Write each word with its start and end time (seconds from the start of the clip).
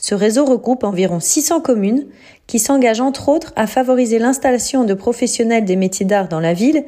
Ce 0.00 0.14
réseau 0.14 0.44
regroupe 0.44 0.84
environ 0.84 1.18
600 1.18 1.60
communes 1.60 2.06
qui 2.46 2.60
s'engagent 2.60 3.00
entre 3.00 3.28
autres 3.28 3.52
à 3.56 3.66
favoriser 3.66 4.20
l'installation 4.20 4.84
de 4.84 4.94
professionnels 4.94 5.64
des 5.64 5.74
métiers 5.74 6.06
d'art 6.06 6.28
dans 6.28 6.38
la 6.38 6.54
ville, 6.54 6.84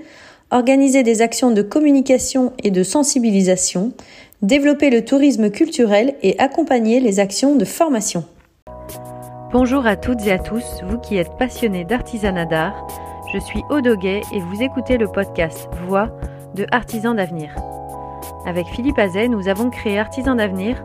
organiser 0.53 1.03
des 1.03 1.21
actions 1.21 1.51
de 1.51 1.61
communication 1.61 2.53
et 2.63 2.71
de 2.71 2.85
sensibilisation, 2.85 3.93
développer 4.43 4.91
le 4.91 5.05
tourisme 5.05 5.51
culturel 5.51 6.15
et 6.23 6.39
accompagner 6.39 7.01
les 7.01 7.19
actions 7.19 7.57
de 7.57 7.65
formation. 7.65 8.25
Bonjour 9.53 9.87
à 9.87 9.97
toutes 9.97 10.25
et 10.27 10.33
à 10.33 10.39
tous, 10.39 10.65
vous 10.89 10.99
qui 10.99 11.17
êtes 11.17 11.37
passionnés 11.37 11.85
d'artisanat 11.85 12.47
d'art. 12.47 12.87
Je 13.35 13.41
suis 13.41 13.63
Odoguet 13.71 14.23
et 14.33 14.41
vous 14.41 14.63
écoutez 14.63 14.97
le 14.97 15.09
podcast 15.09 15.69
Voix 15.89 16.11
de 16.55 16.65
Artisans 16.71 17.17
d'avenir. 17.17 17.57
Avec 18.47 18.67
Philippe 18.69 18.99
Azet, 18.99 19.27
nous 19.27 19.49
avons 19.49 19.69
créé 19.71 19.99
Artisans 19.99 20.37
d'avenir 20.37 20.85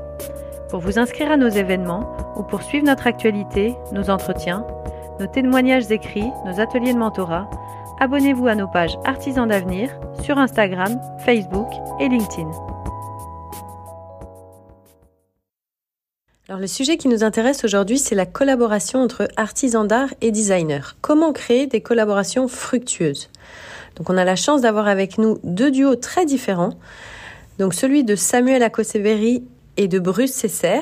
Pour 0.71 0.79
vous 0.79 0.97
inscrire 0.97 1.29
à 1.29 1.35
nos 1.35 1.49
événements 1.49 2.15
ou 2.37 2.43
pour 2.43 2.63
suivre 2.63 2.85
notre 2.85 3.05
actualité, 3.05 3.75
nos 3.91 4.09
entretiens, 4.09 4.65
nos 5.19 5.27
témoignages 5.27 5.91
écrits, 5.91 6.31
nos 6.45 6.61
ateliers 6.61 6.93
de 6.93 6.97
mentorat, 6.97 7.49
abonnez-vous 7.99 8.47
à 8.47 8.55
nos 8.55 8.69
pages 8.69 8.97
Artisans 9.03 9.49
d'avenir 9.49 9.89
sur 10.23 10.37
Instagram, 10.37 10.97
Facebook 11.25 11.67
et 11.99 12.07
LinkedIn. 12.07 12.49
Alors 16.47 16.61
le 16.61 16.67
sujet 16.67 16.95
qui 16.95 17.09
nous 17.09 17.25
intéresse 17.25 17.65
aujourd'hui, 17.65 17.97
c'est 17.97 18.15
la 18.15 18.25
collaboration 18.25 18.99
entre 18.99 19.27
artisans 19.35 19.85
d'art 19.85 20.13
et 20.21 20.31
designers. 20.31 20.95
Comment 21.01 21.33
créer 21.33 21.67
des 21.67 21.81
collaborations 21.81 22.47
fructueuses? 22.47 23.29
Donc 23.97 24.09
on 24.09 24.15
a 24.15 24.23
la 24.23 24.37
chance 24.37 24.61
d'avoir 24.61 24.87
avec 24.87 25.17
nous 25.17 25.37
deux 25.43 25.69
duos 25.69 25.97
très 25.97 26.25
différents. 26.25 26.75
Donc 27.59 27.73
celui 27.73 28.05
de 28.05 28.15
Samuel 28.15 28.63
Akoseveri 28.63 29.43
et 29.77 29.87
de 29.87 29.99
Bruce 29.99 30.31
Cesser. 30.31 30.81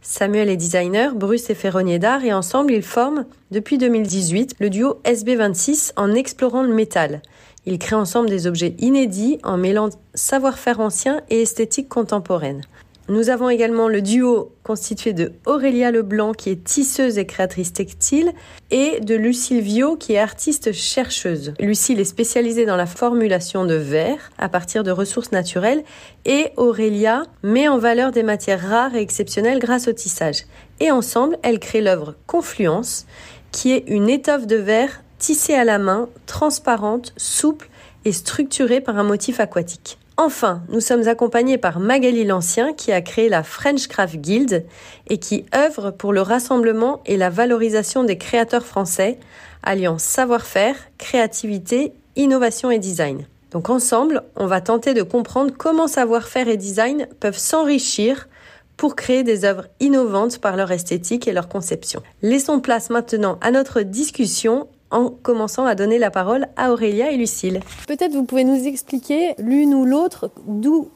Samuel 0.00 0.48
est 0.48 0.56
designer, 0.56 1.14
Bruce 1.14 1.50
est 1.50 1.54
ferronnier 1.54 1.98
d'art 1.98 2.24
et 2.24 2.32
ensemble 2.32 2.72
ils 2.72 2.82
forment 2.82 3.26
depuis 3.50 3.78
2018 3.78 4.56
le 4.60 4.70
duo 4.70 5.00
SB26 5.04 5.92
en 5.96 6.14
explorant 6.14 6.62
le 6.62 6.72
métal. 6.72 7.20
Ils 7.66 7.78
créent 7.78 7.96
ensemble 7.96 8.30
des 8.30 8.46
objets 8.46 8.74
inédits 8.78 9.38
en 9.42 9.56
mêlant 9.56 9.90
savoir-faire 10.14 10.80
ancien 10.80 11.20
et 11.28 11.42
esthétique 11.42 11.88
contemporaine. 11.88 12.62
Nous 13.10 13.30
avons 13.30 13.48
également 13.48 13.88
le 13.88 14.02
duo 14.02 14.52
constitué 14.62 15.14
de 15.14 15.32
Aurélia 15.46 15.90
Leblanc 15.90 16.34
qui 16.34 16.50
est 16.50 16.62
tisseuse 16.62 17.16
et 17.16 17.24
créatrice 17.24 17.72
textile 17.72 18.32
et 18.70 19.00
de 19.00 19.14
Lucille 19.14 19.62
Viau 19.62 19.96
qui 19.96 20.12
est 20.12 20.18
artiste 20.18 20.72
chercheuse. 20.72 21.54
Lucille 21.58 22.00
est 22.00 22.04
spécialisée 22.04 22.66
dans 22.66 22.76
la 22.76 22.84
formulation 22.84 23.64
de 23.64 23.76
verre 23.76 24.30
à 24.36 24.50
partir 24.50 24.84
de 24.84 24.90
ressources 24.90 25.32
naturelles 25.32 25.84
et 26.26 26.48
Aurélia 26.58 27.22
met 27.42 27.66
en 27.66 27.78
valeur 27.78 28.12
des 28.12 28.22
matières 28.22 28.68
rares 28.68 28.94
et 28.94 29.00
exceptionnelles 29.00 29.58
grâce 29.58 29.88
au 29.88 29.92
tissage. 29.94 30.44
Et 30.78 30.90
ensemble, 30.90 31.38
elles 31.42 31.60
créent 31.60 31.80
l'œuvre 31.80 32.14
Confluence 32.26 33.06
qui 33.52 33.72
est 33.72 33.84
une 33.86 34.10
étoffe 34.10 34.46
de 34.46 34.56
verre 34.56 35.02
tissée 35.18 35.54
à 35.54 35.64
la 35.64 35.78
main, 35.78 36.10
transparente, 36.26 37.14
souple 37.16 37.70
et 38.04 38.12
structurée 38.12 38.82
par 38.82 38.98
un 38.98 39.02
motif 39.02 39.40
aquatique. 39.40 39.98
Enfin, 40.20 40.62
nous 40.68 40.80
sommes 40.80 41.06
accompagnés 41.06 41.58
par 41.58 41.78
Magali 41.78 42.24
Lancien 42.24 42.72
qui 42.72 42.90
a 42.90 43.00
créé 43.00 43.28
la 43.28 43.44
French 43.44 43.86
Craft 43.86 44.16
Guild 44.16 44.66
et 45.08 45.18
qui 45.18 45.46
œuvre 45.54 45.92
pour 45.92 46.12
le 46.12 46.22
rassemblement 46.22 47.00
et 47.06 47.16
la 47.16 47.30
valorisation 47.30 48.02
des 48.02 48.18
créateurs 48.18 48.66
français, 48.66 49.20
alliant 49.62 49.96
savoir-faire, 49.96 50.74
créativité, 50.98 51.92
innovation 52.16 52.72
et 52.72 52.80
design. 52.80 53.28
Donc 53.52 53.70
ensemble, 53.70 54.24
on 54.34 54.48
va 54.48 54.60
tenter 54.60 54.92
de 54.92 55.04
comprendre 55.04 55.54
comment 55.56 55.86
savoir-faire 55.86 56.48
et 56.48 56.56
design 56.56 57.06
peuvent 57.20 57.38
s'enrichir 57.38 58.28
pour 58.76 58.96
créer 58.96 59.22
des 59.22 59.44
œuvres 59.44 59.68
innovantes 59.78 60.38
par 60.38 60.56
leur 60.56 60.72
esthétique 60.72 61.28
et 61.28 61.32
leur 61.32 61.48
conception. 61.48 62.02
Laissons 62.22 62.58
place 62.58 62.90
maintenant 62.90 63.38
à 63.40 63.52
notre 63.52 63.82
discussion 63.82 64.66
en 64.90 65.10
commençant 65.10 65.64
à 65.64 65.74
donner 65.74 65.98
la 65.98 66.10
parole 66.10 66.48
à 66.56 66.72
Aurélia 66.72 67.10
et 67.10 67.16
Lucille. 67.16 67.60
Peut-être 67.86 68.12
vous 68.12 68.24
pouvez 68.24 68.44
nous 68.44 68.66
expliquer 68.66 69.34
l'une 69.38 69.74
ou 69.74 69.84
l'autre 69.84 70.30
d'où 70.46 70.88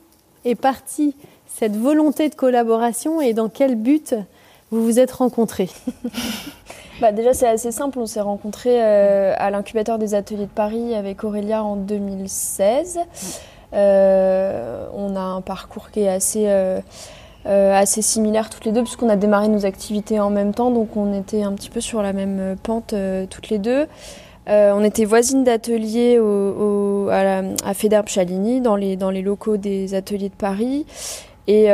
est 0.44 0.54
partie 0.54 1.14
cette 1.46 1.76
volonté 1.76 2.28
de 2.28 2.34
collaboration 2.34 3.20
et 3.20 3.34
dans 3.34 3.48
quel 3.48 3.76
but 3.76 4.14
vous 4.70 4.82
vous 4.82 4.98
êtes 4.98 5.12
rencontrés? 5.12 5.68
bah 7.00 7.12
déjà 7.12 7.34
c'est 7.34 7.48
assez 7.48 7.72
simple, 7.72 7.98
on 7.98 8.06
s'est 8.06 8.20
rencontrés 8.20 8.82
euh, 8.82 9.34
à 9.36 9.50
l'incubateur 9.50 9.98
des 9.98 10.14
ateliers 10.14 10.46
de 10.46 10.50
Paris 10.50 10.94
avec 10.94 11.24
Aurélia 11.24 11.62
en 11.62 11.76
2016. 11.76 13.00
Euh, 13.74 14.86
on 14.94 15.16
a 15.16 15.20
un 15.20 15.40
parcours 15.40 15.90
qui 15.90 16.00
est 16.00 16.08
assez... 16.08 16.44
Euh, 16.46 16.80
assez 17.44 18.02
similaires 18.02 18.50
toutes 18.50 18.64
les 18.64 18.72
deux, 18.72 18.82
puisqu'on 18.82 19.08
a 19.08 19.16
démarré 19.16 19.48
nos 19.48 19.66
activités 19.66 20.20
en 20.20 20.30
même 20.30 20.54
temps, 20.54 20.70
donc 20.70 20.96
on 20.96 21.12
était 21.12 21.42
un 21.42 21.52
petit 21.52 21.70
peu 21.70 21.80
sur 21.80 22.02
la 22.02 22.12
même 22.12 22.38
euh, 22.40 22.54
pente 22.60 22.92
euh, 22.92 23.26
toutes 23.28 23.48
les 23.48 23.58
deux. 23.58 23.86
on 24.46 24.84
était 24.84 25.04
voisines 25.04 25.44
d'atelier 25.44 26.18
au, 26.18 27.08
à, 27.10 27.42
à 27.64 27.74
Fédère 27.74 28.06
Chalini, 28.06 28.60
dans 28.60 28.76
les, 28.76 28.96
dans 28.96 29.10
les 29.10 29.22
locaux 29.22 29.56
des 29.56 29.94
ateliers 29.94 30.28
de 30.28 30.34
Paris. 30.34 30.86
Et 31.48 31.68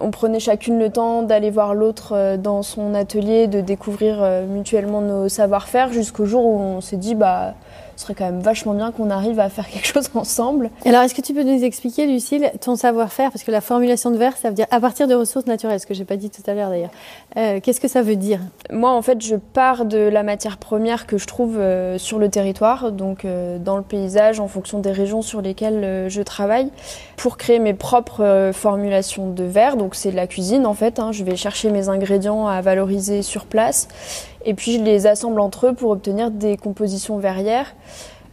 on 0.00 0.10
prenait 0.12 0.38
chacune 0.38 0.78
le 0.78 0.90
temps 0.90 1.22
d'aller 1.22 1.50
voir 1.50 1.74
l'autre 1.74 2.36
dans 2.36 2.62
son 2.62 2.94
atelier, 2.94 3.48
de 3.48 3.60
découvrir 3.60 4.24
mutuellement 4.48 5.00
nos 5.00 5.28
savoir-faire, 5.28 5.92
jusqu'au 5.92 6.24
jour 6.24 6.44
où 6.44 6.58
on 6.58 6.80
s'est 6.80 6.96
dit, 6.96 7.16
bah, 7.16 7.54
ce 7.98 8.04
serait 8.04 8.14
quand 8.14 8.26
même 8.26 8.38
vachement 8.38 8.74
bien 8.74 8.92
qu'on 8.92 9.10
arrive 9.10 9.40
à 9.40 9.48
faire 9.48 9.68
quelque 9.68 9.86
chose 9.88 10.08
ensemble. 10.14 10.70
Alors, 10.84 11.02
est-ce 11.02 11.14
que 11.14 11.20
tu 11.20 11.34
peux 11.34 11.42
nous 11.42 11.64
expliquer, 11.64 12.06
Lucille, 12.06 12.52
ton 12.60 12.76
savoir-faire? 12.76 13.32
Parce 13.32 13.42
que 13.42 13.50
la 13.50 13.60
formulation 13.60 14.12
de 14.12 14.16
verre, 14.16 14.36
ça 14.36 14.50
veut 14.50 14.54
dire 14.54 14.66
à 14.70 14.78
partir 14.78 15.08
de 15.08 15.16
ressources 15.16 15.46
naturelles, 15.46 15.80
ce 15.80 15.86
que 15.86 15.94
j'ai 15.94 16.04
pas 16.04 16.16
dit 16.16 16.30
tout 16.30 16.48
à 16.48 16.54
l'heure 16.54 16.70
d'ailleurs. 16.70 16.92
Euh, 17.36 17.58
qu'est-ce 17.60 17.80
que 17.80 17.88
ça 17.88 18.02
veut 18.02 18.14
dire? 18.14 18.38
Moi, 18.70 18.88
en 18.88 19.02
fait, 19.02 19.20
je 19.20 19.34
pars 19.34 19.84
de 19.84 19.98
la 19.98 20.22
matière 20.22 20.58
première 20.58 21.08
que 21.08 21.18
je 21.18 21.26
trouve 21.26 21.58
euh, 21.58 21.98
sur 21.98 22.20
le 22.20 22.28
territoire, 22.28 22.92
donc 22.92 23.24
euh, 23.24 23.58
dans 23.58 23.76
le 23.76 23.82
paysage, 23.82 24.38
en 24.38 24.46
fonction 24.46 24.78
des 24.78 24.92
régions 24.92 25.20
sur 25.20 25.42
lesquelles 25.42 26.08
je 26.08 26.22
travaille, 26.22 26.70
pour 27.16 27.36
créer 27.36 27.58
mes 27.58 27.74
propres 27.74 28.52
formulations 28.54 29.28
de 29.28 29.42
verre. 29.42 29.76
Donc, 29.76 29.96
c'est 29.96 30.12
de 30.12 30.16
la 30.16 30.28
cuisine, 30.28 30.66
en 30.66 30.74
fait. 30.74 31.00
Hein. 31.00 31.10
Je 31.10 31.24
vais 31.24 31.34
chercher 31.34 31.72
mes 31.72 31.88
ingrédients 31.88 32.46
à 32.46 32.60
valoriser 32.60 33.22
sur 33.22 33.44
place 33.46 33.88
et 34.44 34.54
puis 34.54 34.78
je 34.78 34.82
les 34.82 35.06
assemble 35.06 35.40
entre 35.40 35.68
eux 35.68 35.72
pour 35.74 35.90
obtenir 35.90 36.30
des 36.30 36.56
compositions 36.56 37.18
verrières. 37.18 37.74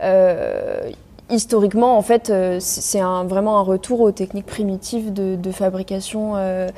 Euh, 0.03 0.89
historiquement, 1.29 1.97
en 1.97 2.01
fait, 2.01 2.29
euh, 2.29 2.57
c'est 2.59 2.99
vraiment 2.99 3.57
un 3.57 3.63
retour 3.63 4.01
aux 4.01 4.11
techniques 4.11 4.45
primitives 4.45 5.11
de, 5.11 5.51
fabrication 5.51 6.33
euh, 6.35 6.69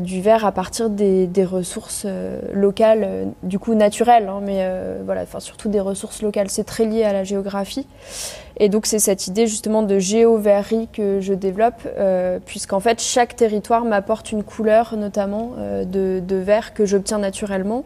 du 0.00 0.20
verre 0.20 0.44
à 0.44 0.52
partir 0.52 0.90
des, 0.90 1.28
ressources 1.44 2.06
locales, 2.52 3.28
du 3.42 3.58
coup 3.58 3.74
naturelles, 3.74 4.28
hein, 4.28 4.40
mais 4.42 4.68
voilà, 5.04 5.22
enfin 5.22 5.38
surtout 5.38 5.68
des 5.68 5.80
ressources 5.80 6.22
locales. 6.22 6.48
C'est 6.50 6.64
très 6.64 6.86
lié 6.86 7.04
à 7.04 7.12
la 7.12 7.24
géographie. 7.24 7.86
Et 8.58 8.70
donc 8.70 8.86
c'est 8.86 8.98
cette 8.98 9.26
idée 9.26 9.46
justement 9.46 9.82
de 9.82 9.98
géoverrie 9.98 10.88
que 10.92 11.20
je 11.20 11.34
développe, 11.34 11.86
puisqu'en 12.46 12.80
fait 12.80 13.00
chaque 13.02 13.36
territoire 13.36 13.84
m'apporte 13.84 14.32
une 14.32 14.42
couleur 14.42 14.96
notamment 14.96 15.52
de, 15.84 16.20
de 16.26 16.36
verre 16.36 16.72
que 16.72 16.86
j'obtiens 16.86 17.18
naturellement. 17.18 17.84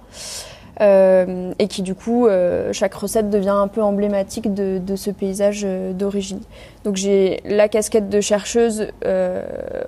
Euh, 0.80 1.52
et 1.58 1.68
qui 1.68 1.82
du 1.82 1.94
coup, 1.94 2.26
euh, 2.26 2.72
chaque 2.72 2.94
recette 2.94 3.28
devient 3.28 3.50
un 3.50 3.68
peu 3.68 3.82
emblématique 3.82 4.54
de, 4.54 4.78
de 4.78 4.96
ce 4.96 5.10
paysage 5.10 5.62
euh, 5.64 5.92
d'origine. 5.92 6.40
Donc 6.84 6.96
j'ai 6.96 7.42
la 7.44 7.68
casquette 7.68 8.08
de 8.08 8.20
chercheuse 8.22 8.88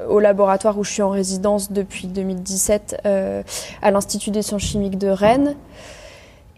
au 0.08 0.20
laboratoire 0.20 0.76
où 0.78 0.84
je 0.84 0.90
suis 0.90 1.02
en 1.02 1.08
résidence 1.08 1.72
depuis 1.72 2.06
2017 2.08 3.00
à 3.04 3.90
l'Institut 3.90 4.30
des 4.30 4.42
sciences 4.42 4.62
chimiques 4.62 4.98
de 4.98 5.08
Rennes. 5.08 5.56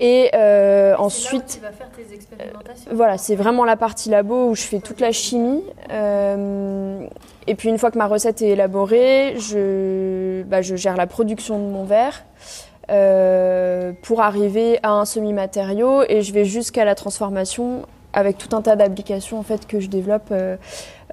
Et 0.00 0.30
euh, 0.34 0.96
ensuite, 0.98 1.46
tu 1.46 1.60
vas 1.60 1.70
faire 1.70 1.88
tes 1.90 2.12
expérimentations. 2.12 2.90
voilà, 2.92 3.16
c'est 3.16 3.36
vraiment 3.36 3.64
la 3.64 3.76
partie 3.76 4.10
labo 4.10 4.48
où 4.48 4.54
je 4.56 4.62
fais 4.62 4.80
toute 4.80 5.00
la 5.00 5.12
chimie. 5.12 5.62
Euh, 5.90 7.06
et 7.46 7.54
puis 7.54 7.68
une 7.68 7.78
fois 7.78 7.92
que 7.92 7.98
ma 7.98 8.08
recette 8.08 8.42
est 8.42 8.48
élaborée, 8.48 9.36
je, 9.38 10.42
bah, 10.42 10.62
je 10.62 10.74
gère 10.74 10.96
la 10.96 11.06
production 11.06 11.58
de 11.58 11.70
mon 11.70 11.84
verre 11.84 12.24
euh, 12.90 13.92
pour 14.02 14.20
arriver 14.20 14.78
à 14.82 14.92
un 14.92 15.04
semi-matériau 15.04 16.02
et 16.08 16.22
je 16.22 16.32
vais 16.32 16.44
jusqu'à 16.44 16.84
la 16.84 16.94
transformation 16.94 17.82
avec 18.12 18.36
tout 18.36 18.54
un 18.54 18.62
tas 18.62 18.76
d'applications 18.76 19.38
en 19.38 19.42
fait 19.42 19.66
que 19.66 19.80
je 19.80 19.88
développe 19.88 20.28
euh, 20.30 20.56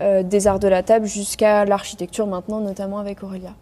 euh, 0.02 0.24
des 0.24 0.48
arts 0.48 0.60
de 0.60 0.68
la 0.68 0.84
table 0.84 1.06
jusqu'à 1.06 1.66
l'architecture 1.66 2.28
maintenant, 2.28 2.60
notamment 2.60 3.00
avec 3.00 3.24
Aurélia. 3.24 3.54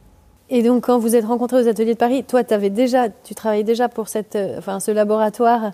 Et 0.49 0.63
donc, 0.63 0.85
quand 0.85 0.97
vous 0.97 1.15
êtes 1.15 1.25
rencontrés 1.25 1.63
aux 1.63 1.67
ateliers 1.67 1.93
de 1.93 1.99
Paris, 1.99 2.23
toi, 2.23 2.41
avais 2.49 2.71
déjà, 2.71 3.09
tu 3.09 3.35
travaillais 3.35 3.63
déjà 3.63 3.87
pour 3.87 4.07
cette, 4.07 4.35
euh, 4.35 4.57
enfin, 4.57 4.79
ce 4.79 4.91
laboratoire 4.91 5.71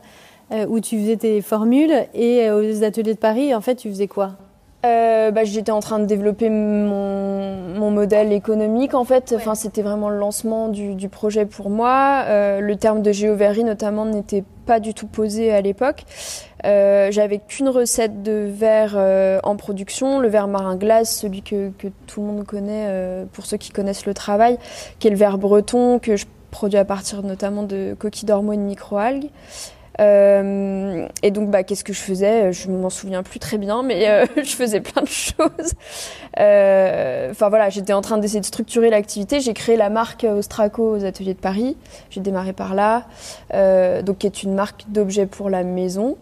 où 0.68 0.80
tu 0.80 1.00
faisais 1.00 1.18
tes 1.18 1.42
formules, 1.42 2.06
et 2.14 2.52
aux 2.52 2.84
ateliers 2.84 3.16
de 3.16 3.20
Paris, 3.20 3.56
en 3.56 3.62
fait, 3.62 3.78
tu 3.78 3.90
faisais 3.90 4.08
quoi? 4.08 4.34
Euh, 4.86 5.32
bah, 5.32 5.44
J'étais 5.44 5.72
en 5.72 5.80
train 5.80 6.00
de 6.00 6.06
développer 6.06 6.50
mon, 6.50 7.58
mon 7.76 7.92
modèle 7.92 8.32
économique 8.32 8.94
en 8.94 9.04
fait. 9.04 9.34
Enfin, 9.36 9.56
c'était 9.56 9.82
vraiment 9.82 10.10
le 10.10 10.18
lancement 10.18 10.68
du, 10.68 10.96
du 10.96 11.10
projet 11.10 11.46
pour 11.46 11.70
moi. 11.70 12.24
Euh, 12.28 12.60
le 12.60 12.76
terme 12.76 13.02
de 13.02 13.12
géoverrie 13.12 13.64
notamment 13.64 14.06
n'était 14.06 14.44
pas 14.66 14.80
du 14.80 14.94
tout 14.94 15.08
posé 15.08 15.52
à 15.52 15.62
l'époque. 15.62 16.04
Euh, 16.66 17.12
J'avais 17.12 17.40
qu'une 17.40 17.70
recette 17.70 18.24
de 18.24 18.48
verre 18.48 18.98
en 19.44 19.56
production, 19.56 20.20
le 20.20 20.28
verre 20.28 20.48
marin 20.48 20.76
glace, 20.76 21.16
celui 21.16 21.42
que, 21.42 21.70
que 21.78 21.88
tout 22.08 22.22
le 22.22 22.28
monde 22.28 22.46
connaît 22.46 23.26
pour 23.34 23.46
ceux 23.46 23.58
qui 23.58 23.72
connaissent 23.72 24.06
le 24.06 24.14
travail, 24.14 24.58
qui 25.00 25.08
est 25.08 25.12
le 25.12 25.18
verre 25.18 25.38
breton 25.38 26.00
que 26.00 26.16
je 26.16 26.26
produis 26.52 26.80
à 26.80 26.86
partir 26.86 27.22
notamment 27.22 27.64
de 27.64 27.96
coquilles 28.00 28.26
d'ormeaux 28.26 28.54
et 28.54 28.58
de 28.58 28.62
microalgues. 28.62 29.30
Euh, 30.02 31.08
et 31.24 31.32
donc, 31.32 31.50
bah, 31.50 31.64
qu'est-ce 31.64 31.84
que 31.84 31.94
je 31.94 32.02
faisais? 32.02 32.52
Je 32.52 32.70
m'en 32.70 32.90
souviens 32.90 33.24
plus 33.24 33.40
très 33.40 33.58
bien, 33.58 33.84
mais 33.84 34.10
euh, 34.10 34.26
je 34.38 34.56
faisais 34.56 34.82
plein 34.82 35.02
de 35.02 35.08
choses. 35.08 35.74
Euh, 36.40 37.32
Enfin 37.32 37.50
voilà, 37.50 37.70
j'étais 37.70 37.94
en 37.94 38.02
train 38.02 38.18
d'essayer 38.18 38.40
de 38.40 38.46
structurer 38.46 38.90
l'activité. 38.90 39.40
J'ai 39.40 39.54
créé 39.54 39.76
la 39.76 39.90
marque 39.90 40.24
Ostraco 40.24 40.96
aux 40.96 41.04
ateliers 41.04 41.34
de 41.34 41.40
Paris. 41.40 41.76
J'ai 42.10 42.22
démarré 42.22 42.54
par 42.54 42.76
là, 42.76 43.08
euh, 43.54 44.02
donc 44.02 44.20
qui 44.20 44.28
est 44.28 44.44
une 44.44 44.54
marque 44.54 44.86
d'objets 44.88 45.26
pour 45.26 45.50
la 45.50 45.64
maison. 45.64 46.18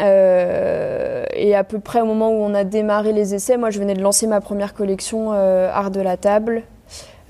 Euh, 0.00 1.24
et 1.34 1.56
à 1.56 1.64
peu 1.64 1.80
près 1.80 2.00
au 2.00 2.04
moment 2.04 2.30
où 2.30 2.34
on 2.34 2.54
a 2.54 2.62
démarré 2.62 3.12
les 3.12 3.34
essais, 3.34 3.56
moi 3.56 3.70
je 3.70 3.80
venais 3.80 3.94
de 3.94 4.00
lancer 4.02 4.28
ma 4.28 4.40
première 4.40 4.74
collection 4.74 5.32
euh, 5.32 5.70
Art 5.72 5.90
de 5.90 6.00
la 6.00 6.16
table 6.16 6.62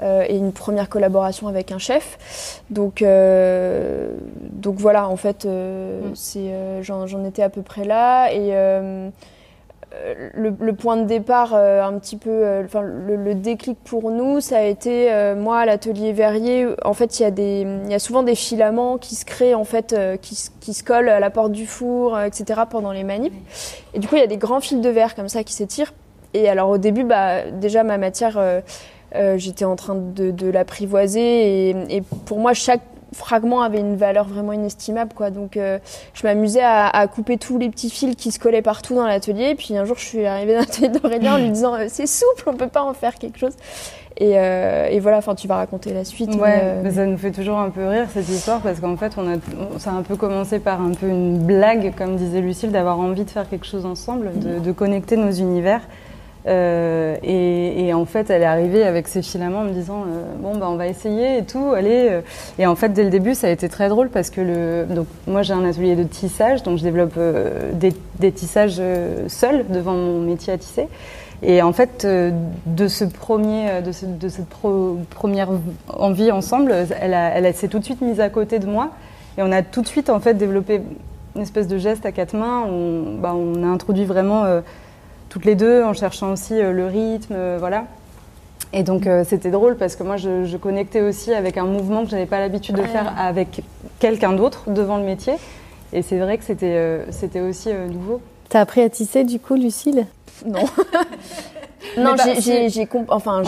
euh, 0.03 0.25
et 0.29 0.37
une 0.37 0.53
première 0.53 0.89
collaboration 0.89 1.49
avec 1.49 1.73
un 1.73 1.79
chef. 1.79 2.63
Donc, 2.71 3.03
euh, 3.03 4.15
donc 4.41 4.77
voilà, 4.77 5.09
en 5.09 5.17
fait, 5.17 5.45
euh, 5.45 6.01
c'est, 6.15 6.53
euh, 6.53 6.83
j'en, 6.83 7.25
étais 7.25 7.43
à 7.43 7.49
peu 7.49 7.63
près 7.63 7.85
là. 7.85 8.33
Et 8.33 8.53
le, 10.35 10.55
le 10.61 10.73
point 10.75 10.97
de 10.99 11.05
départ, 11.05 11.55
un 11.55 11.99
petit 11.99 12.17
peu, 12.17 12.63
enfin 12.65 12.83
le, 12.83 13.17
le 13.17 13.35
déclic 13.35 13.79
pour 13.85 14.11
nous, 14.11 14.41
ça 14.41 14.59
a 14.59 14.63
été 14.63 15.11
moi 15.37 15.59
à 15.61 15.67
l'atelier 15.67 16.13
Verrier. 16.13 16.67
En 16.85 16.93
fait, 16.93 17.19
il 17.19 17.23
y 17.23 17.27
a 17.27 17.31
des, 17.31 17.67
y 17.89 17.95
a 17.95 17.99
souvent 17.99 18.23
des 18.23 18.35
filaments 18.35 18.99
qui 18.99 19.15
se 19.15 19.25
créent 19.25 19.55
en 19.55 19.65
fait, 19.65 19.97
qui, 20.21 20.35
se- 20.35 20.51
qui 20.61 20.75
se 20.75 20.85
collent 20.85 21.09
à 21.09 21.21
la 21.21 21.31
porte 21.31 21.53
du 21.53 21.67
four, 21.67 22.21
etc. 22.21 22.61
pendant 22.71 22.93
les 22.93 23.03
manips. 23.03 23.35
Et 23.95 23.99
du 23.99 24.07
coup, 24.07 24.17
il 24.17 24.21
y 24.21 24.25
a 24.25 24.29
des 24.29 24.37
grands 24.37 24.61
fils 24.61 24.81
de 24.81 24.91
verre 24.91 25.15
comme 25.15 25.29
ça 25.29 25.43
qui 25.43 25.55
s'étirent. 25.55 25.93
Et 26.35 26.49
alors 26.51 26.69
au 26.69 26.79
début, 26.79 27.05
bah 27.05 27.51
déjà 27.51 27.83
ma 27.83 27.97
matière, 27.97 28.39
j'étais 29.37 29.65
en 29.65 29.77
train 29.77 29.95
de, 29.95 30.31
de 30.31 30.49
l'apprivoiser 30.51 31.71
et, 31.71 31.77
et 31.97 32.03
pour 32.27 32.39
moi 32.39 32.53
chaque 32.55 32.83
fragment 33.15 33.63
avait 33.63 33.79
une 33.81 33.97
valeur 33.97 34.29
vraiment 34.29 34.53
inestimable 34.53 35.13
quoi. 35.15 35.31
Donc 35.31 35.57
euh, 35.57 35.79
je 36.13 36.27
m'amusais 36.27 36.61
à, 36.63 36.89
à 36.89 37.07
couper 37.07 37.39
tous 37.39 37.57
les 37.57 37.71
petits 37.71 37.89
fils 37.89 38.15
qui 38.17 38.31
se 38.31 38.39
collaient 38.39 38.61
partout 38.63 38.95
dans 38.95 39.07
l'atelier. 39.07 39.55
Puis 39.55 39.77
un 39.77 39.87
jour 39.87 39.97
je 39.99 40.05
suis 40.05 40.27
arrivée 40.27 40.53
dans 40.55 40.61
l'atelier 40.61 40.89
d'Aurélien 40.89 41.35
en 41.37 41.39
lui 41.39 41.51
disant 41.51 41.75
euh, 41.75 41.87
c'est 41.89 42.07
souple 42.07 42.45
on 42.49 42.55
peut 42.55 42.69
pas 42.69 42.83
en 42.83 42.93
faire 42.93 43.15
quelque 43.15 43.39
chose. 43.39 43.55
Et, 44.21 44.33
euh, 44.37 44.89
et 44.91 44.99
voilà 45.01 45.19
enfin 45.19 45.35
tu 45.37 45.47
vas 45.49 45.57
raconter 45.57 45.95
la 45.95 46.05
suite 46.05 46.35
Ouais, 46.35 46.59
euh, 46.63 46.81
mais 46.83 46.91
ça 46.91 47.07
nous 47.07 47.17
fait 47.17 47.31
toujours 47.31 47.59
un 47.59 47.71
peu 47.71 47.87
rire 47.87 48.09
cette 48.13 48.29
histoire 48.29 48.61
parce 48.61 48.81
qu'en 48.81 48.97
fait, 48.97 49.13
on 49.17 49.27
a, 49.33 49.37
on- 49.37 49.79
ça 49.79 49.91
a 49.91 49.95
un 49.95 50.03
peu 50.03 50.17
commencé 50.17 50.59
par 50.59 50.83
un 50.83 50.91
peu 50.93 51.07
une 51.09 51.39
blague, 51.39 51.95
comme 51.97 52.17
disait 52.17 52.41
Lucille, 52.41 52.73
d'avoir 52.73 52.99
envie 52.99 53.25
de 53.25 53.31
faire 53.31 53.49
quelque 53.49 53.65
chose 53.67 53.87
ensemble, 53.87 54.33
de, 54.39 54.59
de 54.59 54.73
connecter 54.73 55.17
nos 55.17 55.31
univers. 55.31 55.81
Euh, 56.49 57.17
et, 57.23 57.93
en 57.95 58.05
fait, 58.05 58.31
elle 58.31 58.43
est 58.43 58.47
arrivée 58.47 58.85
avec 58.85 59.07
ses 59.09 59.23
filaments 59.23 59.61
en 59.61 59.65
me 59.65 59.73
disant 59.73 60.03
euh, 60.07 60.23
bon 60.41 60.57
bah 60.57 60.69
on 60.71 60.77
va 60.77 60.87
essayer 60.87 61.39
et 61.39 61.45
tout, 61.45 61.73
allez. 61.75 62.09
euh. 62.11 62.21
Et 62.59 62.67
en 62.67 62.75
fait, 62.77 62.91
dès 62.91 63.05
le 63.05 63.11
début, 63.11 63.35
ça 63.35 63.49
a 63.49 63.51
été 63.51 63.69
très 63.69 63.89
drôle 63.89 64.09
parce 64.09 64.31
que 64.31 64.41
le, 64.41 64.87
donc 64.95 65.07
moi 65.27 65.43
j'ai 65.43 65.53
un 65.53 65.65
atelier 65.65 65.97
de 65.97 66.05
tissage, 66.05 66.63
donc 66.63 66.79
je 66.79 66.83
développe 66.85 67.19
des, 67.75 68.33
tissages 68.33 68.81
seuls 69.29 69.65
devant 69.69 69.95
mon 69.95 70.21
métier 70.21 70.53
à 70.53 70.59
tisser. 70.59 70.89
Et 71.43 71.63
en 71.63 71.73
fait, 71.73 72.07
de 72.07 72.89
ce 72.89 73.05
premier, 73.05 73.81
de, 73.85 73.93
ce- 73.93 74.07
de 74.07 74.29
cette 74.29 74.49
première 75.11 75.49
envie 75.89 76.31
ensemble, 76.33 76.73
elle, 77.01 77.15
a- 77.15 77.31
elle 77.31 77.55
s'est 77.55 77.69
tout 77.69 77.79
de 77.79 77.85
suite 77.85 78.01
mise 78.01 78.21
à 78.21 78.29
côté 78.29 78.59
de 78.59 78.67
moi 78.67 78.91
et 79.39 79.43
on 79.43 79.53
a 79.53 79.63
tout 79.63 79.83
de 79.83 79.87
suite 79.87 80.11
en 80.11 80.19
fait 80.21 80.35
développé 80.35 80.81
une 81.37 81.43
espèce 81.43 81.69
de 81.69 81.79
geste 81.79 82.07
à 82.07 82.13
quatre 82.13 82.35
mains. 82.35 82.65
On, 82.69 83.15
bah, 83.21 83.35
on 83.37 83.63
a 83.63 83.67
introduit 83.67 84.05
vraiment 84.05 84.45
toutes 85.29 85.45
les 85.45 85.55
deux 85.55 85.83
en 85.83 85.93
cherchant 85.93 86.33
aussi 86.33 86.55
euh, 86.55 86.73
le 86.73 86.87
rythme, 86.87 87.35
euh, 87.37 87.57
voilà. 87.59 87.85
Et 88.73 88.83
donc 88.83 89.07
euh, 89.07 89.25
c'était 89.27 89.51
drôle 89.51 89.77
parce 89.77 89.97
que 89.97 90.03
moi 90.03 90.17
je, 90.17 90.45
je 90.45 90.57
connectais 90.57 91.01
aussi 91.01 91.33
avec 91.33 91.57
un 91.57 91.65
mouvement 91.65 92.05
que 92.05 92.11
j'avais 92.11 92.27
pas 92.27 92.39
l'habitude 92.39 92.77
de 92.77 92.83
faire 92.83 93.15
avec 93.19 93.63
quelqu'un 93.99 94.33
d'autre 94.33 94.65
devant 94.71 94.99
le 94.99 95.05
métier. 95.05 95.35
Et 95.93 96.03
c'est 96.03 96.19
vrai 96.19 96.37
que 96.37 96.45
c'était 96.45 96.77
euh, 96.77 97.11
c'était 97.11 97.41
aussi 97.41 97.71
euh, 97.71 97.87
nouveau. 97.89 98.21
T'as 98.51 98.61
appris 98.61 98.83
à 98.83 98.91
tisser, 98.91 99.25
du 99.25 99.41
coup, 99.41 99.55
Lucille? 99.55 100.07
Non 100.47 100.65
non 101.97 102.15
j'ai- 102.71 102.87
comp- 102.87 103.11
enfin 103.11 103.43
a- 103.43 103.45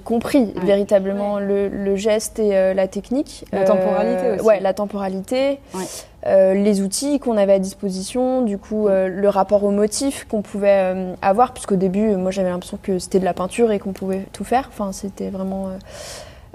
compris 0.00 0.38
Ouais. 0.56 0.64
véritablement 0.64 1.38
le, 1.38 1.68
le 1.68 1.96
geste 1.96 2.38
et 2.38 2.56
euh, 2.56 2.74
la 2.74 2.88
technique 2.88 3.44
La 3.52 3.64
temporalité 3.64 4.30
aussi. 4.32 4.44
ouais 4.44 4.60
la 4.60 4.72
temporalité 4.74 5.58
Ouais. 5.74 5.84
euh, 6.26 6.54
les 6.54 6.80
outils 6.80 7.18
qu'on 7.20 7.36
avait 7.36 7.52
à 7.54 7.58
disposition 7.58 8.42
du 8.42 8.56
coup 8.58 8.88
euh, 8.88 9.08
le 9.08 9.28
rapport 9.28 9.64
au 9.64 9.70
motif 9.70 10.26
qu'on 10.28 10.42
pouvait 10.42 10.92
euh, 10.94 11.14
avoir 11.22 11.52
puisqu'au 11.52 11.76
début 11.76 12.10
euh, 12.12 12.16
moi 12.16 12.30
j'avais 12.30 12.50
l'impression 12.50 12.78
que 12.82 12.98
c'était 12.98 13.20
de 13.20 13.24
la 13.24 13.34
peinture 13.34 13.72
et 13.72 13.78
qu'on 13.78 13.92
pouvait 13.92 14.22
tout 14.32 14.44
faire 14.44 14.68
enfin 14.72 14.92
c'était 14.92 15.28
vraiment 15.30 15.68
euh, 15.68 15.76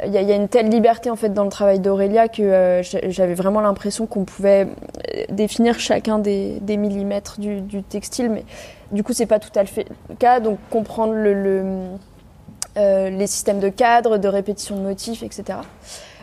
il 0.05 0.11
y, 0.11 0.17
a- 0.17 0.21
il 0.21 0.27
y 0.27 0.31
a 0.33 0.35
une 0.35 0.49
telle 0.49 0.67
liberté 0.69 1.09
en 1.09 1.15
fait 1.15 1.29
dans 1.33 1.45
le 1.45 1.49
travail 1.49 1.79
d'Aurélia 1.79 2.27
que 2.27 2.41
euh, 2.41 2.83
j'a- 2.83 3.09
j'avais 3.09 3.33
vraiment 3.33 3.61
l'impression 3.61 4.07
qu'on 4.07 4.25
pouvait 4.25 4.67
euh, 5.15 5.23
définir 5.29 5.79
chacun 5.79 6.19
des, 6.19 6.57
des 6.61 6.75
millimètres 6.75 7.39
du, 7.39 7.61
du 7.61 7.81
textile, 7.81 8.29
mais 8.29 8.43
du 8.91 9.03
coup 9.03 9.13
c'est 9.13 9.25
pas 9.25 9.39
tout 9.39 9.57
à 9.57 9.65
fait 9.65 9.85
le 10.09 10.15
cas. 10.15 10.39
Donc 10.39 10.59
comprendre 10.69 11.13
le, 11.13 11.33
le, 11.33 11.63
euh, 12.77 13.09
les 13.09 13.27
systèmes 13.27 13.59
de 13.59 13.69
cadre, 13.69 14.17
de 14.17 14.27
répétition 14.27 14.75
de 14.75 14.81
motifs, 14.81 15.23
etc. 15.23 15.59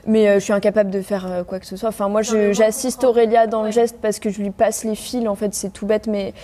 Mais 0.05 0.29
euh, 0.29 0.35
je 0.35 0.41
suis 0.41 0.53
incapable 0.53 0.91
de 0.91 1.01
faire 1.01 1.27
euh, 1.27 1.45
quoi 1.45 1.59
que 1.61 1.65
ce 1.65 1.77
soit. 1.77 1.89
Enfin, 1.89 2.11
moi, 2.11 2.21
j'assiste 2.21 3.05
Aurélia 3.05 3.47
dans 3.47 3.63
le 3.63 3.71
geste 3.71 3.97
parce 4.03 4.19
que 4.19 4.29
je 4.29 4.43
lui 4.43 4.51
passe 4.51 4.85
les 4.85 4.95
fils. 4.95 5.27
En 5.27 5.35
fait, 5.35 5.55
c'est 5.55 5.73
tout 5.73 5.87
bête, 5.87 6.09
mais 6.09 6.35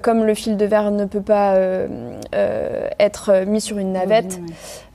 comme 0.00 0.24
le 0.24 0.34
fil 0.34 0.56
de 0.56 0.64
verre 0.64 0.90
ne 0.90 1.04
peut 1.04 1.20
pas 1.20 1.56
être 2.98 3.44
mis 3.46 3.60
sur 3.60 3.78
une 3.78 3.92
navette, 3.92 4.40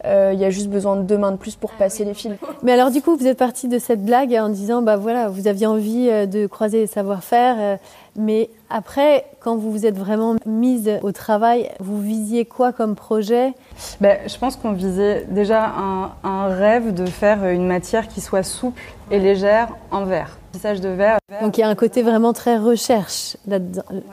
il 0.05 0.39
y 0.39 0.45
a 0.45 0.49
juste 0.49 0.69
besoin 0.69 0.95
de 0.95 1.01
deux 1.01 1.17
mains 1.17 1.31
de 1.31 1.37
plus 1.37 1.55
pour 1.55 1.71
passer 1.71 2.05
les 2.05 2.13
fils. 2.13 2.31
Mais 2.63 2.71
alors, 2.71 2.91
du 2.91 3.01
coup, 3.01 3.15
vous 3.15 3.27
êtes 3.27 3.37
parti 3.37 3.67
de 3.67 3.79
cette 3.79 4.03
blague 4.03 4.33
en 4.33 4.49
disant, 4.49 4.81
bah 4.81 4.97
voilà, 4.97 5.27
vous 5.29 5.47
aviez 5.47 5.67
envie 5.67 6.09
euh, 6.09 6.25
de 6.25 6.47
croiser 6.47 6.79
les 6.79 6.87
savoir-faire, 6.87 7.55
euh, 7.59 7.77
mais 8.15 8.49
après, 8.69 9.25
quand 9.39 9.57
vous 9.57 9.71
vous 9.71 9.85
êtes 9.85 9.97
vraiment 9.97 10.35
mise 10.45 10.91
au 11.03 11.11
travail, 11.11 11.69
vous 11.79 12.01
visiez 12.01 12.45
quoi 12.45 12.73
comme 12.73 12.95
projet? 12.95 13.53
Ben, 14.01 14.17
je 14.27 14.35
pense 14.37 14.55
qu'on 14.55 14.71
visait 14.71 15.25
déjà 15.29 15.65
un, 15.77 16.11
un 16.23 16.47
rêve 16.47 16.95
de 16.95 17.05
faire 17.05 17.45
une 17.45 17.67
matière 17.67 18.07
qui 18.07 18.19
soit 18.19 18.41
souple 18.41 18.81
et 19.11 19.19
légère 19.19 19.69
en 19.91 20.03
verre. 20.05 20.37
Tissage 20.51 20.81
de 20.81 20.89
verre. 20.89 21.17
Donc, 21.41 21.57
il 21.57 21.61
y 21.61 21.63
a 21.63 21.67
un 21.69 21.75
côté 21.75 22.01
vraiment 22.01 22.33
très 22.33 22.57
recherche, 22.57 23.37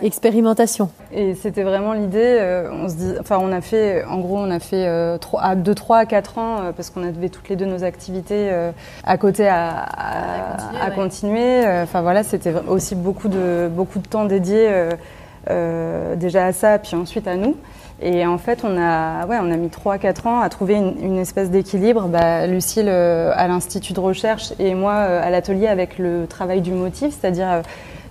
expérimentation. 0.02 0.90
Et 1.12 1.34
c'était 1.34 1.62
vraiment 1.62 1.92
l'idée. 1.92 2.18
euh, 2.40 2.70
on 2.72 2.88
se 2.88 2.94
dit, 2.94 3.12
enfin, 3.18 3.38
on 3.40 3.50
a 3.52 3.60
fait, 3.60 4.04
en 4.04 4.18
gros, 4.18 4.36
on 4.38 4.50
a 4.50 4.58
fait 4.58 4.86
euh, 4.86 5.16
trois- 5.18 5.42
à- 5.42 5.54
de 5.56 5.72
3 5.72 5.98
à 5.98 6.06
4 6.06 6.38
ans 6.38 6.56
euh, 6.60 6.72
parce 6.72 6.90
qu'on 6.90 7.02
avait 7.02 7.28
toutes 7.28 7.48
les 7.48 7.56
deux 7.56 7.64
nos 7.66 7.82
activités 7.84 8.50
euh, 8.52 8.72
à 9.04 9.16
côté 9.16 9.48
à, 9.48 9.70
à- 9.70 10.84
à 10.84 10.90
continuer. 10.90 11.64
Enfin 11.82 12.02
voilà, 12.02 12.22
c'était 12.22 12.52
aussi 12.68 12.94
beaucoup 12.94 13.28
de 13.28 13.68
beaucoup 13.70 13.98
de 14.00 14.06
temps 14.06 14.24
dédié 14.26 14.68
déjà 16.16 16.46
à 16.46 16.52
ça, 16.52 16.78
puis 16.78 16.94
ensuite 16.96 17.26
à 17.28 17.36
nous. 17.36 17.56
Et 18.04 18.26
en 18.26 18.36
fait, 18.36 18.60
on 18.64 18.76
a, 18.76 19.26
ouais, 19.26 19.38
on 19.40 19.50
a 19.50 19.56
mis 19.56 19.68
3-4 19.68 20.28
ans 20.28 20.40
à 20.40 20.50
trouver 20.50 20.74
une, 20.74 20.94
une 21.02 21.18
espèce 21.18 21.50
d'équilibre. 21.50 22.06
Bah, 22.08 22.46
Lucille 22.46 22.86
euh, 22.86 23.32
à 23.34 23.48
l'Institut 23.48 23.94
de 23.94 24.00
recherche 24.00 24.52
et 24.58 24.74
moi 24.74 24.92
euh, 24.92 25.26
à 25.26 25.30
l'atelier 25.30 25.68
avec 25.68 25.98
le 25.98 26.26
travail 26.26 26.60
du 26.60 26.70
motif, 26.70 27.16
c'est-à-dire 27.18 27.62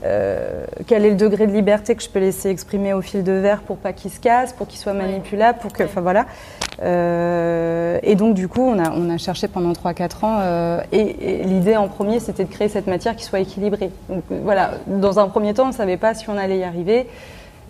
euh, 0.03 0.65
quel 0.87 1.05
est 1.05 1.11
le 1.11 1.15
degré 1.15 1.45
de 1.45 1.51
liberté 1.51 1.93
que 1.93 2.01
je 2.01 2.09
peux 2.09 2.19
laisser 2.19 2.49
exprimer 2.49 2.91
au 2.93 3.01
fil 3.01 3.23
de 3.23 3.33
verre 3.33 3.61
pour 3.61 3.77
pas 3.77 3.93
qu'il 3.93 4.09
se 4.09 4.19
casse, 4.19 4.51
pour 4.51 4.65
qu'il 4.67 4.79
soit 4.79 4.93
manipulable, 4.93 5.59
pour 5.59 5.71
que, 5.71 5.83
enfin 5.83 6.01
voilà. 6.01 6.25
et 8.01 8.15
donc 8.15 8.33
du 8.33 8.47
coup, 8.47 8.61
on 8.61 8.79
a, 8.79 8.91
on 8.91 9.11
a 9.11 9.17
cherché 9.19 9.47
pendant 9.47 9.73
3-4 9.73 10.25
ans. 10.25 10.79
et, 10.91 11.43
l'idée 11.43 11.77
en 11.77 11.87
premier, 11.87 12.19
c'était 12.19 12.45
de 12.45 12.51
créer 12.51 12.67
cette 12.67 12.87
matière 12.87 13.15
qui 13.15 13.25
soit 13.25 13.41
équilibrée. 13.41 13.91
Donc 14.09 14.23
voilà, 14.43 14.71
dans 14.87 15.19
un 15.19 15.27
premier 15.27 15.53
temps, 15.53 15.65
on 15.65 15.67
ne 15.67 15.73
savait 15.73 15.97
pas 15.97 16.15
si 16.15 16.27
on 16.31 16.37
allait 16.37 16.57
y 16.57 16.63
arriver. 16.63 17.05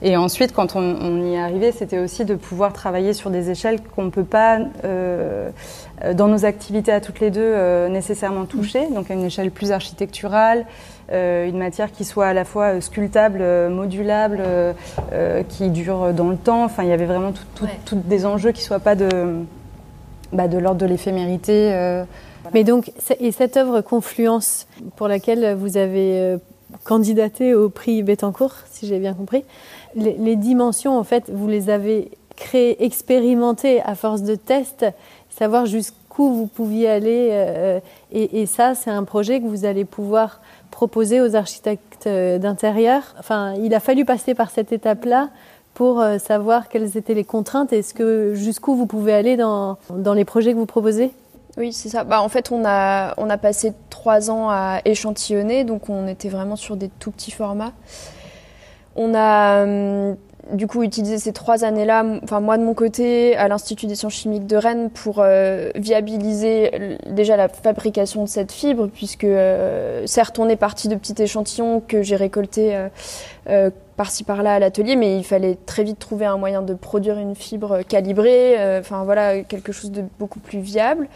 Et 0.05 0.17
ensuite, 0.17 0.51
quand 0.51 0.75
on, 0.75 1.23
y 1.25 1.35
est 1.35 1.39
arrivé, 1.39 1.71
c'était 1.71 1.97
aussi 1.97 2.25
de 2.25 2.35
pouvoir 2.35 2.73
travailler 2.73 3.13
sur 3.13 3.29
des 3.29 3.49
échelles 3.49 3.79
qu'on 3.81 4.03
ne 4.03 4.09
peut 4.09 4.25
pas, 4.25 4.59
euh, 4.83 5.49
dans 6.13 6.27
nos 6.27 6.43
activités 6.43 6.91
à 6.91 6.99
toutes 6.99 7.21
les 7.21 7.31
deux, 7.31 7.39
euh, 7.41 7.87
nécessairement 7.87 8.43
toucher. 8.43 8.89
Donc 8.89 9.09
à 9.09 9.13
une 9.13 9.23
échelle 9.23 9.49
plus 9.49 9.71
architecturale, 9.71 10.65
euh, 11.13 11.47
une 11.47 11.57
matière 11.57 11.89
qui 11.89 12.03
soit 12.03 12.27
à 12.27 12.33
la 12.33 12.43
fois 12.43 12.81
sculptable, 12.81 13.41
modulable, 13.69 14.43
qui 15.47 15.69
dure 15.69 16.13
dans 16.13 16.27
le 16.27 16.37
temps. 16.37 16.65
Enfin, 16.65 16.83
il 16.83 16.89
y 16.89 16.93
avait 16.93 17.05
vraiment 17.05 17.31
tout, 17.55 17.95
des 17.95 18.25
enjeux 18.25 18.51
qui 18.51 18.59
ne 18.59 18.65
soient 18.65 18.79
pas 18.79 18.95
de, 18.95 19.07
bah, 20.33 20.49
de 20.49 20.57
l'ordre 20.57 20.81
de 20.81 20.85
l'éphémérité. 20.85 22.03
Mais 22.53 22.65
donc, 22.65 22.91
et 23.21 23.31
cette 23.31 23.55
œuvre 23.55 23.79
Confluence, 23.79 24.67
pour 24.97 25.07
laquelle 25.07 25.55
vous 25.55 25.77
avez 25.77 26.35
candidaté 26.83 27.53
au 27.53 27.69
prix 27.69 28.03
Bettencourt, 28.03 28.55
si 28.69 28.87
j'ai 28.87 28.99
bien 28.99 29.13
compris, 29.13 29.45
les, 29.95 30.35
dimensions, 30.35 30.97
en 30.97 31.03
fait, 31.03 31.29
vous 31.29 31.47
les 31.47 31.69
avez 31.69 32.11
créées, 32.35 32.83
expérimentées 32.83 33.81
à 33.81 33.95
force 33.95 34.21
de 34.21 34.35
tests, 34.35 34.85
savoir 35.29 35.65
jusqu'où 35.65 36.33
vous 36.33 36.47
pouviez 36.47 36.89
aller. 36.89 37.29
Euh, 37.31 37.79
et, 38.11 38.45
ça, 38.45 38.75
c'est 38.75 38.91
un 38.91 39.03
projet 39.03 39.39
que 39.39 39.47
vous 39.47 39.65
allez 39.65 39.85
pouvoir 39.85 40.41
proposer 40.71 41.21
aux 41.21 41.35
architectes 41.35 42.07
euh, 42.07 42.37
d'intérieur. 42.37 43.15
Enfin, 43.19 43.53
il 43.53 43.73
a 43.73 43.79
fallu 43.79 44.05
passer 44.05 44.33
par 44.33 44.49
cette 44.49 44.71
étape-là 44.71 45.29
pour 45.73 46.01
euh, 46.01 46.17
savoir 46.17 46.69
quelles 46.69 46.97
étaient 46.97 47.13
les 47.13 47.23
contraintes 47.23 47.73
et 47.73 47.83
jusqu'où 48.33 48.75
vous 48.75 48.85
pouvez 48.85 49.13
aller 49.13 49.37
dans, 49.37 49.77
dans 49.89 50.13
les 50.13 50.25
projets 50.25 50.53
que 50.53 50.57
vous 50.57 50.65
proposez? 50.65 51.11
Oui, 51.57 51.71
c'est 51.71 51.89
ça. 51.89 52.03
Bah, 52.03 52.21
en 52.21 52.29
fait, 52.29 52.51
on 52.51 52.63
a, 52.65 53.13
on 53.17 53.29
a 53.29 53.37
passé 53.37 53.73
trois 53.89 54.31
ans 54.31 54.49
à 54.49 54.79
échantillonner, 54.85 55.63
donc 55.63 55.89
on 55.89 56.07
était 56.07 56.29
vraiment 56.29 56.55
sur 56.55 56.75
des 56.75 56.89
tout 56.99 57.11
petits 57.11 57.31
formats. 57.31 57.73
On 58.95 59.13
a 59.15 59.63
hum, 59.63 60.15
du 60.51 60.67
coup 60.67 60.83
utilisé 60.83 61.17
ces 61.17 61.33
trois 61.33 61.63
années-là, 61.63 62.05
enfin 62.23 62.39
moi 62.39 62.57
de 62.57 62.63
mon 62.63 62.73
côté, 62.73 63.35
à 63.35 63.47
l'Institut 63.47 63.87
des 63.87 63.95
sciences 63.95 64.13
chimiques 64.13 64.45
de 64.45 64.57
Rennes 64.57 64.89
pour 64.89 65.17
euh, 65.19 65.69
viabiliser 65.75 66.97
déjà 67.07 67.37
la 67.37 67.47
fabrication 67.47 68.23
de 68.23 68.29
cette 68.29 68.51
fibre, 68.51 68.87
puisque 68.87 69.23
euh, 69.23 70.05
certes 70.05 70.39
on 70.39 70.49
est 70.49 70.57
parti 70.57 70.87
de 70.87 70.95
petits 70.95 71.21
échantillons 71.21 71.81
que 71.87 72.03
j'ai 72.03 72.15
récoltés 72.15 72.75
euh, 73.49 73.69
par-ci 73.95 74.23
par-là 74.23 74.55
à 74.55 74.59
l'atelier, 74.59 74.95
mais 74.95 75.17
il 75.17 75.23
fallait 75.23 75.57
très 75.65 75.83
vite 75.83 75.99
trouver 75.99 76.25
un 76.25 76.37
moyen 76.37 76.61
de 76.61 76.73
produire 76.73 77.17
une 77.17 77.35
fibre 77.35 77.81
calibrée, 77.81 78.59
euh, 78.59 78.79
enfin 78.79 79.03
voilà, 79.03 79.43
quelque 79.43 79.71
chose 79.71 79.91
de 79.91 80.03
beaucoup 80.19 80.39
plus 80.39 80.59
viable. 80.59 81.07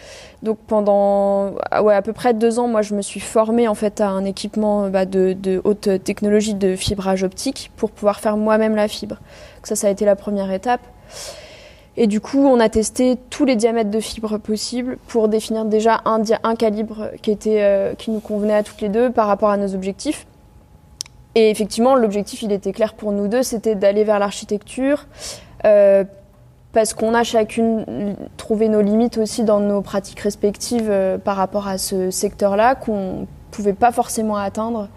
Donc 0.44 0.58
pendant 0.68 1.54
ah 1.72 1.84
ouais, 1.84 1.96
à 1.96 2.02
peu 2.02 2.14
près 2.14 2.34
deux 2.34 2.60
ans, 2.60 2.68
moi 2.68 2.82
je 2.82 2.94
me 2.94 3.02
suis 3.02 3.20
formée 3.20 3.68
en 3.68 3.76
fait 3.76 4.02
à 4.02 4.10
un 4.10 4.26
équipement 4.26 4.90
bah, 4.90 5.06
de, 5.06 5.34
de, 5.34 5.62
haute 5.64 6.04
technologie 6.04 6.54
de 6.54 6.76
fibrage 6.76 7.24
optique 7.24 7.72
pour 7.78 7.92
pouvoir 7.92 8.20
faire 8.20 8.38
moi-même 8.38 8.76
la 8.76 8.88
fibre. 8.88 9.18
Ça, 9.64 9.76
ça 9.76 9.88
a 9.88 9.90
été 9.90 10.06
la 10.06 10.16
première 10.16 10.52
étape. 10.52 10.82
Et 12.00 12.06
du 12.06 12.22
coup, 12.22 12.46
on 12.46 12.60
a 12.60 12.70
testé 12.70 13.18
tous 13.32 13.44
les 13.44 13.56
diamètres 13.56 13.90
de 13.90 14.00
fibre 14.00 14.38
possibles 14.38 14.98
pour 15.08 15.28
définir 15.28 15.66
déjà 15.66 16.02
un, 16.06 16.22
un 16.44 16.56
calibre 16.56 17.10
qui, 17.24 17.32
était, 17.32 17.64
euh, 17.64 17.96
qui 17.96 18.12
nous 18.12 18.20
convenait 18.20 18.54
à 18.54 18.64
toutes 18.64 18.82
les 18.82 18.90
deux 18.90 19.12
par 19.12 19.28
rapport 19.28 19.50
à 19.50 19.58
nos 19.58 19.74
objectifs. 19.74 20.28
Et 21.38 21.52
effectivement, 21.52 21.94
l'objectif, 21.94 22.42
il 22.42 22.52
était 22.52 22.72
clair 22.72 22.96
pour 22.96 23.12
nous 23.12 23.28
deux, 23.28 23.44
c'était 23.44 23.76
d'aller 23.76 24.04
vers 24.04 24.18
l'architecture, 24.18 25.06
euh, 25.66 26.04
parce 26.74 26.96
qu'on 26.96 27.14
a 27.14 27.24
chacune 27.24 28.16
trouvé 28.38 28.70
nos 28.70 28.82
limites 28.82 29.20
aussi 29.20 29.44
dans 29.44 29.60
nos 29.60 29.84
pratiques 29.84 30.20
respectives 30.20 30.90
euh, 30.90 31.20
par 31.20 31.36
rapport 31.36 31.68
à 31.68 31.78
ce 31.78 32.10
secteur-là, 32.10 32.74
qu'on 32.74 33.28
pouvait 33.52 33.74
pas 33.74 33.92
forcément 33.92 34.36
atteindre 34.36 34.90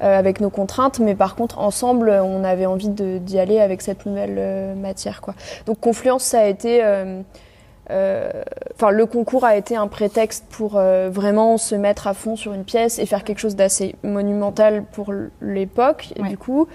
euh, 0.00 0.16
avec 0.16 0.40
nos 0.40 0.50
contraintes, 0.50 1.00
mais 1.00 1.16
par 1.16 1.34
contre, 1.34 1.58
ensemble, 1.58 2.10
on 2.10 2.44
avait 2.44 2.66
envie 2.66 2.90
d'y 2.90 3.40
aller 3.40 3.58
avec 3.58 3.82
cette 3.82 4.06
nouvelle 4.06 4.76
matière. 4.76 5.20
Donc, 5.66 5.80
Confluence, 5.80 6.22
ça 6.22 6.42
a 6.42 6.44
été 6.44 6.80
enfin, 7.90 8.90
le 8.90 9.06
concours 9.06 9.44
a 9.44 9.56
été 9.56 9.76
un 9.76 9.88
prétexte 9.88 10.44
pour 10.50 10.76
euh, 10.76 11.08
vraiment 11.10 11.56
se 11.56 11.74
mettre 11.74 12.06
à 12.06 12.14
fond 12.14 12.36
sur 12.36 12.52
une 12.52 12.64
pièce 12.64 12.98
et 12.98 13.06
faire 13.06 13.24
quelque 13.24 13.38
chose 13.38 13.56
d'assez 13.56 13.94
monumental 14.02 14.84
pour 14.84 15.12
l'époque, 15.40 16.12
du 16.28 16.36
coup. 16.36 16.68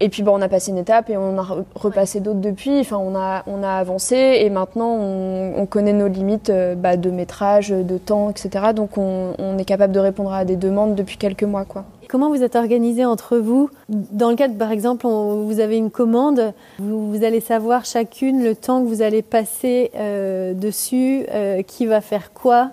Et 0.00 0.08
puis 0.08 0.22
bon, 0.22 0.38
on 0.38 0.40
a 0.40 0.48
passé 0.48 0.70
une 0.70 0.78
étape 0.78 1.10
et 1.10 1.16
on 1.16 1.38
a 1.38 1.46
repassé 1.74 2.20
d'autres 2.20 2.40
depuis. 2.40 2.80
Enfin, 2.80 2.96
on 2.96 3.14
a, 3.14 3.42
on 3.46 3.62
a 3.62 3.72
avancé 3.72 4.16
et 4.16 4.48
maintenant 4.48 4.96
on, 4.96 5.66
connaît 5.66 5.92
nos 5.92 6.08
limites 6.08 6.50
euh, 6.50 6.74
bah, 6.74 6.96
de 6.96 7.10
métrage, 7.10 7.68
de 7.68 7.98
temps, 7.98 8.30
etc. 8.30 8.72
Donc 8.74 8.96
on, 8.96 9.34
on, 9.38 9.58
est 9.58 9.64
capable 9.64 9.92
de 9.92 10.00
répondre 10.00 10.32
à 10.32 10.44
des 10.44 10.56
demandes 10.56 10.94
depuis 10.94 11.16
quelques 11.16 11.44
mois, 11.44 11.64
quoi. 11.64 11.84
Comment 12.10 12.28
vous 12.28 12.42
êtes 12.42 12.56
organisé 12.56 13.04
entre 13.04 13.36
vous? 13.36 13.70
Dans 13.88 14.30
le 14.30 14.36
cadre, 14.36 14.58
par 14.58 14.72
exemple, 14.72 15.06
vous 15.06 15.60
avez 15.60 15.76
une 15.76 15.92
commande, 15.92 16.54
vous, 16.80 17.22
allez 17.22 17.38
savoir 17.38 17.84
chacune 17.84 18.42
le 18.42 18.56
temps 18.56 18.82
que 18.82 18.88
vous 18.88 19.00
allez 19.00 19.22
passer 19.22 19.92
euh, 19.94 20.52
dessus, 20.52 21.24
euh, 21.30 21.62
qui 21.62 21.86
va 21.86 22.00
faire 22.00 22.32
quoi, 22.32 22.72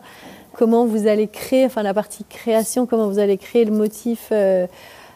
comment 0.53 0.87
vous 0.87 1.05
allez 1.05 1.27
créer, 1.27 1.65
enfin 1.65 1.83
la 1.83 1.93
partie 1.93 2.23
création, 2.23 2.87
comment 2.87 3.07
vous 3.07 3.19
allez 3.19 3.37
créer 3.37 3.63
le 3.63 3.73
motif. 3.73 4.29
Euh, 4.31 4.65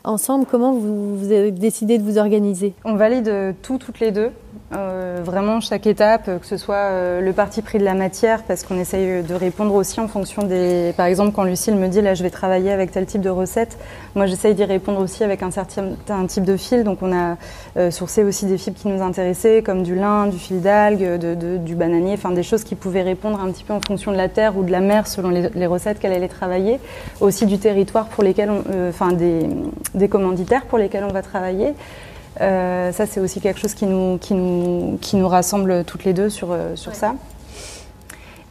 ensemble, 0.03 0.46
comment 0.50 0.74
vous, 0.74 1.31
avez 1.31 1.51
décidé 1.51 1.98
de 1.98 2.03
vous 2.03 2.17
organiser? 2.17 2.74
On 2.84 2.96
valide 2.96 3.55
tout 3.62 3.77
toutes 3.77 4.00
les 4.00 4.12
deux. 4.12 4.31
Euh, 4.74 5.20
vraiment 5.22 5.60
chaque 5.60 5.86
étape, 5.86 6.40
que 6.40 6.46
ce 6.46 6.56
soit 6.56 6.75
euh, 6.75 7.20
le 7.20 7.34
parti 7.34 7.62
pris 7.62 7.78
de 7.78 7.84
la 7.84 7.94
matière, 7.94 8.44
parce 8.44 8.63
qu'on 8.63 8.80
essaye 8.80 9.22
de 9.22 9.34
répondre 9.34 9.74
aussi 9.74 10.00
en 10.00 10.08
fonction 10.08 10.44
des... 10.44 10.94
Par 10.96 11.08
exemple, 11.08 11.34
quand 11.34 11.44
Lucille 11.44 11.75
me 11.75 11.88
dit, 11.88 12.01
là, 12.01 12.13
je 12.13 12.24
vais 12.24 12.30
travailler 12.30 12.72
avec 12.72 12.92
tel 12.92 13.06
type 13.06 13.22
de 13.22 13.30
recette, 13.30 13.78
moi, 14.16 14.28
j'essaye 14.28 14.56
d'y 14.56 14.63
répondre 14.63 15.00
aussi 15.00 15.25
avec 15.25 15.44
un 15.44 15.51
certain 15.51 16.25
type 16.28 16.46
de 16.46 16.56
fil. 16.56 16.84
Donc, 16.84 17.00
on 17.01 17.12
a 17.13 17.36
euh, 17.75 17.92
sourcé 17.92 18.24
aussi 18.24 18.46
des 18.46 18.58
fibres 18.58 18.80
qui 18.80 18.88
nous 18.88 19.01
intéressaient, 19.01 19.62
comme 19.62 19.84
du 19.84 19.96
lin, 19.96 20.28
du 20.28 20.38
fil 20.38 20.62
d'algue, 20.62 21.18
du 21.18 21.75
bananier, 21.75 22.13
enfin, 22.13 22.32
des 22.32 22.44
choses 22.44 22.63
qui 22.63 22.75
pouvaient 22.75 23.04
répondre 23.04 23.42
un 23.42 23.51
petit 23.51 23.66
peu 23.66 23.74
en 23.74 23.82
fonction 23.86 24.12
de 24.12 24.18
la 24.18 24.30
terre 24.30 24.58
ou 24.58 24.63
de 24.63 24.72
la 24.72 24.80
mer, 24.80 25.06
selon 25.08 25.30
les, 25.30 25.68
recettes 25.68 26.00
qu'elle 26.00 26.13
allait 26.13 26.28
travailler. 26.28 26.80
Aussi 27.20 27.46
du 27.46 27.58
territoire 27.58 28.06
pour 28.06 28.24
lesquels, 28.24 28.51
enfin, 28.90 29.12
des 29.12 30.08
commanditaires 30.08 30.63
pour 30.63 30.78
lesquels 30.78 31.04
on 31.04 31.12
va 31.12 31.22
travailler. 31.22 31.74
Euh, 32.40 32.92
ça, 32.92 33.06
c'est 33.06 33.20
aussi 33.20 33.42
quelque 33.42 33.60
chose 33.60 33.74
qui 33.74 33.86
nous, 33.86 34.18
qui 34.18 34.34
nous, 34.34 34.98
qui 35.02 35.18
nous 35.18 35.28
rassemble 35.28 35.84
toutes 35.84 36.06
les 36.06 36.14
deux 36.14 36.30
sur, 36.30 36.52
euh, 36.52 36.76
sur 36.76 36.96
ça. 36.96 37.16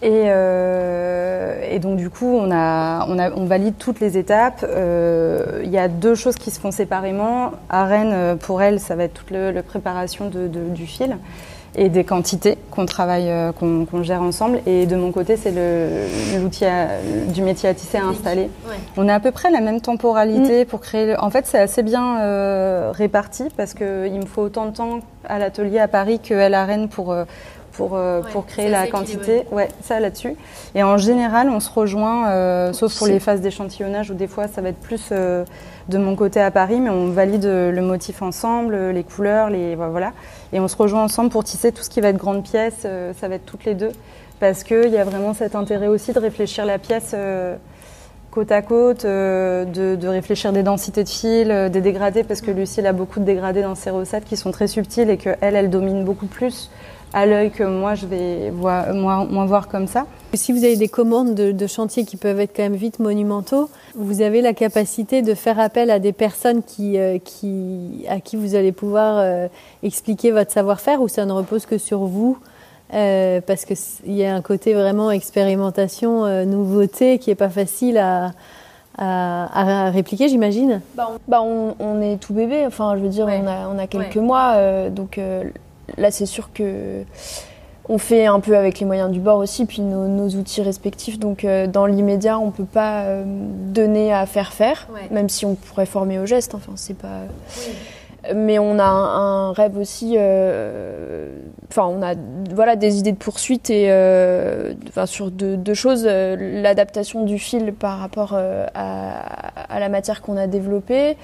Et, 0.02 0.24
euh, 0.26 1.60
et, 1.70 1.78
donc 1.78 1.96
du 1.96 2.08
coup, 2.08 2.26
on, 2.26 2.50
a, 2.50 3.06
on, 3.08 3.18
a, 3.18 3.30
on 3.32 3.44
valide 3.44 3.74
toutes 3.78 4.00
les 4.00 4.16
étapes. 4.16 4.64
Il 4.64 5.70
y 5.70 5.78
a 5.78 5.88
deux 5.88 6.14
choses 6.14 6.36
qui 6.36 6.50
se 6.50 6.58
font 6.58 6.70
séparément. 6.70 7.52
À 7.68 7.84
Rennes, 7.84 8.38
pour 8.38 8.62
elle, 8.62 8.80
ça 8.80 8.96
va 8.96 9.04
être 9.04 9.14
toute 9.14 9.30
la 9.30 9.62
préparation 9.62 10.28
de, 10.30 10.46
du 10.46 10.86
fil 10.86 11.16
et 11.76 11.88
des 11.88 12.04
quantités 12.04 12.58
qu'on 12.70 12.86
travaille, 12.86 13.30
euh, 13.30 13.52
qu'on 13.52 14.02
gère 14.02 14.22
ensemble. 14.22 14.60
Et 14.66 14.86
de 14.86 14.96
mon 14.96 15.12
côté, 15.12 15.36
c'est 15.36 15.52
l'outil 16.38 16.64
du 17.28 17.42
métier 17.42 17.68
à 17.68 17.74
tisser 17.74 17.98
à 17.98 18.04
installer. 18.04 18.50
On 18.96 19.08
a 19.08 19.14
à 19.14 19.20
peu 19.20 19.30
près 19.30 19.50
la 19.50 19.60
même 19.60 19.80
temporalité 19.80 20.64
mm. 20.64 20.66
pour 20.66 20.80
créer. 20.80 21.16
En 21.18 21.30
fait, 21.30 21.46
c'est 21.46 21.60
assez 21.60 21.82
bien 21.82 22.20
euh, 22.20 22.90
réparti 22.92 23.44
parce 23.56 23.74
qu'il 23.74 23.86
me 23.86 24.26
faut 24.26 24.42
autant 24.42 24.66
de 24.66 24.72
temps 24.72 25.00
à 25.28 25.38
l'atelier 25.38 25.78
à 25.78 25.88
Paris 25.88 26.18
qu'à 26.18 26.48
la 26.48 26.64
Rennes 26.64 26.88
pour, 26.88 27.14
euh, 27.80 28.20
pour, 28.22 28.32
pour 28.32 28.46
créer 28.46 28.68
la 28.68 28.86
quantité. 28.86 29.44
Ouais, 29.50 29.68
ça 29.82 30.00
là-dessus. 30.00 30.36
Et 30.74 30.82
en 30.82 30.98
général, 30.98 31.48
on 31.48 31.60
se 31.60 31.70
rejoint, 31.70 32.72
sauf 32.72 32.96
pour 32.96 33.06
les 33.06 33.20
phases 33.20 33.40
d'échantillonnage 33.40 34.10
où 34.10 34.14
des 34.14 34.28
fois 34.28 34.48
ça 34.48 34.60
va 34.60 34.68
être 34.68 34.80
plus 34.80 35.10
de 35.10 35.98
mon 35.98 36.14
côté 36.14 36.40
à 36.40 36.50
Paris, 36.50 36.80
mais 36.80 36.90
on 36.90 37.10
valide 37.10 37.44
le 37.44 37.80
motif 37.80 38.22
ensemble, 38.22 38.90
les 38.90 39.04
couleurs, 39.04 39.50
les 39.50 39.74
voilà. 39.74 40.12
Et 40.52 40.60
on 40.60 40.68
se 40.68 40.76
rejoint 40.76 41.04
ensemble 41.04 41.30
pour 41.30 41.44
tisser 41.44 41.72
tout 41.72 41.82
ce 41.82 41.90
qui 41.90 42.00
va 42.00 42.08
être 42.08 42.16
grande 42.16 42.42
pièce, 42.42 42.82
euh, 42.84 43.12
ça 43.18 43.28
va 43.28 43.36
être 43.36 43.46
toutes 43.46 43.64
les 43.64 43.74
deux. 43.74 43.92
Parce 44.40 44.64
qu'il 44.64 44.88
y 44.88 44.96
a 44.96 45.04
vraiment 45.04 45.34
cet 45.34 45.54
intérêt 45.54 45.86
aussi 45.86 46.12
de 46.12 46.18
réfléchir 46.18 46.64
la 46.64 46.78
pièce 46.78 47.12
euh, 47.14 47.56
côte 48.30 48.50
à 48.50 48.62
côte, 48.62 49.04
euh, 49.04 49.64
de, 49.64 50.08
réfléchir 50.08 50.52
des 50.52 50.62
densités 50.62 51.04
de 51.04 51.08
fil, 51.08 51.70
des 51.70 51.80
dégradés, 51.80 52.24
parce 52.24 52.40
que 52.40 52.50
Lucie 52.50 52.84
a 52.86 52.92
beaucoup 52.92 53.20
de 53.20 53.24
dégradés 53.24 53.62
dans 53.62 53.74
ses 53.74 53.90
recettes 53.90 54.24
qui 54.24 54.36
sont 54.36 54.50
très 54.50 54.66
subtils 54.66 55.10
et 55.10 55.18
qu'elle, 55.18 55.36
elle 55.40 55.70
domine 55.70 56.04
beaucoup 56.04 56.26
plus 56.26 56.70
à 57.12 57.26
l'œil 57.26 57.50
que 57.50 57.64
moi 57.64 57.94
je 57.94 58.06
vais 58.06 58.50
voir, 58.50 58.92
moins, 58.94 59.46
voir 59.46 59.68
comme 59.68 59.86
ça. 59.86 60.06
Si 60.34 60.52
vous 60.52 60.64
avez 60.64 60.76
des 60.76 60.88
commandes 60.88 61.34
de, 61.34 61.50
de, 61.50 61.66
chantiers 61.66 62.04
qui 62.04 62.16
peuvent 62.16 62.38
être 62.38 62.54
quand 62.54 62.62
même 62.62 62.76
vite 62.76 63.00
monumentaux, 63.00 63.68
vous 63.96 64.22
avez 64.22 64.42
la 64.42 64.52
capacité 64.52 65.22
de 65.22 65.34
faire 65.34 65.58
appel 65.58 65.90
à 65.90 65.98
des 65.98 66.12
personnes 66.12 66.62
qui, 66.62 66.98
euh, 66.98 67.18
qui, 67.18 68.04
à 68.08 68.20
qui 68.20 68.36
vous 68.36 68.54
allez 68.54 68.72
pouvoir 68.72 69.18
euh, 69.18 69.48
expliquer 69.82 70.30
votre 70.30 70.52
savoir-faire 70.52 71.02
ou 71.02 71.08
ça 71.08 71.26
ne 71.26 71.32
repose 71.32 71.66
que 71.66 71.78
sur 71.78 72.00
vous 72.00 72.38
euh, 72.94 73.40
parce 73.44 73.64
qu'il 73.64 74.14
y 74.14 74.24
a 74.24 74.34
un 74.34 74.42
côté 74.42 74.74
vraiment 74.74 75.10
expérimentation, 75.10 76.44
nouveauté 76.44 77.18
qui 77.18 77.30
n'est 77.30 77.36
pas 77.36 77.50
facile 77.50 77.98
à, 77.98 78.32
à, 79.00 79.90
répliquer, 79.90 80.28
j'imagine. 80.28 80.80
Bah, 80.94 81.10
bah 81.28 81.42
on, 81.42 82.00
est 82.00 82.18
tout 82.18 82.34
bébé, 82.34 82.64
enfin 82.66 82.96
je 82.96 83.02
veux 83.02 83.08
dire, 83.08 83.26
on, 83.26 83.46
a, 83.46 83.68
on, 83.68 83.78
a, 83.78 83.86
quelques 83.86 84.16
mois, 84.16 84.54
euh, 84.56 84.90
donc 84.90 85.18
euh, 85.18 85.44
là 85.96 86.10
c'est 86.10 86.26
sûr 86.26 86.52
que 86.52 87.04
on 87.88 87.98
fait 87.98 88.26
un 88.26 88.38
peu 88.38 88.56
avec 88.56 88.78
les 88.78 88.86
moyens 88.86 89.10
du 89.10 89.18
bord 89.18 89.38
aussi, 89.38 89.66
puis 89.66 89.82
nos, 89.82 90.28
outils 90.28 90.62
respectifs. 90.62 91.18
Donc 91.18 91.44
euh, 91.44 91.66
dans 91.66 91.86
l'immédiat, 91.86 92.38
on 92.38 92.52
peut 92.52 92.64
pas 92.64 93.04
donner 93.24 94.12
à 94.12 94.26
faire 94.26 94.52
faire, 94.52 94.86
même 95.10 95.28
si 95.28 95.44
on 95.44 95.56
pourrait 95.56 95.86
former 95.86 96.20
au 96.20 96.26
geste. 96.26 96.54
Enfin, 96.54 96.72
c'est 96.76 96.96
pas 96.96 97.22
mais 98.34 98.58
on 98.58 98.78
a 98.78 98.84
un, 98.84 99.52
rêve 99.52 99.78
aussi. 99.78 100.14
Euh, 100.16 101.28
enfin, 101.70 101.84
on 101.84 102.02
a 102.02 102.14
voilà 102.54 102.76
des 102.76 102.98
idées 102.98 103.12
de 103.12 103.16
poursuite 103.16 103.70
et 103.70 103.86
euh, 103.88 104.74
enfin, 104.88 105.06
sur 105.06 105.30
deux, 105.30 105.74
choses 105.74 106.04
euh, 106.06 106.36
l'adaptation 106.62 107.24
du 107.24 107.38
fil 107.38 107.72
par 107.72 107.98
rapport 107.98 108.34
à, 108.34 109.78
la 109.78 109.88
matière 109.88 110.20
qu'on 110.20 110.36
a 110.36 110.46
développée 110.46 111.16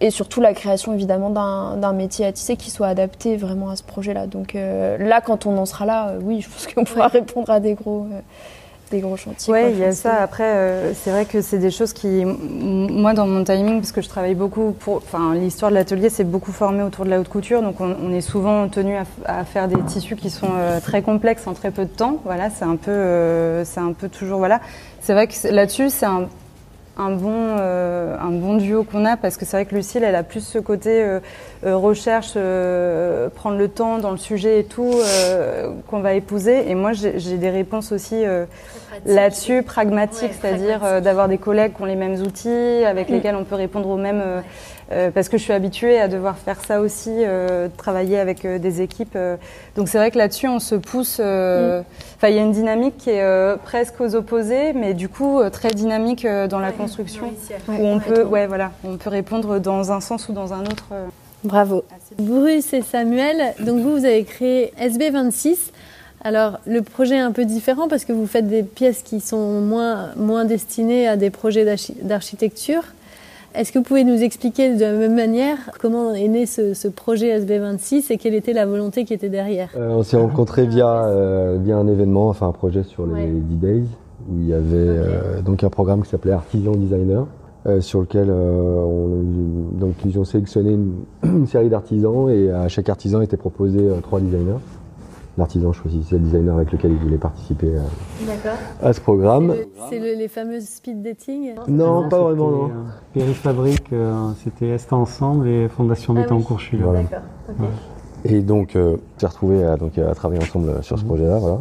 et 0.00 0.10
surtout 0.10 0.40
la 0.40 0.54
création 0.54 0.92
évidemment 0.92 1.30
d'un 1.30 1.92
métier 1.92 2.26
à 2.26 2.32
tisser 2.32 2.56
qui 2.56 2.70
soit 2.70 2.88
adapté 2.88 3.36
vraiment 3.36 3.70
à 3.70 3.76
ce 3.76 3.82
projet-là. 3.82 4.26
Donc 4.26 4.54
là, 4.54 5.20
quand 5.20 5.46
on 5.46 5.56
en 5.56 5.66
sera 5.66 5.86
là, 5.86 6.12
oui, 6.22 6.40
je 6.40 6.48
pense 6.48 6.66
qu'on 6.72 6.84
pourra 6.84 7.08
répondre 7.08 7.50
à 7.50 7.60
des 7.60 7.74
gros 7.74 8.06
des 8.94 9.00
gros 9.00 9.16
chantiers. 9.16 9.52
Oui, 9.52 9.60
il 9.70 9.78
y 9.78 9.84
a 9.84 9.92
ça. 9.92 10.14
Après, 10.20 10.44
euh, 10.44 10.92
c'est 10.94 11.10
vrai 11.10 11.24
que 11.24 11.42
c'est 11.42 11.58
des 11.58 11.70
choses 11.70 11.92
qui, 11.92 12.24
moi, 12.24 13.12
dans 13.12 13.26
mon 13.26 13.44
timing, 13.44 13.80
parce 13.80 13.92
que 13.92 14.00
je 14.00 14.08
travaille 14.08 14.34
beaucoup 14.34 14.72
pour, 14.72 14.96
enfin, 14.96 15.34
l'histoire 15.34 15.70
de 15.70 15.76
l'atelier, 15.76 16.10
c'est 16.10 16.24
beaucoup 16.24 16.52
formé 16.52 16.82
autour 16.82 17.04
de 17.04 17.10
la 17.10 17.20
haute 17.20 17.28
couture, 17.28 17.62
donc 17.62 17.80
on, 17.80 18.12
est 18.12 18.20
souvent 18.20 18.68
tenu 18.68 18.96
à, 19.26 19.44
faire 19.44 19.68
des 19.68 19.80
tissus 19.82 20.16
qui 20.16 20.30
sont 20.30 20.52
euh, 20.56 20.80
très 20.80 21.02
complexes 21.02 21.46
en 21.46 21.54
très 21.54 21.70
peu 21.70 21.84
de 21.84 21.90
temps. 21.90 22.18
Voilà, 22.24 22.50
c'est 22.50 22.64
un 22.64 22.76
peu, 22.76 22.90
euh, 22.90 23.64
c'est 23.64 23.80
un 23.80 23.92
peu 23.92 24.08
toujours, 24.08 24.38
voilà. 24.38 24.60
C'est 25.00 25.12
vrai 25.12 25.26
que 25.26 25.34
là-dessus, 25.48 25.90
c'est 25.90 26.06
un 26.06 26.28
un 26.96 27.10
bon, 27.10 27.56
euh, 27.58 28.16
un 28.20 28.30
bon 28.30 28.56
duo 28.56 28.84
qu'on 28.84 29.04
a 29.04 29.16
parce 29.16 29.36
que 29.36 29.44
c'est 29.44 29.56
vrai 29.56 29.66
que 29.66 29.74
Lucille, 29.74 30.04
elle 30.04 30.14
a 30.14 30.22
plus 30.22 30.46
ce 30.46 30.58
côté 30.58 31.02
euh, 31.02 31.20
euh, 31.66 31.76
recherche, 31.76 32.34
prendre 33.34 33.58
le 33.58 33.68
temps 33.68 33.98
dans 33.98 34.10
le 34.10 34.16
sujet 34.16 34.60
et 34.60 34.64
tout 34.64 34.94
qu'on 35.88 36.00
va 36.00 36.14
épouser. 36.14 36.70
Et 36.70 36.74
moi, 36.74 36.92
j'ai 36.92 37.36
des 37.36 37.50
réponses 37.50 37.92
aussi 37.92 38.22
là-dessus, 39.06 39.62
pragmatiques, 39.62 40.32
c'est-à-dire 40.40 41.02
d'avoir 41.02 41.28
des 41.28 41.38
collègues 41.38 41.74
qui 41.74 41.82
ont 41.82 41.86
les 41.86 41.96
mêmes 41.96 42.20
outils, 42.20 42.84
avec 42.84 43.08
mm. 43.08 43.12
lesquels 43.12 43.36
on 43.36 43.44
peut 43.44 43.56
répondre 43.56 43.88
aux 43.88 43.96
mêmes 43.96 44.22
euh, 44.92 45.10
parce 45.10 45.28
que 45.28 45.38
je 45.38 45.42
suis 45.42 45.52
habituée 45.52 45.98
à 45.98 46.08
devoir 46.08 46.36
faire 46.36 46.60
ça 46.64 46.80
aussi, 46.80 47.10
euh, 47.10 47.68
travailler 47.76 48.18
avec 48.18 48.44
euh, 48.44 48.58
des 48.58 48.82
équipes. 48.82 49.16
donc 49.76 49.88
c'est 49.88 49.98
vrai 49.98 50.10
que 50.10 50.18
là-dessus, 50.18 50.48
on 50.48 50.60
se 50.60 50.74
pousse. 50.74 51.18
Mm. 51.18 51.84
Enfin, 52.16 52.28
il 52.28 52.34
y 52.34 52.38
a 52.38 52.42
une 52.42 52.52
dynamique 52.52 52.96
qui 52.98 53.10
est 53.10 53.56
presque 53.64 54.00
aux 54.00 54.14
opposés, 54.14 54.72
mais 54.72 54.94
du 54.94 55.08
coup 55.08 55.40
très 55.50 55.70
dynamique 55.70 56.26
dans 56.48 56.58
la 56.58 56.72
construction, 56.72 57.32
où 57.68 57.86
on 57.86 57.98
peut, 57.98 58.22
ouais, 58.24 58.46
voilà, 58.46 58.72
on 58.84 58.96
peut 58.96 59.10
répondre 59.10 59.58
dans 59.58 59.92
un 59.92 60.00
sens 60.00 60.28
ou 60.28 60.32
dans 60.32 60.52
un 60.52 60.62
autre. 60.62 60.86
Bravo. 61.42 61.84
Bruce 62.18 62.72
et 62.72 62.80
Samuel, 62.80 63.54
donc 63.60 63.80
vous, 63.80 63.98
vous 63.98 64.04
avez 64.04 64.24
créé 64.24 64.72
SB26. 64.80 65.56
Alors, 66.22 66.58
le 66.66 66.80
projet 66.80 67.16
est 67.16 67.20
un 67.20 67.32
peu 67.32 67.44
différent 67.44 67.86
parce 67.86 68.06
que 68.06 68.12
vous 68.12 68.26
faites 68.26 68.48
des 68.48 68.62
pièces 68.62 69.02
qui 69.02 69.20
sont 69.20 69.60
moins, 69.60 70.14
moins 70.16 70.46
destinées 70.46 71.06
à 71.06 71.16
des 71.16 71.28
projets 71.28 71.66
d'architecture. 72.00 72.82
Est-ce 73.54 73.70
que 73.70 73.78
vous 73.78 73.84
pouvez 73.84 74.02
nous 74.02 74.20
expliquer 74.20 74.74
de 74.74 74.80
la 74.80 74.92
même 74.92 75.14
manière 75.14 75.58
comment 75.80 76.12
est 76.12 76.26
né 76.26 76.44
ce, 76.44 76.88
projet 76.88 77.38
SB26 77.38 78.12
et 78.12 78.16
quelle 78.16 78.34
était 78.34 78.52
la 78.52 78.66
volonté 78.66 79.04
qui 79.04 79.14
était 79.14 79.28
derrière? 79.28 79.70
Euh, 79.76 79.90
On 79.90 80.02
s'est 80.02 80.16
rencontrés 80.16 80.66
via, 80.66 81.04
euh, 81.04 81.56
via 81.62 81.76
un 81.76 81.86
événement, 81.86 82.28
enfin 82.28 82.48
un 82.48 82.52
projet 82.52 82.82
sur 82.82 83.06
les 83.06 83.28
D-Days, 83.28 83.86
où 84.28 84.40
il 84.40 84.48
y 84.48 84.54
avait 84.54 84.64
euh, 84.74 85.40
donc 85.40 85.62
un 85.62 85.68
programme 85.68 86.02
qui 86.02 86.08
s'appelait 86.08 86.32
Artisan 86.32 86.72
Designer. 86.72 87.26
sur 87.78 88.00
lequel 88.00 88.28
on, 88.28 89.22
donc, 89.78 89.94
ils 90.04 90.18
ont 90.18 90.24
sélectionné 90.24 90.76
une 91.22 91.46
série 91.46 91.68
d'artisans 91.68 92.28
et 92.28 92.50
à 92.50 92.66
chaque 92.66 92.88
artisan 92.88 93.20
était 93.20 93.36
proposé 93.36 93.88
trois 94.02 94.18
designers 94.18 94.58
l'artisan 95.36 95.72
choisissait 95.72 96.16
le 96.16 96.22
designer 96.22 96.56
avec 96.56 96.72
lequel 96.72 96.92
il 96.92 96.98
voulait 96.98 97.18
participer 97.18 97.72
à, 98.82 98.92
ce 98.92 99.00
programme. 99.00 99.54
C'est 99.90 99.98
les 99.98 100.28
fameuses 100.28 100.68
speed 100.68 101.02
dating 101.02 101.54
Non, 101.68 102.08
pas 102.08 102.20
vraiment. 102.22 102.50
Non. 102.50 102.70
Euh, 103.16 103.32
Fabrique, 103.34 103.92
euh, 103.92 104.30
c'était 104.42 104.68
Est 104.68 104.92
ensemble 104.92 105.48
et 105.48 105.68
Fondation 105.68 106.14
ah, 106.16 106.26
oui. 107.58 107.66
Et 108.24 108.40
donc, 108.40 108.74
euh, 108.74 108.96
on 108.96 109.20
s'est 109.20 109.26
retrouvés 109.26 109.64
à, 109.64 109.76
donc, 109.76 109.98
à 109.98 110.14
travailler 110.14 110.42
ensemble 110.42 110.82
sur 110.82 110.98
ce 110.98 111.02
mhm. 111.02 111.08
projet-là. 111.08 111.38
Voilà. 111.38 111.60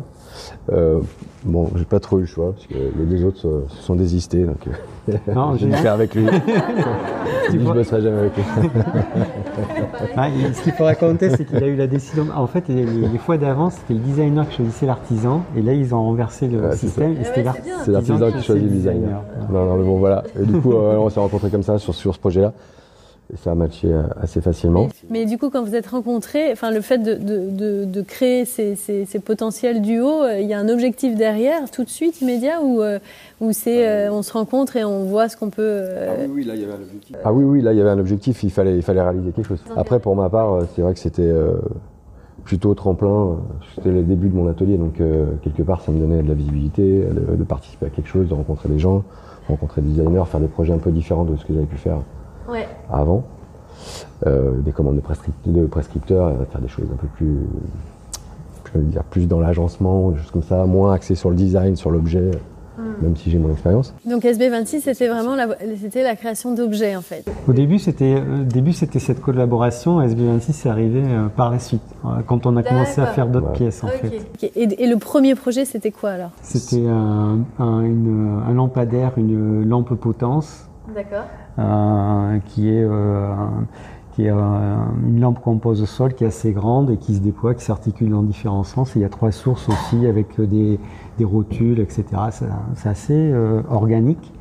Euh, 0.72 1.00
bon, 1.44 1.70
j'ai 1.76 1.86
pas 1.86 2.00
trop 2.00 2.18
eu 2.18 2.22
le 2.22 2.28
choix 2.28 2.54
parce 2.54 2.68
que 2.68 2.74
les 2.74 3.06
deux 3.06 3.26
autres 3.26 3.66
se 3.68 3.82
sont 3.82 3.96
désistés, 3.96 4.46
donc 4.46 4.68
euh, 4.68 5.18
non, 5.34 5.56
j'ai 5.58 5.68
dû 5.68 5.74
faire 5.74 5.94
avec 5.94 6.16
lui. 6.16 6.26
je 7.52 7.58
ne 7.58 7.74
bosserai 7.74 8.02
jamais 8.02 8.20
avec 8.20 8.36
lui. 8.36 8.44
ah, 10.16 10.28
ce 10.54 10.62
qu'il 10.62 10.72
faut 10.74 10.86
raconter, 10.86 11.30
c'est 11.32 11.46
qu'il 11.46 11.64
a 11.64 11.68
eu 11.68 11.76
la 11.76 11.88
décision. 11.88 12.28
En 12.36 12.48
fait, 12.48 12.68
les, 12.70 13.18
fois 13.18 13.38
d'avant, 13.38 13.70
c'était 13.70 13.94
le 13.94 14.00
designer 14.00 14.48
qui 14.48 14.58
choisissait 14.58 14.86
l'artisan, 14.86 15.44
et 15.56 15.62
là, 15.62 15.74
ils 15.74 15.94
ont 15.94 16.04
renversé 16.04 16.48
le 16.48 16.72
système. 16.76 17.16
C'est 17.34 17.92
l'artisan 17.92 18.32
qui 18.32 18.44
choisit 18.44 18.64
le 18.64 18.70
designer. 18.70 19.22
Non, 19.52 19.66
non, 19.66 19.78
mais 19.78 19.84
bon, 19.84 19.98
voilà. 19.98 20.24
Et 20.40 20.46
du 20.46 20.60
coup, 20.60 20.74
euh, 20.74 20.96
on 20.98 21.10
s'est 21.10 21.20
rencontrés 21.20 21.50
comme 21.50 21.64
ça 21.64 21.78
sur, 21.78 21.94
sur 21.94 22.14
ce 22.14 22.20
projet-là 22.20 22.54
ça 23.36 23.52
a 23.52 23.56
matché 23.56 23.92
euh, 23.92 24.04
assez 24.22 24.42
facilement. 24.42 24.90
Mais, 25.10 25.26
du 25.26 25.38
coup, 25.38 25.50
quand 25.50 25.64
vous 25.64 25.76
êtes 25.76 25.88
rencontrés, 25.88 26.52
enfin, 26.52 26.72
le 26.72 26.82
fait 26.82 26.98
de, 27.00 27.16
de, 27.16 27.86
de, 27.86 28.02
créer 28.02 28.46
ces, 28.46 28.76
ces, 28.76 29.06
ces, 29.06 29.20
potentiels 29.20 29.82
duos, 29.82 30.24
euh, 30.24 30.40
il 30.40 30.48
y 30.48 30.54
a 30.54 30.60
un 30.60 30.70
objectif 30.70 31.16
derrière, 31.16 31.72
tout 31.72 31.84
de 31.84 31.90
suite, 31.90 32.22
immédiat, 32.22 32.62
ou, 32.62 32.82
euh, 32.82 33.00
ou 33.42 33.52
c'est 33.52 34.10
on 34.10 34.22
se 34.22 34.34
rencontre 34.34 34.76
et 34.76 34.84
on 34.84 35.06
voit 35.06 35.30
ce 35.30 35.38
qu'on 35.38 35.50
peut. 35.50 35.84
Ah 35.90 36.14
oui, 36.20 36.32
oui, 36.34 36.44
là, 36.44 36.56
il 36.56 36.62
y 36.62 36.64
avait 36.64 36.74
un 36.74 36.82
objectif. 36.82 37.16
Ah 37.24 37.34
oui, 37.34 37.44
oui, 37.44 37.62
là, 37.62 37.74
il 37.74 37.78
y 37.78 37.82
avait 37.82 37.90
un 37.90 38.00
objectif, 38.00 38.44
il 38.44 38.52
fallait, 38.52 38.76
il 38.76 38.82
fallait 38.82 39.02
réaliser 39.02 39.32
quelque 39.32 39.48
chose. 39.48 39.64
Après, 39.76 40.00
pour 40.00 40.16
ma 40.16 40.30
part, 40.30 40.60
c'est 40.76 40.82
vrai 40.82 40.94
que 40.94 41.00
c'était 41.00 41.32
plutôt 42.44 42.74
tremplin. 42.74 43.38
C'était 43.76 43.92
le 43.92 44.04
début 44.04 44.30
de 44.30 44.36
mon 44.36 44.48
atelier, 44.48 44.78
donc 44.78 45.02
quelque 45.42 45.64
part, 45.64 45.82
ça 45.82 45.92
me 45.92 46.00
donnait 46.00 46.22
de 46.22 46.28
la 46.28 46.36
visibilité, 46.36 47.04
de, 47.04 47.36
de, 47.36 47.44
participer 47.44 47.88
à 47.88 47.90
quelque 47.90 48.10
chose, 48.10 48.28
de 48.28 48.34
rencontrer 48.34 48.70
des 48.70 48.80
gens, 48.80 49.04
rencontrer 49.48 49.82
des 49.82 49.90
designers, 49.90 50.24
faire 50.26 50.40
des 50.40 50.48
projets 50.48 50.74
un 50.74 50.78
peu 50.78 50.92
différents 50.92 51.26
de 51.26 51.36
ce 51.36 51.46
que 51.46 51.54
j'avais 51.54 51.66
pu 51.66 51.78
faire 51.78 52.00
avant. 52.92 53.24
Euh, 54.26 54.52
des 54.62 54.72
commandes 54.72 54.96
de, 54.96 55.66
prescripteurs, 55.66 56.32
faire 56.52 56.62
des 56.62 56.68
choses 56.68 56.86
un 56.92 56.96
peu 56.96 57.08
plus, 57.08 57.40
je 58.74 58.80
veux 58.80 58.86
dire, 58.86 59.04
plus 59.04 59.28
dans 59.28 59.40
l'agencement, 59.40 60.12
des 60.12 60.18
choses 60.18 60.32
comme 60.32 60.44
ça, 60.44 60.66
moins 60.66 60.94
axé 60.94 61.16
sur 61.16 61.30
le 61.30 61.36
design, 61.36 61.76
sur 61.76 61.92
l'objet. 61.92 62.32
Hmm. 62.78 63.04
Même 63.04 63.16
si 63.16 63.30
j'ai 63.30 63.38
mon 63.38 63.52
expérience. 63.52 63.94
Donc 64.04 64.24
SB26, 64.24 64.82
c'était 64.82 65.08
vraiment 65.08 65.36
la, 65.36 65.48
c'était 65.80 66.02
la 66.02 66.16
création 66.16 66.56
d'objets 66.56 66.96
en 66.96 67.02
fait. 67.02 67.24
Au 67.48 67.54
début, 67.54 67.78
c'était, 67.78 68.16
euh, 68.18 68.44
début, 68.44 68.74
c'était 68.74 68.98
cette 68.98 69.22
collaboration. 69.22 70.02
SB26 70.02 70.54
c'est 70.54 70.70
arrivé 70.70 71.04
euh, 71.06 71.28
par 71.28 71.52
la 71.52 71.60
suite, 71.60 71.84
quand 72.26 72.48
on 72.48 72.58
a 72.58 72.64
commencé 72.64 73.00
à 73.00 73.06
faire 73.06 73.28
d'autres 73.28 73.52
pièces 73.52 73.84
en 73.84 73.90
fait. 73.90 74.26
Et, 74.56 74.88
le 74.88 74.98
premier 74.98 75.36
projet, 75.36 75.66
c'était 75.66 75.92
quoi 75.92 76.12
alors? 76.12 76.32
C'était 76.42 76.88
un, 76.88 77.40
un, 77.60 78.54
lampadaire, 78.54 79.12
une 79.18 79.70
lampe 79.70 79.94
potence. 79.94 80.68
D'accord. 80.94 81.26
Euh, 81.60 82.40
qui 82.48 82.70
est 82.70 82.84
euh, 82.84 83.34
qui 84.14 84.26
est 84.26 84.32
euh, 84.32 84.76
une 85.08 85.22
lampe 85.22 85.40
composée 85.40 85.84
au 85.84 85.86
sol 85.86 86.14
qui 86.14 86.24
est 86.24 86.28
assez 86.28 86.52
grande 86.52 86.92
et 86.92 86.98
qui 86.98 87.16
se 87.16 87.22
déploie, 87.22 87.54
qui 87.56 87.64
s'articule 87.64 88.10
dans 88.10 88.22
différents 88.22 88.64
sens. 88.64 88.96
Et 88.96 89.00
il 89.00 89.02
y 89.02 89.06
a 89.06 89.10
trois 89.10 89.32
sources 89.32 89.70
aussi 89.70 90.06
avec 90.06 90.40
des, 90.40 90.80
des 91.18 91.26
rotules, 91.26 91.80
etc. 91.80 92.06
C'est 92.76 92.90
assez 92.90 93.34
organique 93.70 94.32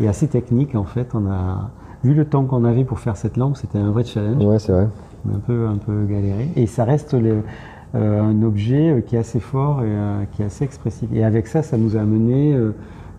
et 0.00 0.08
assez 0.08 0.28
technique 0.28 0.74
en 0.74 0.84
fait. 0.84 1.14
On 1.14 1.26
a 1.30 1.70
vu 2.02 2.14
le 2.14 2.24
temps 2.24 2.44
qu'on 2.44 2.64
avait 2.64 2.84
pour 2.84 2.98
faire 2.98 3.16
cette 3.16 3.36
lampe, 3.36 3.56
c'était 3.56 3.78
un 3.78 3.90
vrai 3.90 4.04
challenge. 4.04 4.42
Ouais, 4.42 4.58
c'est 4.58 4.72
vrai. 4.72 4.88
On 5.26 5.34
a 5.34 5.36
un 5.36 5.40
peu 5.40 5.66
un 5.66 5.76
peu 5.76 6.06
galéré. 6.06 6.48
Et 6.56 6.66
ça 6.66 6.84
reste 6.84 7.14
un 7.92 8.42
objet 8.42 9.04
qui 9.06 9.16
est 9.16 9.18
assez 9.18 9.40
fort 9.40 9.82
et 9.82 10.26
qui 10.32 10.40
est 10.40 10.46
assez 10.46 10.64
expressif. 10.64 11.10
Et 11.12 11.24
avec 11.24 11.46
ça, 11.46 11.62
ça 11.62 11.76
nous 11.76 11.96
a 11.96 12.00
amené 12.00 12.56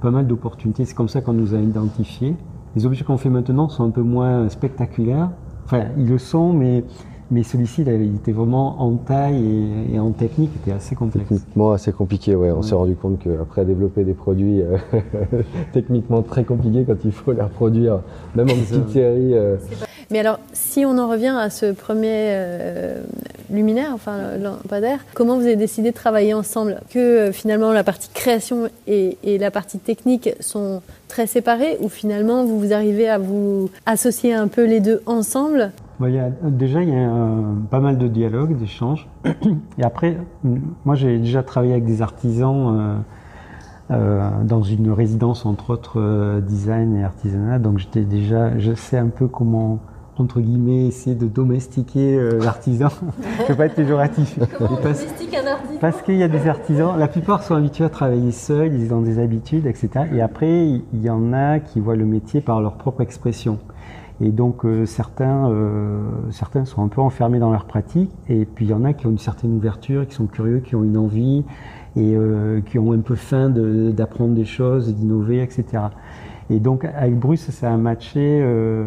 pas 0.01 0.09
mal 0.09 0.25
d'opportunités. 0.25 0.85
C'est 0.85 0.95
comme 0.95 1.09
ça 1.09 1.21
qu'on 1.21 1.33
nous 1.33 1.53
a 1.53 1.59
identifiés. 1.59 2.35
Les 2.75 2.85
objets 2.85 3.03
qu'on 3.03 3.17
fait 3.17 3.29
maintenant 3.29 3.67
sont 3.67 3.83
un 3.83 3.89
peu 3.89 4.01
moins 4.01 4.47
spectaculaires. 4.49 5.29
Enfin, 5.65 5.85
ils 5.97 6.07
le 6.07 6.17
sont, 6.17 6.53
mais, 6.53 6.83
mais 7.29 7.43
celui-ci, 7.43 7.81
il 7.81 8.15
était 8.15 8.31
vraiment 8.31 8.81
en 8.81 8.95
taille 8.95 9.87
et, 9.93 9.99
en 9.99 10.11
technique, 10.11 10.51
il 10.55 10.61
était 10.61 10.77
assez 10.77 10.95
complexe. 10.95 11.27
Techniquement 11.27 11.71
assez 11.71 11.91
compliqué, 11.91 12.35
ouais. 12.35 12.51
On 12.51 12.61
s'est 12.61 12.75
rendu 12.75 12.95
compte 12.95 13.19
qu'après 13.19 13.65
développer 13.65 14.03
des 14.05 14.13
produits 14.13 14.61
euh, 14.61 14.77
techniquement 15.73 16.21
très 16.21 16.45
compliqués, 16.45 16.85
quand 16.85 17.03
il 17.03 17.11
faut 17.11 17.33
les 17.33 17.41
reproduire, 17.41 17.99
même 18.35 18.49
en 18.49 18.53
petite 18.53 18.89
série. 18.89 19.33
Euh, 19.33 19.57
mais 20.11 20.19
alors, 20.19 20.39
si 20.51 20.85
on 20.85 20.97
en 20.97 21.07
revient 21.07 21.33
à 21.39 21.49
ce 21.49 21.71
premier 21.71 22.09
euh, 22.11 23.01
luminaire, 23.49 23.91
enfin 23.93 24.37
lampadaire, 24.37 24.99
comment 25.13 25.37
vous 25.37 25.45
avez 25.45 25.55
décidé 25.55 25.91
de 25.91 25.95
travailler 25.95 26.33
ensemble? 26.33 26.81
Que 26.89 26.99
euh, 26.99 27.31
finalement 27.31 27.71
la 27.71 27.85
partie 27.85 28.09
création 28.13 28.67
et, 28.87 29.17
la 29.23 29.51
partie 29.51 29.79
technique 29.79 30.31
sont 30.41 30.81
très 31.07 31.27
séparées 31.27 31.77
ou 31.79 31.87
finalement 31.87 32.43
vous, 32.43 32.59
vous 32.59 32.73
arrivez 32.73 33.07
à 33.07 33.17
vous 33.17 33.69
associer 33.85 34.33
un 34.33 34.49
peu 34.49 34.65
les 34.65 34.81
deux 34.81 35.01
ensemble? 35.05 35.71
Il 36.01 36.13
y 36.13 36.19
a, 36.19 36.29
déjà, 36.43 36.81
il 36.81 36.89
y 36.89 36.95
a 36.95 37.09
pas 37.69 37.79
mal 37.79 37.97
de 37.97 38.07
dialogues, 38.07 38.57
d'échanges. 38.57 39.07
Et 39.77 39.83
après, 39.83 40.17
moi, 40.83 40.95
j'ai 40.95 41.19
déjà 41.19 41.43
travaillé 41.43 41.73
avec 41.73 41.85
des 41.85 42.01
artisans 42.01 43.03
dans 43.89 44.63
une 44.63 44.91
résidence 44.91 45.45
entre 45.45 45.69
autres 45.69 46.41
design 46.41 46.95
et 46.95 47.03
artisanat. 47.03 47.59
Donc 47.59 47.77
j'étais 47.77 48.01
déjà, 48.01 48.57
je 48.57 48.73
sais 48.73 48.97
un 48.97 49.09
peu 49.09 49.27
comment 49.27 49.79
entre 50.21 50.39
guillemets, 50.39 50.87
essayer 50.87 51.15
de 51.15 51.25
domestiquer 51.25 52.19
l'artisan. 52.39 52.89
Je 53.37 53.41
ne 53.43 53.47
peux 53.47 53.55
pas 53.55 53.65
être 53.65 53.75
péjoratif. 53.75 54.39
Comment 54.57 54.77
on 54.79 54.83
domestique 54.83 55.35
un 55.35 55.47
artisan 55.47 55.79
Parce 55.81 56.01
qu'il 56.01 56.15
y 56.15 56.23
a 56.23 56.27
des 56.27 56.47
artisans, 56.47 56.97
la 56.97 57.07
plupart 57.07 57.43
sont 57.43 57.55
habitués 57.55 57.85
à 57.85 57.89
travailler 57.89 58.31
seuls, 58.31 58.73
ils 58.73 58.93
ont 58.93 59.01
des 59.01 59.19
habitudes, 59.19 59.65
etc. 59.65 59.89
Et 60.13 60.21
après, 60.21 60.67
il 60.67 61.01
y 61.01 61.09
en 61.09 61.33
a 61.33 61.59
qui 61.59 61.79
voient 61.79 61.95
le 61.95 62.05
métier 62.05 62.41
par 62.41 62.61
leur 62.61 62.75
propre 62.75 63.01
expression. 63.01 63.59
Et 64.23 64.29
donc 64.29 64.65
euh, 64.65 64.85
certains, 64.85 65.49
euh, 65.49 65.99
certains 66.29 66.65
sont 66.65 66.83
un 66.83 66.89
peu 66.89 67.01
enfermés 67.01 67.39
dans 67.39 67.51
leur 67.51 67.65
pratique, 67.65 68.11
et 68.29 68.45
puis 68.45 68.65
il 68.65 68.71
y 68.71 68.73
en 68.73 68.83
a 68.83 68.93
qui 68.93 69.07
ont 69.07 69.09
une 69.09 69.17
certaine 69.17 69.55
ouverture, 69.55 70.07
qui 70.07 70.13
sont 70.13 70.27
curieux, 70.27 70.59
qui 70.59 70.75
ont 70.75 70.83
une 70.83 70.97
envie, 70.97 71.43
et 71.95 72.15
euh, 72.15 72.61
qui 72.61 72.77
ont 72.77 72.93
un 72.93 72.99
peu 72.99 73.15
faim 73.15 73.49
d'apprendre 73.49 74.35
des 74.35 74.45
choses, 74.45 74.93
d'innover, 74.93 75.41
etc. 75.41 75.65
Et 76.51 76.59
donc 76.59 76.85
avec 76.85 77.17
Bruce, 77.17 77.49
ça 77.49 77.71
a 77.71 77.77
matché 77.77 78.43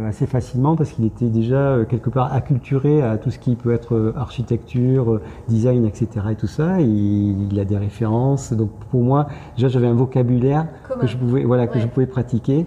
assez 0.06 0.26
facilement 0.26 0.76
parce 0.76 0.92
qu'il 0.92 1.06
était 1.06 1.30
déjà 1.30 1.78
quelque 1.88 2.10
part 2.10 2.32
acculturé 2.32 3.02
à 3.02 3.16
tout 3.16 3.30
ce 3.30 3.38
qui 3.38 3.56
peut 3.56 3.72
être 3.72 4.12
architecture, 4.16 5.20
design, 5.48 5.86
etc. 5.86 6.08
et 6.30 6.34
tout 6.34 6.46
ça. 6.46 6.80
Et 6.80 6.84
il 6.84 7.58
a 7.58 7.64
des 7.64 7.78
références. 7.78 8.52
Donc 8.52 8.70
pour 8.90 9.02
moi, 9.02 9.28
déjà 9.56 9.68
j'avais 9.68 9.86
un 9.86 9.94
vocabulaire 9.94 10.66
que 11.00 11.06
je 11.06 11.16
pouvais, 11.16 11.44
voilà, 11.44 11.66
que 11.66 11.78
je 11.78 11.86
pouvais 11.86 12.06
pratiquer. 12.06 12.66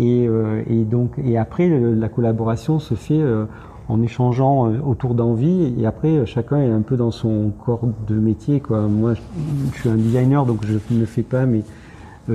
Euh, 0.00 0.62
et, 0.68 0.84
donc, 0.84 1.12
et 1.22 1.38
après, 1.38 1.68
la 1.68 2.08
collaboration 2.08 2.78
se 2.78 2.94
fait 2.94 3.20
euh, 3.20 3.46
en 3.88 4.02
échangeant 4.02 4.70
euh, 4.70 4.78
autour 4.84 5.14
d'envie. 5.14 5.74
Et 5.78 5.86
après, 5.86 6.24
chacun 6.26 6.58
est 6.58 6.70
un 6.70 6.82
peu 6.82 6.96
dans 6.96 7.10
son 7.10 7.50
corps 7.64 7.88
de 8.06 8.14
métier. 8.14 8.60
Quoi. 8.60 8.82
Moi, 8.82 9.14
je, 9.14 9.78
suis 9.80 9.88
un 9.88 9.96
designer, 9.96 10.46
donc 10.46 10.64
je 10.64 10.78
ne 10.90 11.00
le 11.00 11.06
fais 11.06 11.22
pas, 11.22 11.46
mais 11.46 11.62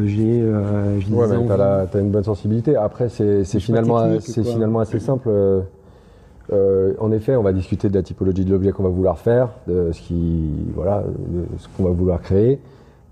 j'ai. 0.06 0.41
Euh, 0.41 0.99
ouais, 1.12 1.27
mais 1.27 1.47
t'as, 1.91 1.99
une 1.99 2.12
bonne 2.12 2.23
sensibilité. 2.23 2.75
Après, 2.75 3.10
c'est, 3.10 3.43
finalement, 3.60 4.19
c'est 4.19 4.43
finalement 4.43 4.79
assez 4.79 4.99
simple. 4.99 5.29
en 6.51 7.12
effet, 7.12 7.36
on 7.36 7.43
va 7.43 7.53
discuter 7.53 7.89
de 7.89 7.95
la 7.95 8.03
typologie 8.03 8.45
de 8.45 8.51
l'objet 8.51 8.71
qu'on 8.71 8.84
va 8.84 8.89
vouloir 8.89 9.19
faire, 9.19 9.49
de 9.67 9.91
ce 9.91 10.01
qui, 10.01 10.49
voilà, 10.75 11.03
de 11.03 11.45
ce 11.58 11.67
qu'on 11.75 11.84
va 11.84 11.91
vouloir 11.91 12.21
créer. 12.21 12.60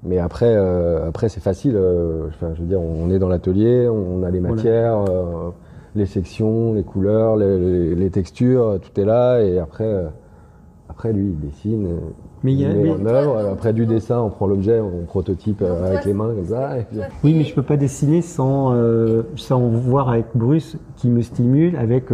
Mais 0.04 0.18
après, 0.18 0.54
euh, 0.56 1.08
après 1.08 1.30
c'est 1.30 1.42
facile. 1.42 1.76
Euh, 1.76 2.28
enfin, 2.28 2.54
je 2.56 2.62
veux 2.62 2.68
dire, 2.68 2.82
on 2.82 3.10
est 3.12 3.20
dans 3.20 3.30
l'atelier, 3.30 3.88
on 3.88 4.24
a 4.24 4.32
les 4.32 4.40
matières, 4.40 5.06
euh, 5.10 5.52
les 5.96 6.08
sections, 6.08 6.74
les 6.74 6.84
couleurs, 6.84 7.36
les, 7.36 8.10
textures, 8.10 8.80
tout 8.82 9.00
est 9.00 9.06
là. 9.06 9.42
Et 9.42 9.60
après, 9.60 10.06
après 10.90 11.14
lui, 11.14 11.28
il 11.28 11.40
dessine. 11.40 11.88
Mais 12.44 12.54
il, 12.54 12.68
met 12.68 12.90
en 12.90 13.06
œuvre. 13.06 13.38
Après 13.52 13.74
du 13.74 13.86
dessin, 13.86 14.20
on 14.20 14.30
prend 14.30 14.48
l'objet, 14.48 14.80
on 14.80 15.06
prototype 15.06 15.62
avec 15.62 16.06
les 16.06 16.14
mains 16.14 16.34
comme 16.34 16.48
ça. 16.48 16.76
Oui, 17.24 17.34
mais 17.34 17.44
je 17.44 17.54
peux 17.54 17.62
pas 17.62 17.78
dessiner 17.78 18.22
sans, 18.22 18.76
sans 19.36 19.60
voir 19.60 20.10
avec 20.10 20.26
Bruce 20.34 20.78
qui 20.98 21.10
me 21.10 21.22
stimule, 21.22 21.76
avec 21.78 22.06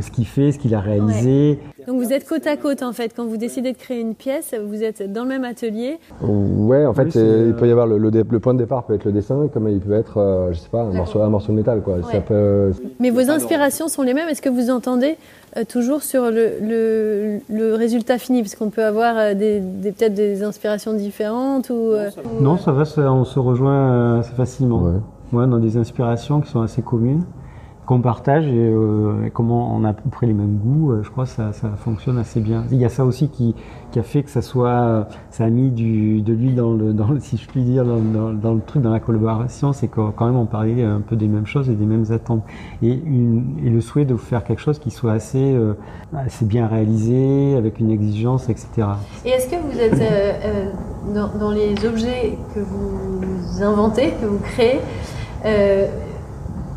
ce 0.00 0.10
qu'il 0.10 0.26
fait, 0.26 0.52
ce 0.52 0.58
qu'il 0.58 0.74
a 0.74 0.80
réalisé. 0.80 1.58
Donc 1.86 2.02
vous 2.02 2.12
êtes 2.12 2.28
côte 2.28 2.46
à 2.46 2.56
côte 2.56 2.82
en 2.82 2.92
fait. 2.92 3.12
Quand 3.16 3.26
vous 3.26 3.38
décidez 3.38 3.72
de 3.72 3.78
créer 3.78 4.00
une 4.00 4.14
pièce, 4.14 4.54
vous 4.54 4.82
êtes 4.82 5.10
dans 5.10 5.22
le 5.22 5.28
même 5.28 5.44
atelier. 5.44 5.98
Ouais, 6.20 6.84
en 6.84 6.92
fait, 6.92 7.14
il 7.14 7.54
peut 7.54 7.66
y 7.66 7.70
avoir 7.70 7.86
le, 7.86 8.22
point 8.40 8.52
de 8.52 8.58
départ 8.58 8.84
peut 8.84 8.94
être 8.94 9.06
le 9.06 9.12
dessin, 9.12 9.48
comme 9.52 9.68
il 9.68 9.80
peut 9.80 9.94
être, 9.94 10.18
euh, 10.18 10.52
je 10.52 10.58
sais 10.58 10.68
pas, 10.68 10.82
un 10.82 10.92
morceau, 10.92 11.22
un 11.22 11.30
morceau 11.30 11.52
de 11.52 11.56
métal 11.56 11.80
quoi. 11.80 11.96
Ça 12.10 12.20
peut... 12.20 12.72
Mais 13.00 13.10
vos 13.10 13.30
inspirations 13.30 13.88
sont 13.88 14.02
les 14.02 14.12
mêmes. 14.12 14.28
Est-ce 14.28 14.42
que 14.42 14.50
vous 14.50 14.70
entendez 14.70 15.16
euh, 15.47 15.47
toujours 15.64 16.02
sur 16.02 16.30
le, 16.30 17.40
le, 17.48 17.74
résultat 17.74 18.18
fini 18.18 18.42
Parce 18.42 18.54
qu'on 18.54 18.70
peut 18.70 18.84
avoir 18.84 19.16
euh, 19.16 19.34
des, 19.34 19.60
peut-être 19.92 20.14
des 20.14 20.42
inspirations 20.42 20.92
différentes 20.92 21.70
ou. 21.70 21.92
Non, 22.40 22.56
ça 22.58 22.72
va, 22.72 22.84
on 23.12 23.24
se 23.24 23.38
rejoint 23.38 24.20
assez 24.20 24.34
facilement. 24.34 24.82
Ouais. 24.82 24.92
ouais, 25.32 25.44
on 25.48 25.52
a 25.54 25.60
des 25.60 25.76
inspirations 25.76 26.40
qui 26.40 26.50
sont 26.50 26.60
assez 26.60 26.82
communes 26.82 27.24
qu'on 27.88 28.02
partage 28.02 28.44
euh, 28.46 29.24
et, 29.24 29.30
comment 29.30 29.74
on 29.74 29.82
a 29.82 29.88
à 29.88 29.92
peu 29.94 30.10
près 30.10 30.26
les 30.26 30.34
mêmes 30.34 30.58
goûts, 30.58 30.92
euh, 30.92 31.02
je 31.02 31.10
crois 31.10 31.24
que 31.24 31.30
ça, 31.30 31.54
ça, 31.54 31.70
fonctionne 31.78 32.18
assez 32.18 32.38
bien. 32.38 32.64
Il 32.70 32.76
y 32.76 32.84
a 32.84 32.90
ça 32.90 33.02
aussi 33.02 33.30
qui, 33.30 33.54
qui 33.92 33.98
a 33.98 34.02
fait 34.02 34.22
que 34.22 34.28
ça 34.28 34.42
soit, 34.42 35.08
ça 35.30 35.44
a 35.44 35.48
mis 35.48 35.70
de 35.70 36.32
l'huile 36.34 36.54
dans 36.54 36.74
le, 36.74 36.94
si 37.20 37.38
je 37.38 37.48
puis 37.48 37.62
dire, 37.62 37.86
dans, 37.86 38.52
le 38.52 38.60
truc, 38.60 38.82
dans 38.82 38.92
la 38.92 39.00
collaboration, 39.00 39.72
c'est 39.72 39.88
que 39.88 40.10
quand 40.10 40.26
même 40.26 40.36
on 40.36 40.44
parlait 40.44 40.84
un 40.84 41.00
peu 41.00 41.16
des 41.16 41.28
mêmes 41.28 41.46
choses 41.46 41.70
et 41.70 41.74
des 41.74 41.86
mêmes 41.86 42.04
attentes. 42.10 42.42
Et, 42.82 42.92
une, 42.92 43.56
et 43.64 43.70
le 43.70 43.80
souhait 43.80 44.04
de 44.04 44.16
faire 44.16 44.44
quelque 44.44 44.60
chose 44.60 44.78
qui 44.78 44.90
soit 44.90 45.12
assez, 45.12 45.54
euh, 45.54 45.72
assez 46.14 46.44
bien 46.44 46.66
réalisé, 46.66 47.56
avec 47.56 47.80
une 47.80 47.90
exigence, 47.90 48.50
etc. 48.50 48.86
Et 49.24 49.30
est-ce 49.30 49.48
que 49.48 49.56
vous 49.56 49.78
êtes 49.78 49.98
dans, 51.14 51.52
les 51.52 51.86
objets 51.86 52.36
que 52.54 52.60
vous 52.60 53.62
inventez, 53.62 54.12
que 54.20 54.26
vous 54.26 54.40
créez, 54.40 54.80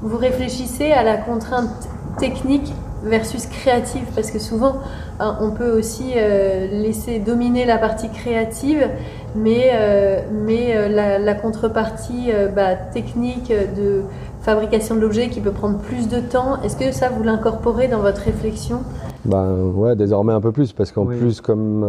vous 0.01 0.17
réfléchissez 0.17 0.91
à 0.91 1.03
la 1.03 1.17
contrainte 1.17 1.89
technique 2.19 2.73
versus 3.03 3.47
créative 3.47 4.05
parce 4.13 4.29
que 4.29 4.39
souvent 4.39 4.75
hein, 5.19 5.37
on 5.41 5.51
peut 5.51 5.71
aussi 5.71 6.13
euh, 6.15 6.67
laisser 6.67 7.19
dominer 7.19 7.65
la 7.65 7.77
partie 7.77 8.09
créative 8.09 8.87
mais, 9.35 9.71
euh, 9.73 10.19
mais 10.45 10.75
euh, 10.75 11.19
la, 11.19 11.33
contrepartie 11.33 12.29
bah, 12.55 12.75
technique 12.75 13.49
de 13.49 14.01
fabrication 14.41 14.95
de 14.95 14.99
l'objet 14.99 15.29
qui 15.29 15.39
peut 15.39 15.51
prendre 15.51 15.79
plus 15.79 16.07
de 16.07 16.19
temps 16.19 16.61
est-ce 16.63 16.75
que 16.75 16.91
ça 16.91 17.09
vous 17.09 17.23
l'incorporez 17.23 17.87
dans 17.87 18.01
votre 18.01 18.21
réflexion? 18.21 18.81
Ben 19.25 19.55
ouais 19.75 19.95
désormais 19.95 20.33
un 20.33 20.41
peu 20.41 20.51
plus 20.51 20.73
parce 20.73 20.91
qu'en 20.91 21.05
plus 21.05 21.41
comme 21.41 21.85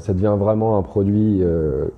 ça 0.00 0.12
devient 0.12 0.34
vraiment 0.38 0.78
un 0.78 0.82
produit 0.82 1.42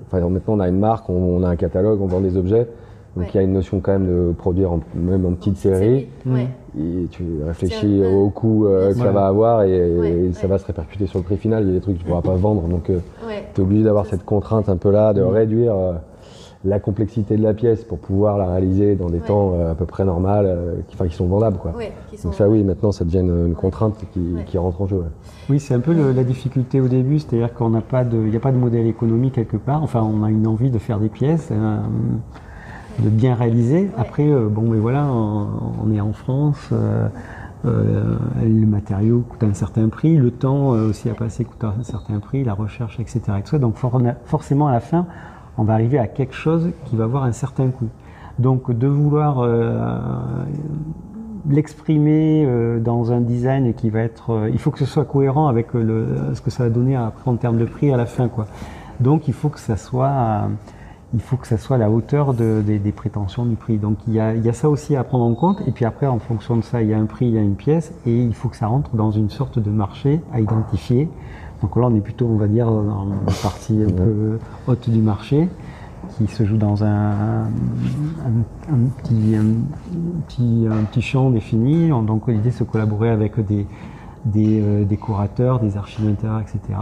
enfin 0.07 0.21
maintenant 0.29 0.55
on 0.55 0.61
a 0.61 0.69
une 0.69 0.79
marque 0.79 1.09
on 1.09 1.43
a 1.45 1.49
un 1.49 1.57
catalogue 1.57 2.01
on 2.03 2.07
vend 2.07 2.21
des 2.21 2.37
objets 2.37 2.67
donc 3.17 3.35
il 3.35 3.37
y 3.37 3.41
a 3.41 3.43
une 3.43 3.53
notion 3.53 3.81
quand 3.81 3.93
même 3.93 4.07
de 4.07 4.33
produire 4.33 4.71
même 4.95 5.27
en 5.27 5.33
petite 5.33 5.57
série. 5.57 6.09
Et 6.79 7.07
tu 7.11 7.25
réfléchis 7.45 8.03
au 8.05 8.29
coût 8.29 8.67
euh, 8.67 8.93
que 8.93 8.99
ça 8.99 9.11
va 9.11 9.27
avoir 9.27 9.63
et, 9.65 10.31
ça 10.35 10.47
va 10.47 10.59
se 10.59 10.67
répercuter 10.67 11.07
sur 11.07 11.19
le 11.19 11.25
prix 11.25 11.37
final. 11.37 11.65
Il 11.65 11.69
y 11.69 11.71
a 11.71 11.75
des 11.75 11.81
trucs 11.81 11.97
que 11.97 12.03
tu 12.03 12.05
ne 12.05 12.11
pourras 12.11 12.23
pas 12.23 12.37
vendre. 12.37 12.63
Donc 12.69 12.91
euh, 12.91 13.01
tu 13.55 13.61
es 13.61 13.65
obligé 13.65 13.83
d'avoir 13.83 14.07
cette 14.07 14.25
contrainte 14.25 14.69
un 14.69 14.77
peu 14.77 14.91
là, 14.91 15.13
de 15.13 15.23
réduire 15.23 15.75
euh, 15.75 15.95
la 16.65 16.79
complexité 16.79 17.37
de 17.37 17.43
la 17.43 17.55
pièce 17.55 17.83
pour 17.83 17.99
pouvoir 17.99 18.37
la 18.37 18.47
réaliser 18.47 18.95
dans 18.95 19.09
des 19.09 19.19
temps 19.19 19.55
à 19.71 19.75
peu 19.75 19.87
près 19.87 20.05
normales, 20.05 20.85
qui, 20.89 20.97
qui 20.97 21.15
sont 21.15 21.27
vendables. 21.27 21.57
Quoi. 21.57 21.73
Donc 22.23 22.35
ça 22.35 22.49
oui, 22.49 22.63
maintenant 22.65 22.93
ça 22.93 23.05
devient 23.05 23.21
une, 23.21 23.55
contrainte 23.55 23.95
qui, 24.13 24.59
rentre 24.59 24.83
en 24.83 24.87
jeu. 24.87 25.05
Oui, 25.49 25.59
c'est 25.59 25.75
un 25.75 25.81
peu 25.81 25.95
la 26.13 26.25
difficulté 26.25 26.81
au 26.81 26.89
début, 26.89 27.21
c'est-à-dire 27.21 27.55
qu'on 27.55 27.71
n'a 27.71 27.81
pas 27.81 28.05
de, 28.05 28.19
il 28.19 28.31
n'y 28.31 28.37
a 28.37 28.41
pas 28.41 28.53
de 28.53 28.57
modèle 28.57 28.87
économique 28.87 29.35
quelque 29.35 29.57
part. 29.57 29.83
Enfin, 29.83 30.03
on 30.03 30.23
a 30.25 30.31
une 30.31 30.47
envie 30.47 30.71
de 30.71 30.79
faire 30.79 30.99
des 30.99 31.09
pièces 31.09 31.53
de 32.99 33.09
bien 33.09 33.35
réaliser. 33.35 33.91
Après, 33.97 34.27
euh, 34.27 34.49
bon, 34.49 34.63
mais 34.63 34.79
voilà, 34.79 35.07
on, 35.07 35.91
est 35.93 36.01
en 36.01 36.13
France. 36.13 36.69
Euh, 36.73 37.09
euh, 37.65 38.17
le 38.43 38.67
matériau 38.67 39.25
coûte 39.29 39.43
un 39.43 39.55
certain 39.55 39.89
prix, 39.89 40.17
le 40.17 40.31
temps 40.31 40.69
aussi 40.69 41.11
à 41.11 41.15
passer 41.15 41.45
coûte 41.45 41.65
un 41.65 41.83
certain 41.83 42.21
prix, 42.21 42.45
la 42.45 42.55
recherche, 42.55 43.01
etc. 43.01 43.21
etc. 43.39 43.59
Donc 43.59 43.75
forcément 43.77 44.69
à 44.69 44.73
la 44.73 44.81
fin, 44.81 45.07
on 45.57 45.65
va 45.65 45.75
arriver 45.75 45.99
à 45.99 46.07
quelque 46.07 46.35
chose 46.35 46.71
qui 46.85 46.95
va 46.95 47.05
avoir 47.05 47.25
un 47.25 47.33
certain 47.33 47.69
coût. 47.69 47.89
Donc 48.39 48.71
de 48.71 48.87
vouloir 48.87 49.45
l'exprimer 51.51 52.47
dans 52.81 53.11
un 53.11 53.21
design 53.21 53.75
qui 53.75 53.91
va 53.91 54.03
être, 54.03 54.49
il 54.53 54.59
faut 54.61 54.71
que 54.71 54.79
ce 54.79 54.87
soit 54.87 55.05
cohérent 55.05 55.49
avec 55.49 55.75
le, 55.75 56.07
ce 56.35 56.41
que 56.41 56.51
ça 56.51 56.63
va 56.63 56.71
donner 56.71 56.95
après 56.95 57.29
en 57.29 57.35
termes 57.35 57.59
de 57.59 57.65
prix 57.65 57.93
à 57.93 57.97
la 57.97 58.07
fin, 58.07 58.29
quoi. 58.29 58.47
Donc 59.01 59.27
il 59.27 59.35
faut 59.35 59.49
que 59.49 59.59
ça 59.59 59.77
soit 59.77 60.49
il 61.15 61.21
faut 61.21 61.37
que 61.37 61.47
ça 61.47 61.57
soit 61.57 61.77
à 61.77 61.79
la 61.79 61.91
hauteur 61.91 62.35
de, 62.35 62.63
des 62.63 62.93
prétentions 62.93 63.47
du 63.47 63.57
prix. 63.57 63.79
Donc 63.79 63.97
il 64.07 64.15
y, 64.15 64.21
a, 64.21 64.35
il 64.35 64.45
y, 64.45 64.49
a, 64.49 64.53
ça 64.53 64.69
aussi 64.69 64.95
à 64.95 65.05
prendre 65.05 65.25
en 65.25 65.35
compte. 65.35 65.63
Et 65.67 65.73
puis 65.73 65.85
après, 65.85 66.07
en 66.07 66.19
fonction 66.19 66.57
de 66.57 66.63
ça, 66.63 66.83
il 66.83 66.89
y 66.89 66.95
a 66.95 66.99
un 66.99 67.07
prix, 67.07 67.27
il 67.27 67.35
y 67.35 67.39
a 67.39 67.43
une 67.43 67.55
pièce, 67.55 67.93
et 68.07 68.15
il 68.15 68.35
faut 68.35 68.49
que 68.49 68.57
ça 68.57 68.67
rentre 68.67 68.95
dans 68.95 69.11
une 69.11 69.31
sorte 69.31 69.59
de 69.59 69.71
marché 69.71 70.21
à 70.33 70.41
identifier. 70.41 71.09
Donc 71.63 71.77
là, 71.77 71.87
on 71.87 71.95
est 71.95 72.01
plutôt, 72.01 72.27
on 72.27 72.37
va 72.37 72.47
dire, 72.47 72.71
dans 72.71 73.07
une 73.07 73.35
partie 73.43 73.83
un 73.83 73.91
peu 73.91 74.39
haute 74.67 74.89
du 74.91 75.01
marché, 75.01 75.49
qui 76.17 76.27
se 76.27 76.45
joue 76.45 76.59
dans 76.59 76.85
un, 76.85 77.45
un, 77.45 78.79
petit, 79.03 79.35
un, 79.35 80.85
petit, 80.85 81.03
champ 81.03 81.31
défini. 81.31 81.89
Donc 81.89 82.29
l'idée, 82.29 82.51
c'est 82.51 82.65
de 82.65 82.71
collaborer 82.71 83.09
avec 83.09 83.41
des, 83.41 83.67
des 84.27 84.85
décorateurs, 84.85 85.59
des 85.59 85.77
architectes, 85.77 86.25
etc 86.55 86.79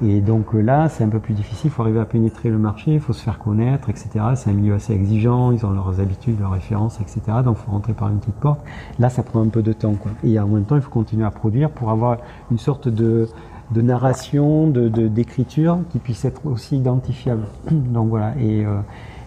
et 0.00 0.20
donc 0.20 0.54
euh, 0.54 0.60
là, 0.60 0.88
c'est 0.88 1.02
un 1.02 1.08
peu 1.08 1.18
plus 1.18 1.34
difficile, 1.34 1.66
il 1.66 1.70
faut 1.70 1.82
arriver 1.82 1.98
à 1.98 2.04
pénétrer 2.04 2.50
le 2.50 2.58
marché, 2.58 2.94
il 2.94 3.00
faut 3.00 3.12
se 3.12 3.22
faire 3.22 3.38
connaître, 3.38 3.90
etc. 3.90 4.10
C'est 4.36 4.50
un 4.50 4.52
milieu 4.52 4.74
assez 4.74 4.92
exigeant, 4.92 5.50
ils 5.50 5.66
ont 5.66 5.70
leurs 5.70 6.00
habitudes, 6.00 6.38
leurs 6.38 6.52
références, 6.52 7.00
etc. 7.00 7.20
Donc 7.44 7.56
il 7.60 7.64
faut 7.64 7.72
rentrer 7.72 7.94
par 7.94 8.08
une 8.08 8.18
petite 8.18 8.36
porte. 8.36 8.60
Là, 9.00 9.10
ça 9.10 9.24
prend 9.24 9.42
un 9.42 9.48
peu 9.48 9.62
de 9.62 9.72
temps. 9.72 9.94
Quoi. 9.94 10.12
Et 10.22 10.38
en 10.38 10.46
même 10.46 10.64
temps, 10.64 10.76
il 10.76 10.82
faut 10.82 10.90
continuer 10.90 11.24
à 11.24 11.32
produire 11.32 11.70
pour 11.70 11.90
avoir 11.90 12.18
une 12.52 12.58
sorte 12.58 12.88
de, 12.88 13.28
de 13.72 13.82
narration, 13.82 14.68
de, 14.68 14.88
d'écriture 14.88 15.78
qui 15.90 15.98
puisse 15.98 16.24
être 16.24 16.46
aussi 16.46 16.76
identifiable. 16.76 17.42
Donc 17.70 18.08
voilà, 18.08 18.34
et, 18.38 18.64
euh, 18.64 18.78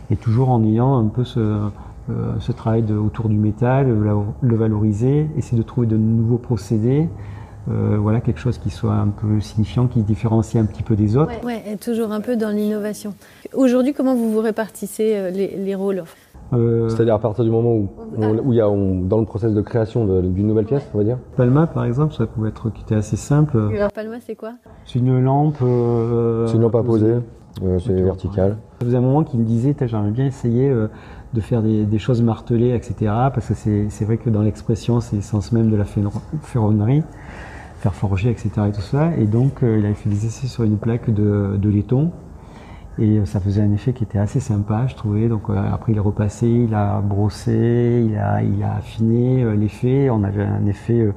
et 0.09 0.15
toujours 0.15 0.51
en 0.51 0.63
ayant 0.63 0.97
un 0.97 1.07
peu 1.07 1.25
ce, 1.25 1.69
euh, 2.09 2.53
travail 2.55 2.83
de, 2.83 2.95
autour 2.95 3.27
du 3.27 3.37
métal, 3.37 3.89
le 4.41 4.55
valoriser, 4.55 5.29
essayer 5.35 5.57
de 5.57 5.67
trouver 5.67 5.87
de 5.87 5.97
nouveaux 5.97 6.37
procédés 6.37 7.09
euh, 7.69 7.97
voilà 7.99 8.21
quelque 8.21 8.39
chose 8.39 8.57
qui 8.57 8.69
soit 8.69 8.93
un 8.93 9.09
peu 9.09 9.39
signifiant, 9.39 9.87
qui 9.87 10.01
différencie 10.01 10.61
un 10.61 10.65
petit 10.65 10.83
peu 10.83 10.95
des 10.95 11.15
autres. 11.15 11.31
Ouais, 11.45 11.63
ouais 11.67 11.77
toujours 11.77 12.11
un 12.11 12.21
peu 12.21 12.35
dans 12.35 12.49
l'innovation. 12.49 13.13
Aujourd'hui, 13.53 13.93
comment 13.93 14.15
vous 14.15 14.31
vous 14.31 14.39
répartissez 14.39 15.15
euh, 15.15 15.29
les, 15.29 15.55
les 15.57 15.75
rôles 15.75 16.03
euh, 16.53 16.89
C'est-à-dire 16.89 17.13
à 17.13 17.19
partir 17.19 17.43
du 17.43 17.51
moment 17.51 17.73
où, 17.73 17.87
où 18.17 18.53
il 18.53 18.57
y 18.57 18.61
a 18.61 18.67
dans 18.67 19.19
le 19.19 19.25
process 19.25 19.53
de 19.53 19.61
création 19.61 20.05
d'une 20.21 20.47
nouvelle 20.47 20.65
pièce, 20.65 20.89
on 20.93 20.97
va 20.97 21.03
dire? 21.03 21.17
Palma, 21.37 21.67
par 21.67 21.85
exemple, 21.85 22.13
ça 22.15 22.25
pouvait 22.25 22.49
être 22.49 22.71
qui 22.71 22.81
était 22.81 22.95
assez 22.95 23.15
simple. 23.15 23.57
Alors 23.75 23.91
Palma, 23.91 24.17
c'est 24.25 24.35
quoi? 24.35 24.53
C'est 24.85 24.99
une 24.99 25.21
lampe. 25.21 25.57
c'est 25.59 26.55
une 26.55 26.61
lampe 26.61 26.75
à 26.75 26.83
poser. 26.83 27.17
c'est 27.79 28.01
vertical. 28.01 28.57
Ça 28.79 28.85
faisait 28.85 28.97
un 28.97 29.01
moment 29.01 29.23
qu'il 29.23 29.39
me 29.39 29.45
disait, 29.45 29.75
j'aimerais 29.79 30.09
bien 30.09 30.25
essayer 30.25 30.73
de 31.33 31.39
faire 31.39 31.61
des, 31.61 31.85
des, 31.85 31.99
choses 31.99 32.23
martelées, 32.23 32.73
etc. 32.73 32.95
Parce 33.33 33.47
que 33.47 33.53
c'est 33.89 34.05
vrai 34.05 34.17
que 34.17 34.31
dans 34.31 34.41
l'expression, 34.41 34.99
c'est 34.99 35.15
l'essence 35.15 35.51
même 35.51 35.69
de 35.69 35.75
la 35.75 35.85
ferronnerie 35.85 37.03
faire 37.81 37.95
forger, 37.95 38.29
etc. 38.29 38.49
et 38.67 38.71
tout 38.71 38.81
ça. 38.81 39.11
Et 39.17 39.25
donc, 39.25 39.63
euh, 39.63 39.79
il 39.79 39.85
avait 39.85 39.95
fait 39.95 40.09
des 40.09 40.27
essais 40.27 40.47
sur 40.47 40.63
une 40.63 40.77
plaque 40.77 41.09
de, 41.09 41.57
de 41.57 41.69
laiton. 41.69 42.11
Et 42.99 43.17
euh, 43.17 43.25
ça 43.25 43.39
faisait 43.39 43.61
un 43.61 43.71
effet 43.71 43.93
qui 43.93 44.03
était 44.03 44.19
assez 44.19 44.39
sympa, 44.39 44.85
je 44.87 44.95
trouvais. 44.95 45.27
Donc 45.27 45.49
euh, 45.49 45.55
après, 45.73 45.91
il 45.91 45.97
est 45.97 46.01
repassé, 46.01 46.47
il 46.47 46.75
a 46.75 47.01
brossé, 47.01 48.05
il 48.07 48.15
a, 48.17 48.43
il 48.43 48.61
a 48.63 48.75
affiné 48.75 49.43
l'effet. 49.55 50.09
On 50.11 50.23
avait 50.23 50.43
un 50.43 50.65
effet 50.67 51.07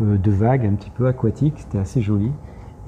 de 0.00 0.30
vague 0.30 0.64
un 0.64 0.72
petit 0.72 0.90
peu 0.90 1.06
aquatique, 1.06 1.54
c'était 1.58 1.78
assez 1.78 2.00
joli. 2.00 2.30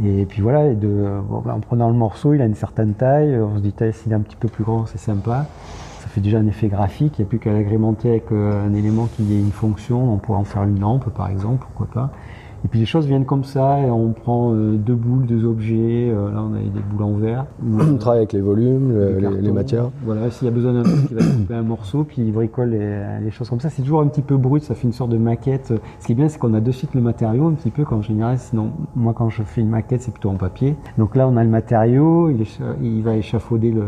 Et 0.02 0.24
puis 0.26 0.40
voilà, 0.40 0.74
de, 0.74 1.20
en 1.30 1.60
prenant 1.60 1.88
le 1.88 1.96
morceau, 1.96 2.32
il 2.32 2.40
a 2.40 2.46
une 2.46 2.54
certaine 2.54 2.94
taille. 2.94 3.36
On 3.38 3.56
se 3.56 3.62
dit, 3.62 3.74
s'il 3.92 4.12
est 4.12 4.14
un 4.14 4.20
petit 4.20 4.36
peu 4.36 4.48
plus 4.48 4.64
grand, 4.64 4.86
c'est 4.86 4.98
sympa. 4.98 5.46
Ça 5.98 6.08
fait 6.08 6.20
déjà 6.20 6.38
un 6.38 6.46
effet 6.46 6.68
graphique. 6.68 7.18
Il 7.18 7.22
n'y 7.22 7.26
a 7.26 7.28
plus 7.28 7.40
qu'à 7.40 7.52
l'agrémenter 7.52 8.08
avec 8.08 8.30
un 8.30 8.72
élément 8.74 9.06
qui 9.06 9.34
ait 9.34 9.40
une 9.40 9.50
fonction. 9.50 10.14
On 10.14 10.18
pourrait 10.18 10.38
en 10.38 10.44
faire 10.44 10.62
une 10.62 10.78
lampe, 10.78 11.10
par 11.10 11.28
exemple, 11.28 11.66
pourquoi 11.66 11.88
pas. 11.92 12.12
Et 12.64 12.68
puis 12.68 12.80
les 12.80 12.86
choses 12.86 13.06
viennent 13.06 13.24
comme 13.24 13.44
ça, 13.44 13.80
et 13.80 13.90
on 13.90 14.12
prend 14.12 14.52
euh, 14.52 14.76
deux 14.76 14.94
boules, 14.94 15.26
deux 15.26 15.44
objets. 15.44 16.10
Euh, 16.10 16.32
là, 16.32 16.42
on 16.42 16.54
a 16.54 16.58
des 16.58 16.80
boules 16.90 17.02
en 17.02 17.12
verre. 17.12 17.46
On 17.64 17.96
travaille 17.98 18.20
avec 18.20 18.32
les 18.32 18.40
volumes, 18.40 18.92
les, 19.40 19.52
matières. 19.52 19.90
Voilà, 20.04 20.30
s'il 20.30 20.46
y 20.46 20.48
a 20.48 20.50
besoin 20.50 20.72
d'un 20.72 20.82
truc, 20.82 21.10
il 21.10 21.16
va 21.16 21.24
couper 21.36 21.54
un 21.54 21.62
morceau, 21.62 22.04
puis 22.04 22.22
il 22.22 22.32
bricole 22.32 22.70
les, 22.70 23.30
choses 23.30 23.48
comme 23.48 23.60
ça. 23.60 23.70
C'est 23.70 23.82
toujours 23.82 24.00
un 24.00 24.08
petit 24.08 24.22
peu 24.22 24.36
brut, 24.36 24.62
ça 24.62 24.74
fait 24.74 24.86
une 24.86 24.92
sorte 24.92 25.10
de 25.10 25.18
maquette. 25.18 25.72
Ce 26.00 26.06
qui 26.06 26.12
est 26.12 26.14
bien, 26.14 26.28
c'est 26.28 26.38
qu'on 26.38 26.54
a 26.54 26.60
de 26.60 26.72
suite 26.72 26.94
le 26.94 27.00
matériau, 27.00 27.46
un 27.46 27.52
petit 27.52 27.70
peu, 27.70 27.84
qu'en 27.84 28.02
général, 28.02 28.38
sinon, 28.38 28.72
moi, 28.96 29.14
quand 29.14 29.28
je 29.28 29.42
fais 29.42 29.60
une 29.60 29.70
maquette, 29.70 30.02
c'est 30.02 30.12
plutôt 30.12 30.30
en 30.30 30.36
papier. 30.36 30.76
Donc 30.96 31.16
là, 31.16 31.28
on 31.28 31.36
a 31.36 31.44
le 31.44 31.50
matériau, 31.50 32.30
il, 32.30 32.44
il 32.82 33.02
va 33.02 33.16
échafauder 33.16 33.70
le, 33.70 33.84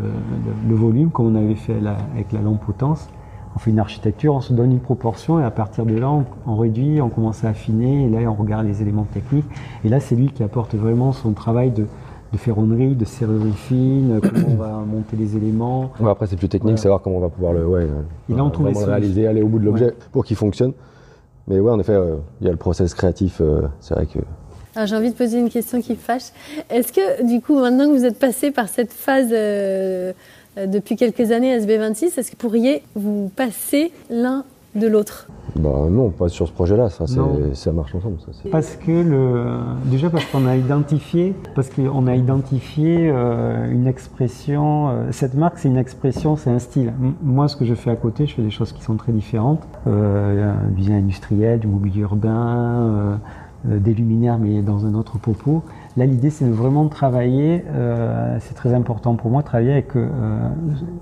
le, 0.68 0.74
volume, 0.74 1.10
comme 1.10 1.26
on 1.26 1.34
avait 1.34 1.54
fait 1.54 1.76
avec 2.14 2.32
la 2.32 2.40
lampe 2.40 2.64
potence 2.64 3.08
on 3.54 3.58
fait 3.58 3.70
une 3.70 3.78
architecture, 3.78 4.34
on 4.34 4.40
se 4.40 4.52
donne 4.52 4.72
une 4.72 4.80
proportion 4.80 5.40
et 5.40 5.44
à 5.44 5.50
partir 5.50 5.84
de 5.86 5.96
là, 5.96 6.10
on, 6.46 6.56
réduit, 6.56 7.00
on 7.00 7.08
commence 7.08 7.44
à 7.44 7.48
affiner 7.48 8.06
et 8.06 8.08
là, 8.08 8.30
on 8.30 8.34
regarde 8.34 8.66
les 8.66 8.82
éléments 8.82 9.06
techniques. 9.12 9.46
Et 9.84 9.88
là, 9.88 10.00
c'est 10.00 10.14
lui 10.14 10.28
qui 10.28 10.42
apporte 10.42 10.74
vraiment 10.74 11.12
son 11.12 11.32
travail 11.32 11.70
de, 11.70 11.86
de 12.32 12.38
ferronnerie, 12.38 12.94
de 12.94 13.04
serrurerie 13.04 13.52
fine, 13.52 14.20
comment 14.22 14.48
on 14.48 14.56
va 14.56 14.68
monter 14.86 15.16
les 15.16 15.36
éléments. 15.36 15.90
après, 16.06 16.26
c'est 16.26 16.36
plus 16.36 16.48
technique, 16.48 16.78
savoir 16.78 17.02
comment 17.02 17.16
on 17.16 17.20
va 17.20 17.28
pouvoir 17.28 17.52
le, 17.52 17.66
ouais, 17.66 17.88
et 18.28 18.34
là, 18.34 18.44
on 18.44 18.50
trouve 18.50 18.70
le 18.70 18.78
réaliser, 18.78 19.26
aller 19.26 19.42
au 19.42 19.48
bout 19.48 19.58
de 19.58 19.64
l'objet 19.64 19.94
pour 20.12 20.24
qu'il 20.24 20.36
fonctionne. 20.36 20.72
Mais 21.48 21.58
ouais, 21.58 21.72
en 21.72 21.80
effet, 21.80 21.94
euh, 21.94 22.16
il 22.40 22.46
y 22.46 22.48
a 22.48 22.52
le 22.52 22.58
process 22.58 22.94
créatif, 22.94 23.40
euh, 23.40 23.62
c'est 23.80 23.94
vrai 23.94 24.06
que 24.06 24.20
alors 24.76 24.86
j'ai 24.86 24.94
envie 24.94 25.10
de 25.10 25.16
poser 25.16 25.38
une 25.38 25.50
question 25.50 25.80
qui 25.80 25.96
fâche. 25.96 26.30
Est-ce 26.70 26.92
que 26.92 27.26
du 27.26 27.40
coup, 27.40 27.58
maintenant 27.58 27.86
que 27.86 27.96
vous 27.96 28.04
êtes 28.04 28.18
passé 28.18 28.52
par 28.52 28.68
cette 28.68 28.92
phase 28.92 29.30
euh, 29.32 30.12
euh, 30.12 30.12
depuis 30.56 30.96
quelques 30.96 31.30
années 31.30 31.58
SB26. 31.58 32.18
Est-ce 32.18 32.30
que 32.30 32.32
vous 32.32 32.36
pourriez 32.36 32.82
vous 32.94 33.30
passer 33.34 33.92
l'un 34.10 34.44
de 34.74 34.86
l'autre 34.86 35.26
bah 35.56 35.86
non, 35.90 36.10
pas 36.10 36.28
sur 36.28 36.46
ce 36.46 36.52
projet-là, 36.52 36.90
ça, 36.90 37.06
ça 37.06 37.72
marche 37.72 37.94
ensemble. 37.94 38.18
Ça, 38.20 38.48
parce 38.50 38.76
que 38.76 38.92
le, 38.92 39.44
déjà 39.86 40.10
parce 40.10 40.24
qu'on 40.26 40.46
a 40.46 40.56
identifié, 40.56 41.34
parce 41.54 41.68
qu'on 41.70 42.06
a 42.06 42.14
identifié 42.14 43.10
euh, 43.10 43.70
une 43.70 43.86
expression. 43.86 44.90
Euh, 44.90 45.08
cette 45.10 45.34
marque, 45.34 45.58
c'est 45.58 45.68
une 45.68 45.76
expression, 45.76 46.36
c'est 46.36 46.50
un 46.50 46.58
style. 46.58 46.92
moi, 47.22 47.48
ce 47.48 47.56
que 47.56 47.64
je 47.64 47.74
fais 47.74 47.90
à 47.90 47.96
côté, 47.96 48.26
je 48.26 48.34
fais 48.34 48.42
des 48.42 48.50
choses 48.50 48.72
qui 48.72 48.82
sont 48.82 48.96
très 48.96 49.12
différentes. 49.12 49.62
Euh, 49.86 50.54
du 50.68 50.82
design 50.82 50.98
industriel, 50.98 51.58
du 51.58 51.66
mobilier 51.66 52.02
urbain, 52.02 53.18
des 53.64 53.92
luminaires, 53.92 54.38
mais 54.38 54.62
dans 54.62 54.86
un 54.86 54.94
autre 54.94 55.18
propos. 55.18 55.62
Là, 55.96 56.06
l'idée, 56.06 56.30
c'est 56.30 56.44
de 56.44 56.52
vraiment 56.52 56.86
travailler, 56.86 57.64
euh, 57.68 58.36
c'est 58.40 58.54
très 58.54 58.72
important 58.74 59.16
pour 59.16 59.28
moi, 59.28 59.42
travailler 59.42 59.72
avec, 59.72 59.96
euh, 59.96 60.08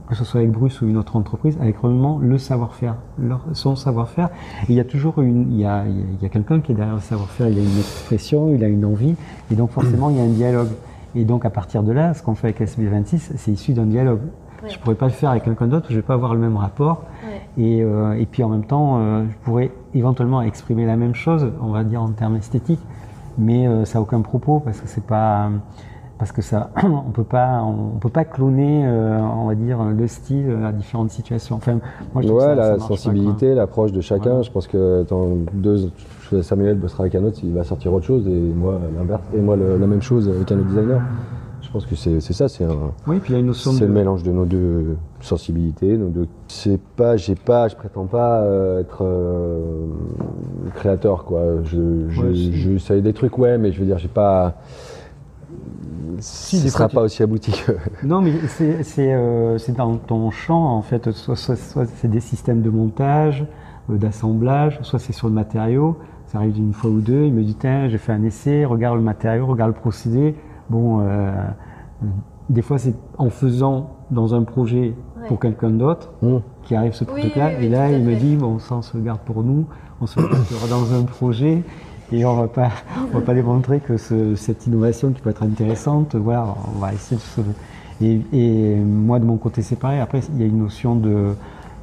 que 0.08 0.14
ce 0.14 0.24
soit 0.24 0.40
avec 0.40 0.50
Bruce 0.50 0.80
ou 0.80 0.86
une 0.86 0.96
autre 0.96 1.16
entreprise, 1.16 1.58
avec 1.60 1.76
vraiment 1.78 2.18
le 2.18 2.38
savoir-faire, 2.38 2.94
son 3.52 3.76
savoir-faire. 3.76 4.30
il 4.70 4.74
y 4.74 4.80
a 4.80 4.84
toujours 4.84 5.20
une, 5.20 5.52
il 5.52 5.60
y 5.60 5.66
a, 5.66 5.84
il 5.86 6.22
y 6.22 6.24
a 6.24 6.30
quelqu'un 6.30 6.60
qui 6.60 6.72
est 6.72 6.74
derrière 6.74 6.94
le 6.94 7.02
savoir-faire, 7.02 7.48
il 7.48 7.58
a 7.58 7.62
une 7.62 7.78
expression, 7.78 8.54
il 8.54 8.64
a 8.64 8.68
une 8.68 8.86
envie, 8.86 9.14
et 9.52 9.54
donc 9.54 9.70
forcément, 9.70 10.08
il 10.08 10.16
y 10.16 10.20
a 10.20 10.24
un 10.24 10.28
dialogue. 10.28 10.70
Et 11.14 11.24
donc, 11.24 11.44
à 11.44 11.50
partir 11.50 11.82
de 11.82 11.92
là, 11.92 12.14
ce 12.14 12.22
qu'on 12.22 12.34
fait 12.34 12.48
avec 12.48 12.60
SB26, 12.60 13.32
c'est 13.36 13.50
issu 13.50 13.74
d'un 13.74 13.86
dialogue. 13.86 14.20
Je 14.66 14.72
Je 14.72 14.78
pourrais 14.78 14.94
pas 14.94 15.06
le 15.06 15.12
faire 15.12 15.30
avec 15.30 15.44
quelqu'un 15.44 15.66
d'autre, 15.66 15.86
je 15.90 15.96
vais 15.96 16.02
pas 16.02 16.14
avoir 16.14 16.34
le 16.34 16.40
même 16.40 16.56
rapport. 16.56 17.04
Et, 17.58 17.82
euh, 17.82 18.18
et, 18.18 18.26
puis 18.26 18.42
en 18.42 18.48
même 18.48 18.64
temps, 18.64 18.98
je 19.24 19.36
pourrais 19.44 19.70
éventuellement 19.94 20.40
exprimer 20.40 20.86
la 20.86 20.96
même 20.96 21.14
chose, 21.14 21.46
on 21.60 21.68
va 21.68 21.84
dire 21.84 22.02
en 22.02 22.08
termes 22.08 22.36
esthétiques, 22.36 22.80
mais 23.38 23.66
euh, 23.66 23.84
ça 23.84 23.98
n'a 23.98 24.02
aucun 24.02 24.20
propos 24.20 24.60
parce 24.60 24.80
que 24.80 24.88
c'est 24.88 25.04
pas 25.04 25.50
parce 26.18 26.32
que 26.32 26.42
ça 26.42 26.70
on 26.82 27.10
peut 27.10 27.24
pas 27.24 27.62
on 27.62 27.98
peut 27.98 28.08
pas 28.08 28.24
cloner 28.24 28.84
euh, 28.84 29.18
on 29.20 29.46
va 29.46 29.54
dire 29.54 29.82
le 29.84 30.06
style 30.06 30.56
à 30.64 30.72
différentes 30.72 31.10
situations. 31.10 31.56
Enfin 31.56 31.78
moi 32.12 32.22
je 32.22 32.28
ouais, 32.28 32.54
la 32.54 32.78
sensibilité 32.78 33.54
l'approche 33.54 33.92
de 33.92 34.00
chacun. 34.00 34.42
Je 34.42 34.50
pense 34.50 34.66
que 34.66 35.04
dans 35.08 35.28
deux 35.52 35.90
Samuel 36.42 36.76
bossera 36.76 37.04
avec 37.04 37.14
un 37.14 37.24
autre 37.24 37.38
il 37.42 37.54
va 37.54 37.64
sortir 37.64 37.92
autre 37.92 38.06
chose 38.06 38.26
et 38.26 38.30
moi 38.30 38.80
l'inverse. 38.96 39.22
Et 39.34 39.40
moi 39.40 39.56
la 39.56 39.86
même 39.86 40.02
chose 40.02 40.28
avec 40.28 40.50
un 40.52 40.58
autre 40.58 40.68
designer 40.68 41.00
je 41.68 41.72
pense 41.74 41.84
que 41.84 41.96
c'est 41.96 42.20
ça, 42.32 42.48
c'est 42.48 42.64
un. 42.64 42.92
Oui, 43.06 43.18
puis 43.20 43.32
il 43.32 43.32
y 43.34 43.36
a 43.36 43.40
une 43.40 43.46
notion. 43.46 43.72
C'est 43.72 43.84
le 43.84 43.92
mélange 43.92 44.22
de 44.22 44.30
nos 44.30 44.46
deux 44.46 44.96
sensibilités, 45.20 45.98
nos 45.98 46.08
deux. 46.08 46.26
C'est 46.46 46.80
pas, 46.80 47.18
j'ai 47.18 47.34
pas, 47.34 47.68
je 47.68 47.76
prétends 47.76 48.06
pas 48.06 48.40
euh, 48.40 48.80
être 48.80 49.00
euh, 49.02 49.86
créateur, 50.74 51.26
quoi. 51.26 51.42
Je, 51.64 52.08
je, 52.08 52.94
des 52.94 53.12
trucs, 53.12 53.36
ouais, 53.36 53.58
mais 53.58 53.70
je 53.72 53.80
veux 53.80 53.84
dire, 53.84 53.98
j'ai 53.98 54.08
pas. 54.08 54.54
Si, 56.20 56.58
ce 56.58 56.70
sera 56.70 56.88
pas 56.88 57.02
aussi 57.02 57.22
abouti. 57.22 57.52
Que... 57.52 57.72
Non, 58.02 58.22
mais 58.22 58.32
c'est 58.48 59.12
euh, 59.12 59.58
dans 59.76 59.98
ton 59.98 60.30
champ, 60.30 60.74
en 60.74 60.80
fait. 60.80 61.10
Soit, 61.12 61.36
soit, 61.36 61.56
soit 61.56 61.84
c'est 61.84 62.08
des 62.08 62.20
systèmes 62.20 62.62
de 62.62 62.70
montage, 62.70 63.44
d'assemblage, 63.90 64.78
soit 64.80 64.98
c'est 64.98 65.12
sur 65.12 65.28
le 65.28 65.34
matériau. 65.34 65.98
Ça 66.28 66.38
arrive 66.38 66.56
une 66.56 66.72
fois 66.72 66.88
ou 66.88 67.00
deux. 67.00 67.24
Il 67.24 67.34
me 67.34 67.42
dit, 67.42 67.56
tiens, 67.56 67.90
j'ai 67.90 67.98
fait 67.98 68.12
un 68.12 68.22
essai, 68.22 68.64
regarde 68.64 68.96
le 68.96 69.02
matériau, 69.02 69.44
regarde 69.44 69.74
le 69.74 69.78
procédé 69.78 70.34
Bon, 70.70 71.00
euh, 71.00 71.32
des 72.48 72.62
fois, 72.62 72.78
c'est 72.78 72.94
en 73.18 73.30
faisant 73.30 73.90
dans 74.10 74.34
un 74.34 74.42
projet 74.42 74.94
pour 75.26 75.38
quelqu'un 75.38 75.70
d'autre 75.70 76.10
mmh. 76.22 76.36
qui 76.62 76.74
arrive 76.74 76.94
ce 76.94 77.04
truc-là. 77.04 77.60
et 77.60 77.68
là, 77.68 77.90
il 77.90 78.04
me 78.04 78.14
dit, 78.14 78.36
bon, 78.36 78.58
ça, 78.58 78.76
on 78.76 78.82
se 78.82 78.96
garde 78.98 79.20
pour 79.20 79.42
nous, 79.42 79.66
on 80.00 80.06
se 80.06 80.20
garde 80.20 80.70
dans 80.70 80.94
un 80.94 81.02
projet. 81.04 81.62
Et 82.10 82.24
on 82.24 82.36
va 82.36 82.48
pas, 82.48 82.70
on 83.12 83.18
va 83.18 83.24
pas 83.24 83.34
démontrer 83.34 83.80
que 83.80 83.98
cette 83.98 84.66
innovation 84.66 85.12
qui 85.12 85.20
peut 85.20 85.28
être 85.28 85.42
intéressante, 85.42 86.14
voilà, 86.16 86.54
on 86.74 86.78
va 86.78 86.92
essayer 86.94 87.16
de 87.16 87.22
se... 87.22 87.40
Et, 88.00 88.20
et 88.32 88.76
moi, 88.76 89.18
de 89.18 89.24
mon 89.24 89.36
côté, 89.36 89.60
c'est 89.60 89.76
pareil. 89.76 90.00
Après, 90.00 90.20
il 90.34 90.40
y 90.40 90.44
a 90.44 90.46
une 90.46 90.58
notion 90.58 90.94
de, 90.94 91.34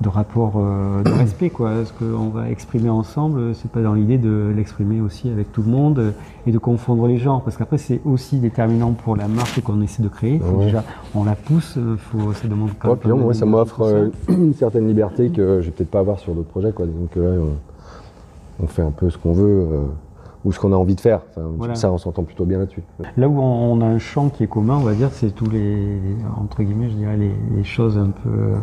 de 0.01 0.09
rapport 0.09 0.53
euh, 0.57 1.03
de 1.03 1.09
respect 1.19 1.49
quoi. 1.49 1.71
Ce 1.85 1.93
qu'on 1.93 2.29
va 2.29 2.49
exprimer 2.49 2.89
ensemble 2.89 3.55
c'est 3.55 3.71
pas 3.71 3.81
dans 3.81 3.93
l'idée 3.93 4.17
de 4.17 4.51
l'exprimer 4.55 5.01
aussi 5.01 5.29
avec 5.29 5.51
tout 5.51 5.61
le 5.61 5.71
monde 5.71 6.13
et 6.45 6.51
de 6.51 6.57
confondre 6.57 7.07
les 7.07 7.17
genres. 7.17 7.41
Parce 7.41 7.57
qu'après 7.57 7.77
c'est 7.77 8.01
aussi 8.05 8.37
déterminant 8.37 8.91
pour 8.91 9.15
la 9.15 9.27
marque 9.27 9.61
qu'on 9.61 9.81
essaie 9.81 10.03
de 10.03 10.09
créer. 10.09 10.41
Déjà 10.59 10.83
on 11.13 11.23
la 11.23 11.35
pousse 11.35 11.77
faut 11.97 12.33
ça 12.33 12.47
demande 12.47 12.71
quand 12.79 12.89
ouais, 13.05 13.13
même 13.13 13.33
ça 13.33 13.45
m'offre 13.45 13.81
euh, 13.81 14.09
une 14.29 14.53
certaine 14.53 14.87
liberté 14.87 15.29
que 15.29 15.61
je 15.61 15.65
vais 15.67 15.71
peut-être 15.71 15.91
pas 15.91 15.99
avoir 15.99 16.19
sur 16.19 16.33
d'autres 16.33 16.49
projets 16.49 16.71
quoi. 16.71 16.85
Donc 16.85 17.15
là 17.15 17.31
on, 18.61 18.67
fait 18.67 18.81
un 18.81 18.91
peu 18.91 19.09
ce 19.09 19.17
qu'on 19.17 19.33
veut 19.33 19.67
euh, 19.71 19.83
ou 20.43 20.51
ce 20.51 20.59
qu'on 20.59 20.71
a 20.71 20.75
envie 20.75 20.95
de 20.95 21.01
faire. 21.01 21.21
Ça, 21.73 21.91
on 21.91 21.97
s'entend 21.97 22.23
plutôt 22.23 22.45
bien 22.45 22.59
là-dessus. 22.59 22.83
Là 23.17 23.27
où 23.27 23.39
on, 23.41 23.81
a 23.81 23.85
un 23.85 23.97
champ 23.97 24.29
qui 24.29 24.43
est 24.43 24.47
commun, 24.47 24.77
on 24.77 24.83
va 24.83 24.93
dire, 24.93 25.09
c'est 25.11 25.31
tous 25.31 25.49
les, 25.49 25.99
entre 26.39 26.61
guillemets, 26.61 26.89
je 26.89 26.95
dirais, 26.95 27.17
les, 27.17 27.31
les 27.55 27.63
choses 27.63 27.97
un 27.97 28.11
peu 28.11 28.53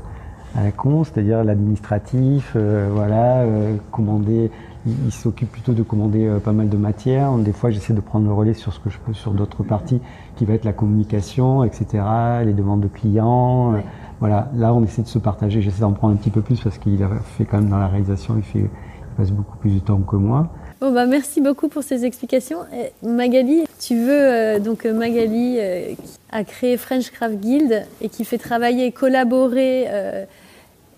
à 0.56 0.62
la 0.62 0.72
con, 0.72 1.04
c'est-à-dire 1.04 1.44
l'administratif, 1.44 2.52
euh, 2.56 2.88
voilà, 2.92 3.42
euh, 3.42 3.76
commander. 3.90 4.50
Il, 4.84 5.12
s'occupe 5.12 5.52
plutôt 5.52 5.74
de 5.74 5.82
commander 5.84 6.26
euh, 6.26 6.38
pas 6.40 6.50
mal 6.50 6.68
de 6.68 6.76
matières. 6.76 7.32
Des 7.34 7.52
fois, 7.52 7.70
j'essaie 7.70 7.92
de 7.92 8.00
prendre 8.00 8.26
le 8.26 8.32
relais 8.32 8.54
sur 8.54 8.72
ce 8.72 8.80
que 8.80 8.90
je 8.90 8.98
peux 8.98 9.12
sur 9.12 9.32
d'autres 9.32 9.62
parties, 9.62 10.00
qui 10.36 10.44
va 10.44 10.54
être 10.54 10.64
la 10.64 10.72
communication, 10.72 11.62
etc., 11.62 12.02
les 12.44 12.52
demandes 12.52 12.80
de 12.80 12.88
clients. 12.88 13.74
voilà, 14.18 14.50
là, 14.56 14.74
on 14.74 14.82
essaie 14.82 15.02
de 15.02 15.08
se 15.08 15.20
partager. 15.20 15.62
J'essaie 15.62 15.82
d'en 15.82 15.92
prendre 15.92 16.14
un 16.14 16.16
petit 16.16 16.30
peu 16.30 16.40
plus 16.40 16.60
parce 16.60 16.78
qu'il 16.78 17.02
a 17.02 17.08
fait 17.38 17.44
quand 17.44 17.58
même 17.58 17.70
dans 17.70 17.78
la 17.78 17.86
réalisation, 17.86 18.34
il, 18.36 18.42
fait, 18.42 18.58
il 18.58 19.16
passe 19.16 19.30
beaucoup 19.30 19.56
plus 19.58 19.74
de 19.74 19.80
temps 19.80 20.00
que 20.00 20.16
moi. 20.16 20.48
Bon 20.80 20.92
bah 20.92 21.06
merci 21.06 21.40
beaucoup 21.40 21.68
pour 21.68 21.84
ces 21.84 22.04
explications. 22.04 22.58
Magali, 23.04 23.62
tu 23.78 23.94
veux 23.94 24.58
donc 24.58 24.84
Magali 24.84 25.58
qui 25.94 26.18
a 26.32 26.42
créé 26.42 26.76
French 26.76 27.12
Craft 27.12 27.38
Guild 27.38 27.86
et 28.00 28.08
qui 28.08 28.24
fait 28.24 28.38
travailler 28.38 28.90
collaborer 28.90 29.86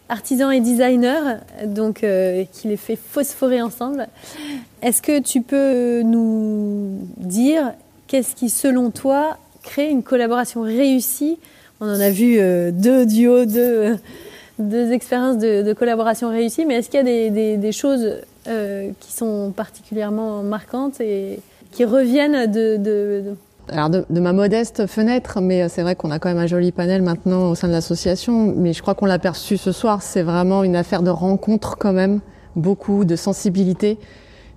artisan 0.09 0.51
et 0.51 0.61
designer, 0.61 1.39
donc 1.65 2.05
qui 2.53 2.69
les 2.69 2.77
fait 2.77 2.97
phosphorer 2.97 3.63
ensemble. 3.63 4.07
Est-ce 4.83 5.03
que 5.03 5.21
tu 5.21 5.41
peux 5.41 6.03
nous 6.03 7.01
dire 7.17 7.73
qu'est-ce 8.07 8.35
qui, 8.35 8.51
selon 8.51 8.91
toi, 8.91 9.39
crée 9.63 9.89
une 9.89 10.03
collaboration 10.03 10.63
réussie? 10.63 11.39
On 11.81 11.87
en 11.87 12.01
a 12.01 12.11
vu 12.11 12.37
deux 12.73 13.07
duos, 13.07 13.47
deux, 13.47 13.97
deux 14.59 14.93
expériences 14.93 15.39
de, 15.39 15.73
collaboration 15.73 16.29
réussies, 16.29 16.67
mais 16.67 16.75
est-ce 16.77 16.91
qu'il 16.91 16.99
y 16.99 17.27
a 17.27 17.57
des, 17.57 17.73
choses 17.73 18.17
qui 18.45 19.13
sont 19.13 19.53
particulièrement 19.57 20.43
marquantes 20.43 21.01
et 21.01 21.41
qui 21.73 21.85
reviennent 21.85 22.51
de 22.51 23.37
alors 23.71 23.91
de, 23.91 24.21
ma 24.21 24.33
modeste 24.33 24.87
fenêtre, 24.87 25.41
mais 25.41 25.69
c'est 25.69 25.83
vrai 25.83 25.97
qu'on 25.97 26.11
a 26.11 26.19
quand 26.19 26.29
même 26.29 26.39
un 26.39 26.47
joli 26.47 26.73
panel 26.73 27.03
maintenant 27.03 27.51
au 27.51 27.55
sein 27.55 27.69
de 27.69 27.73
l'association, 27.73 28.55
mais 28.57 28.73
je 28.73 28.83
crois 28.83 28.95
qu'on 28.95 29.07
l'a 29.07 29.19
perçu 29.19 29.57
ce 29.57 29.73
soir, 29.73 30.03
c'est 30.03 30.23
vraiment 30.23 30.65
une 30.65 30.77
affaire 30.77 31.03
de 31.03 31.11
rencontre 31.11 31.77
quand 31.79 31.93
même, 31.93 32.21
beaucoup 32.57 33.05
de 33.05 33.17
sensibilité. 33.17 33.99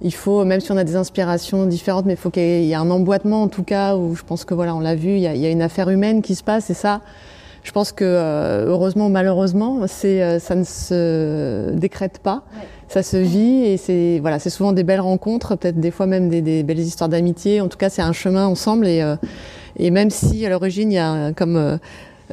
Il 0.02 0.14
faut, 0.14 0.46
même 0.46 0.60
si 0.60 0.72
on 0.72 0.78
a 0.78 0.84
des 0.84 0.96
inspirations 0.96 1.66
différentes, 1.66 2.06
mais 2.06 2.14
il 2.14 2.20
faut 2.20 2.30
qu'il 2.30 2.44
y 2.44 2.72
ait 2.72 2.76
un 2.76 2.92
emboîtement 2.92 3.44
en 3.44 3.48
tout 3.48 3.64
cas, 3.64 3.96
où 3.96 4.16
je 4.16 4.24
pense 4.24 4.46
que 4.46 4.54
voilà, 4.54 4.76
on 4.76 4.80
l'a 4.80 4.96
vu, 4.96 5.10
il 5.10 5.20
y, 5.20 5.28
a, 5.28 5.50
une 5.50 5.62
affaire 5.62 5.90
humaine 5.90 6.22
qui 6.22 6.36
se 6.36 6.44
passe 6.44 6.70
et 6.70 6.76
ça, 6.76 7.02
je 7.68 7.72
pense 7.74 7.92
que 7.92 8.06
euh, 8.06 8.66
heureusement 8.66 9.08
ou 9.08 9.10
malheureusement, 9.10 9.88
c'est, 9.88 10.24
euh, 10.24 10.40
ça 10.40 10.56
ne 10.56 10.64
se 10.64 11.72
décrète 11.74 12.20
pas 12.20 12.44
ça 12.88 13.04
se 13.04 13.18
vit 13.18 13.66
et 13.66 13.78
c'est 13.78 14.20
voilà, 14.22 14.40
c'est 14.40 14.50
souvent 14.50 14.72
des 14.72 14.84
belles 14.84 15.02
rencontres, 15.02 15.56
peut-être 15.56 15.80
des 15.80 15.92
fois 15.92 16.06
même 16.06 16.30
des, 16.30 16.42
des 16.42 16.64
belles 16.64 16.80
histoires 16.80 17.10
d'amitié. 17.10 17.60
En 17.62 17.68
tout 17.68 17.78
cas, 17.78 17.90
c'est 17.90 18.02
un 18.02 18.14
chemin 18.14 18.48
ensemble 18.48 18.88
et, 18.88 19.02
euh, 19.02 19.16
et 19.76 19.92
même 19.92 20.10
si 20.10 20.46
à 20.46 20.50
l'origine 20.50 20.92
il 20.92 20.96
y 20.96 21.00
a 21.00 21.34
comme 21.34 21.58
euh, 21.58 21.78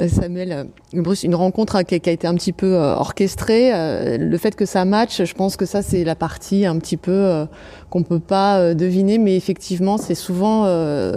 Samuel 0.08 0.66
Bruce, 0.92 1.22
une 1.22 1.34
rencontre 1.34 1.82
qui 1.82 1.94
a 1.94 2.12
été 2.12 2.26
un 2.26 2.34
petit 2.34 2.52
peu 2.52 2.74
euh, 2.74 2.94
orchestrée. 2.94 3.70
Le 4.18 4.38
fait 4.38 4.56
que 4.56 4.66
ça 4.66 4.84
matche, 4.84 5.24
je 5.24 5.34
pense 5.34 5.56
que 5.56 5.66
ça 5.66 5.82
c'est 5.82 6.04
la 6.04 6.14
partie 6.14 6.66
un 6.66 6.78
petit 6.78 6.96
peu 6.96 7.46
qu'on 7.90 8.02
peut 8.02 8.20
pas 8.20 8.74
deviner, 8.74 9.18
mais 9.18 9.36
effectivement 9.36 9.98
c'est 9.98 10.14
souvent 10.14 10.66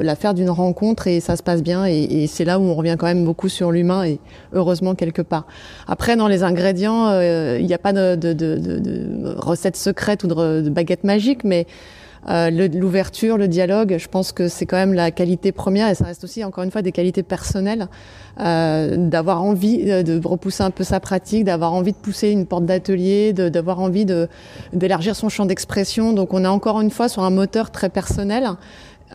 l'affaire 0.01 0.33
d'une 0.33 0.49
rencontre 0.49 1.07
et 1.07 1.19
ça 1.19 1.35
se 1.35 1.43
passe 1.43 1.63
bien 1.63 1.85
et, 1.85 2.27
c'est 2.27 2.45
là 2.45 2.59
où 2.59 2.63
on 2.63 2.75
revient 2.75 2.95
quand 2.99 3.07
même 3.07 3.25
beaucoup 3.25 3.49
sur 3.49 3.71
l'humain 3.71 4.03
et 4.05 4.19
heureusement 4.53 4.95
quelque 4.95 5.21
part. 5.21 5.47
Après 5.87 6.15
dans 6.15 6.27
les 6.27 6.43
ingrédients, 6.43 7.19
il 7.19 7.65
n'y 7.65 7.73
a 7.73 7.79
pas 7.79 7.93
de, 7.93 8.15
de, 8.15 9.35
recette 9.37 9.75
secrète 9.75 10.23
ou 10.23 10.27
de, 10.27 10.69
baguette 10.69 11.03
magique, 11.03 11.43
mais 11.43 11.65
euh, 12.29 12.49
l'ouverture, 12.49 13.37
le 13.37 13.47
dialogue, 13.47 13.97
je 13.97 14.07
pense 14.07 14.31
que 14.31 14.47
c'est 14.47 14.65
quand 14.65 14.77
même 14.77 14.93
la 14.93 15.11
qualité 15.11 15.51
première 15.51 15.89
et 15.89 15.95
ça 15.95 16.05
reste 16.05 16.23
aussi 16.23 16.43
encore 16.43 16.63
une 16.63 16.71
fois 16.71 16.81
des 16.81 16.91
qualités 16.91 17.23
personnelles, 17.23 17.87
euh, 18.39 18.95
d'avoir 18.97 19.43
envie 19.43 19.85
de 19.85 20.27
repousser 20.27 20.63
un 20.63 20.71
peu 20.71 20.83
sa 20.83 20.99
pratique, 20.99 21.43
d'avoir 21.43 21.73
envie 21.73 21.93
de 21.93 21.97
pousser 21.97 22.29
une 22.29 22.45
porte 22.45 22.65
d'atelier, 22.65 23.33
d'avoir 23.33 23.79
envie 23.79 24.05
d'élargir 24.73 25.15
son 25.15 25.29
champ 25.29 25.45
d'expression. 25.45 26.13
Donc 26.13 26.33
on 26.33 26.43
est 26.43 26.47
encore 26.47 26.81
une 26.81 26.91
fois 26.91 27.09
sur 27.09 27.23
un 27.23 27.29
moteur 27.29 27.71
très 27.71 27.89
personnel 27.89 28.49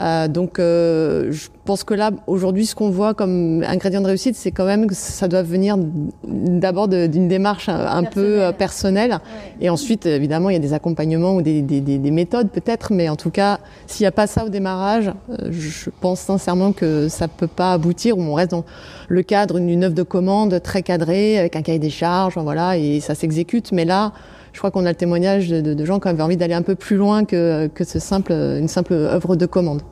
euh, 0.01 0.27
donc, 0.29 0.59
euh, 0.59 1.31
je 1.33 1.49
pense 1.65 1.85
que 1.85 1.95
là, 1.95 2.11
aujourd'hui, 2.27 2.65
ce 2.67 2.75
qu'on 2.75 2.91
voit 2.91 3.15
comme 3.15 3.63
ingrédient 3.63 4.01
de 4.01 4.07
réussite, 4.07 4.35
c'est 4.37 4.51
quand 4.51 4.65
même 4.65 4.87
que 4.87 4.95
ça 4.95 5.29
doit 5.29 5.43
venir 5.43 5.77
d'abord 6.25 6.89
d'une 6.89 7.29
démarche 7.29 7.69
un, 7.69 8.05
peu 8.05 8.43
euh, 8.43 8.53
personnelle. 8.53 9.19
Et 9.61 9.69
ensuite, 9.69 10.07
évidemment, 10.07 10.49
il 10.51 10.55
y 10.55 10.57
a 10.57 10.61
des 10.61 10.73
accompagnements 10.73 11.35
ou 11.35 11.43
des, 11.43 11.61
des, 11.63 11.81
des 11.81 12.11
méthodes 12.11 12.49
peut-être, 12.51 12.93
mais 12.93 13.09
en 13.09 13.17
tout 13.17 13.31
cas, 13.31 13.59
s'il 13.87 14.05
n'y 14.05 14.09
a 14.09 14.13
pas 14.13 14.27
ça 14.27 14.47
au 14.47 14.49
démarrage, 14.49 15.13
euh, 15.31 15.49
je 15.51 15.91
pense 16.01 16.21
sincèrement 16.21 16.73
que 16.73 17.09
ça 17.09 17.29
peut 17.29 17.47
pas 17.47 17.73
aboutir. 17.73 18.17
Ou 18.17 18.23
on 18.23 18.35
reste 18.35 18.53
dans 18.53 18.65
le 19.09 19.23
cadre 19.23 19.61
d'une 19.61 19.85
œuvre 19.85 19.95
de 19.95 20.03
commande 20.03 20.61
très 20.63 20.83
cadrée, 20.83 21.39
avec 21.39 21.55
un 21.55 21.63
cahier 21.63 21.79
des 21.79 21.91
charges, 21.91 22.39
voilà, 22.39 22.79
et 22.79 23.01
ça 23.01 23.15
s'exécute. 23.15 23.73
Mais 23.73 23.85
là, 23.85 24.13
je 24.53 24.59
crois 24.59 24.71
qu'on 24.71 24.87
a 24.87 24.91
le 24.91 24.97
témoignage 24.97 25.49
de, 25.49 25.85
gens 25.85 25.99
qui 25.99 26.09
avaient 26.09 26.23
envie 26.23 26.37
d'aller 26.37 26.55
un 26.55 26.63
peu 26.63 26.75
plus 26.75 26.97
loin 26.97 27.25
que, 27.25 27.71
ce 27.85 27.99
simple, 27.99 28.33
une 28.33 28.69
simple 28.69 28.93
œuvre 28.93 29.37
de 29.37 29.47
commande. 29.47 29.83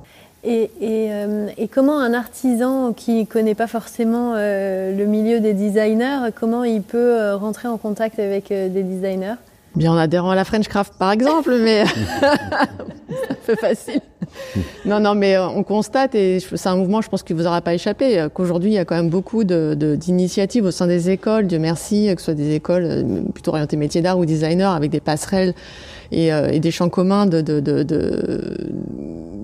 Et, 0.42 0.70
euh, 0.80 1.48
comment 1.70 2.00
un 2.00 2.14
artisan 2.14 2.92
qui 2.94 3.26
connaît 3.26 3.54
pas 3.54 3.66
forcément 3.66 4.34
euh, 4.36 4.96
le 4.96 5.04
milieu 5.04 5.40
des 5.40 5.52
designers, 5.52 6.30
comment 6.34 6.64
il 6.64 6.82
peut 6.82 7.20
euh, 7.20 7.36
rentrer 7.36 7.68
en 7.68 7.76
contact 7.76 8.18
avec 8.18 8.48
des 8.48 8.82
designers? 8.82 9.34
Bien 9.76 9.92
en 9.92 9.96
adhérant 9.96 10.30
à 10.30 10.35
la 10.35 10.44
French 10.44 10.68
Craft 10.68 10.94
par 10.98 11.12
exemple, 11.12 11.56
mais 11.61 11.85
c'est 12.20 13.30
un 13.30 13.37
peu 13.46 13.54
facile. 13.56 14.00
Non, 14.85 15.00
non, 15.00 15.14
mais 15.14 15.38
on 15.38 15.62
constate, 15.62 16.14
et 16.14 16.38
c'est 16.40 16.68
un 16.68 16.76
mouvement, 16.76 17.00
je 17.00 17.09
pense 17.09 17.22
qu'il 17.22 17.37
vous 17.37 17.46
aura 17.46 17.61
pas 17.61 17.74
échappé, 17.74 18.26
qu'aujourd'hui 18.33 18.70
il 18.70 18.74
y 18.74 18.78
a 18.78 18.85
quand 18.85 18.94
même 18.94 19.11
beaucoup 19.11 19.44
d'initiatives 19.44 20.62
de, 20.62 20.68
au 20.68 20.70
sein 20.70 20.87
des 20.87 21.11
écoles, 21.11 21.46
Dieu 21.46 21.59
merci, 21.59 22.09
que 22.14 22.20
ce 22.20 22.26
soit 22.26 22.35
des 22.35 22.54
écoles 22.54 23.04
plutôt 23.33 23.50
orientées 23.50 23.76
métiers 23.76 24.02
d'art 24.02 24.18
ou 24.18 24.24
designers, 24.24 24.64
avec 24.64 24.90
des 24.90 25.00
passerelles 25.00 25.54
et, 26.12 26.28
et 26.28 26.61
des 26.61 26.70
champs 26.70 26.88
communs 26.88 27.26
de, 27.26 27.40
de, 27.40 27.61
de 27.61 27.83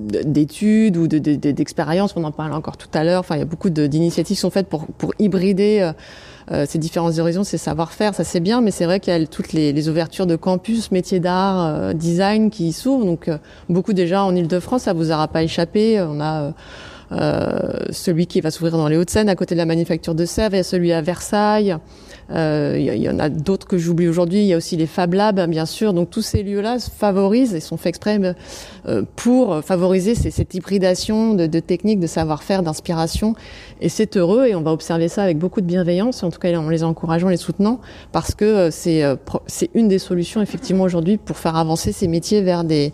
d'études 0.07 0.97
ou 0.97 1.07
d'expériences, 1.07 2.15
on 2.17 2.25
en 2.25 2.33
parle 2.33 2.53
encore 2.53 2.77
tout 2.77 2.89
à 2.95 3.05
l'heure. 3.05 3.21
Enfin, 3.21 3.37
il 3.37 3.41
y 3.41 3.43
a 3.43 3.47
beaucoup 3.47 3.71
d'initiatives 3.71 4.37
qui 4.37 4.41
sont 4.41 4.51
faites 4.51 4.69
pour, 4.69 4.87
pour 4.87 5.13
hybrider 5.19 5.81
euh, 5.81 5.89
euh, 5.89 5.93
ces 6.67 6.79
différents 6.79 7.19
horizons, 7.19 7.45
ces 7.45 7.59
savoir-faire. 7.59 8.15
Ça 8.15 8.25
c'est 8.25 8.41
bien, 8.41 8.61
mais 8.61 8.71
c'est 8.71 8.85
vrai 8.85 9.01
qu'il 9.01 9.13
y 9.13 9.17
a 9.17 9.27
toutes 9.27 9.53
les, 9.53 9.89
ouvertures 9.89 10.27
de 10.27 10.37
campus, 10.37 10.91
métiers 10.93 11.21
d'art, 11.21 11.67
euh, 11.67 11.93
design 11.93 12.51
qui 12.51 12.73
s'ouvrent. 12.73 13.05
Donc 13.05 13.31
beaucoup 13.69 13.93
déjà 13.93 14.23
en 14.25 14.35
Ile-de-France, 14.35 14.83
ça 14.83 14.93
vous 14.93 15.11
aura 15.11 15.29
pas 15.29 15.43
échappé. 15.43 16.01
On 16.01 16.21
a 16.21 16.53
celui 17.91 18.27
qui 18.27 18.41
va 18.41 18.51
s'ouvrir 18.51 18.77
dans 18.77 18.89
les 18.89 18.97
Hauts-de-Seine, 18.97 19.29
à 19.29 19.37
côté 19.37 19.55
de 19.55 19.59
la 19.59 19.67
manufacture 19.67 20.15
de 20.15 20.25
Sèvres, 20.25 20.55
il 20.55 20.59
y 20.59 20.61
a 20.61 20.65
celui 20.65 20.93
à 20.93 21.03
Versailles. 21.03 21.77
Euh, 22.31 22.77
il 22.79 23.03
y, 23.03 23.09
en 23.09 23.19
a 23.19 23.29
d'autres 23.29 23.67
que 23.67 23.79
j'oublie 23.79 24.09
aujourd'hui. 24.09 24.41
Il 24.41 24.47
y 24.47 24.55
a 24.55 24.57
aussi 24.57 24.77
les 24.77 24.87
Fab 24.87 25.15
Labs, 25.15 25.49
bien 25.49 25.67
sûr. 25.67 25.93
Donc 25.93 26.11
tous 26.11 26.23
ces 26.23 26.43
lieux-là 26.43 26.79
favorisent 26.79 27.55
et 27.55 27.61
sont 27.61 27.77
faits 27.77 27.91
exprès 27.91 28.21
euh, 28.87 29.03
pour 29.15 29.63
favoriser 29.65 30.15
cette 30.15 30.55
hybridation 30.55 31.35
de, 31.35 31.47
de 31.47 31.61
techniques, 31.61 32.01
de 32.01 32.07
savoir-faire, 32.07 32.63
d'inspiration. 32.63 33.35
Et 33.81 33.89
c'est 33.89 34.17
heureux 34.17 34.47
et 34.47 34.55
on 34.55 34.63
va 34.63 34.73
observer 34.73 35.09
ça 35.09 35.23
avec 35.23 35.39
beaucoup 35.39 35.61
de 35.61 35.67
bienveillance. 35.67 36.23
En 36.23 36.31
tout 36.31 36.39
cas, 36.39 36.55
en 36.57 36.69
les 36.69 36.83
encourageant, 36.83 37.29
les 37.29 37.37
soutenant, 37.37 37.81
parce 38.13 38.35
que 38.35 38.45
euh, 38.45 38.71
c'est 38.71 39.05
c'est 39.47 39.71
une 39.75 39.89
des 39.89 39.99
solutions 39.99 40.43
effectivement 40.43 40.85
aujourd'hui 40.85 41.17
pour 41.17 41.37
faire 41.37 41.57
avancer 41.57 41.93
ces 41.93 42.09
métiers 42.09 42.41
vers 42.41 42.65
des 42.65 42.93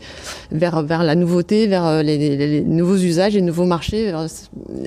vers 0.51 0.83
vers 0.83 1.03
la 1.03 1.15
nouveauté, 1.15 1.67
vers 1.67 2.03
les, 2.03 2.19
les, 2.19 2.37
les 2.37 2.61
nouveaux 2.63 2.97
usages, 2.97 3.35
les 3.35 3.43
nouveaux 3.43 3.65
marchés, 3.65 4.13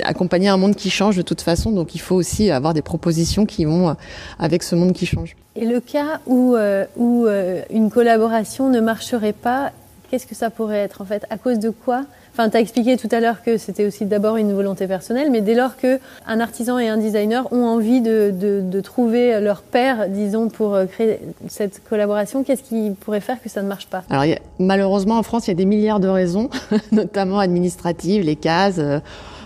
accompagner 0.03 0.49
un 0.49 0.57
monde 0.57 0.75
qui 0.75 0.89
change 0.89 1.17
de 1.17 1.21
toute 1.21 1.41
façon. 1.41 1.71
Donc 1.71 1.95
il 1.95 2.01
faut 2.01 2.15
aussi 2.15 2.51
avoir 2.51 2.73
des 2.73 2.81
propositions 2.81 3.45
qui 3.45 3.65
vont 3.65 3.95
avec 4.39 4.63
ce 4.63 4.75
monde 4.75 4.93
qui 4.93 5.05
change. 5.05 5.35
Et 5.55 5.65
le 5.65 5.79
cas 5.79 6.19
où, 6.25 6.55
euh, 6.55 6.85
où 6.97 7.25
euh, 7.25 7.61
une 7.69 7.89
collaboration 7.89 8.69
ne 8.69 8.79
marcherait 8.79 9.33
pas, 9.33 9.71
qu'est-ce 10.09 10.27
que 10.27 10.35
ça 10.35 10.49
pourrait 10.49 10.79
être 10.79 11.01
en 11.01 11.05
fait? 11.05 11.25
À 11.29 11.37
cause 11.37 11.59
de 11.59 11.69
quoi? 11.69 12.05
Enfin, 12.33 12.49
tu 12.49 12.57
as 12.57 12.59
expliqué 12.59 12.97
tout 12.97 13.07
à 13.13 13.21
l'heure 13.21 13.41
que 13.43 13.57
c'était 13.57 13.85
aussi 13.85 14.05
d'abord 14.05 14.35
une 14.35 14.51
volonté 14.51 14.87
personnelle, 14.87 15.31
mais 15.31 15.39
dès 15.39 15.55
lors 15.55 15.77
que 15.77 16.01
un 16.27 16.41
artisan 16.41 16.77
et 16.77 16.89
un 16.89 16.97
designer 16.97 17.47
ont 17.53 17.63
envie 17.63 18.01
de, 18.01 18.33
de, 18.37 18.59
de 18.61 18.81
trouver 18.81 19.39
leur 19.39 19.61
père, 19.61 20.09
disons, 20.09 20.49
pour 20.49 20.75
euh, 20.75 20.85
créer 20.85 21.21
cette 21.47 21.81
collaboration, 21.87 22.43
qu'est-ce 22.43 22.63
qui 22.63 22.91
pourrait 22.99 23.21
faire 23.21 23.41
que 23.41 23.47
ça 23.47 23.61
ne 23.61 23.69
marche 23.69 23.87
pas? 23.87 24.03
Alors, 24.09 24.25
malheureusement, 24.59 25.17
en 25.17 25.23
France, 25.23 25.47
il 25.47 25.51
y 25.51 25.53
a 25.53 25.55
des 25.55 25.63
milliards 25.63 26.01
de 26.01 26.09
raisons, 26.09 26.49
notamment 26.91 27.39
administratives, 27.39 28.23
les 28.23 28.35
cases 28.35 28.81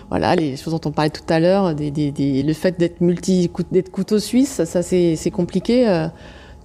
voilà, 0.10 0.36
les 0.36 0.58
choses 0.58 0.74
dont 0.74 0.90
on 0.90 0.92
parlait 0.92 1.12
tout 1.12 1.24
à 1.30 1.40
l'heure, 1.40 1.76
des, 1.76 2.44
le 2.44 2.54
fait 2.54 2.80
d'être 2.80 3.02
multi, 3.02 3.50
d'être 3.72 3.92
couteau 3.92 4.20
suisse, 4.20 4.64
ça 4.64 4.82
c'est 4.82 5.32
compliqué. 5.32 6.08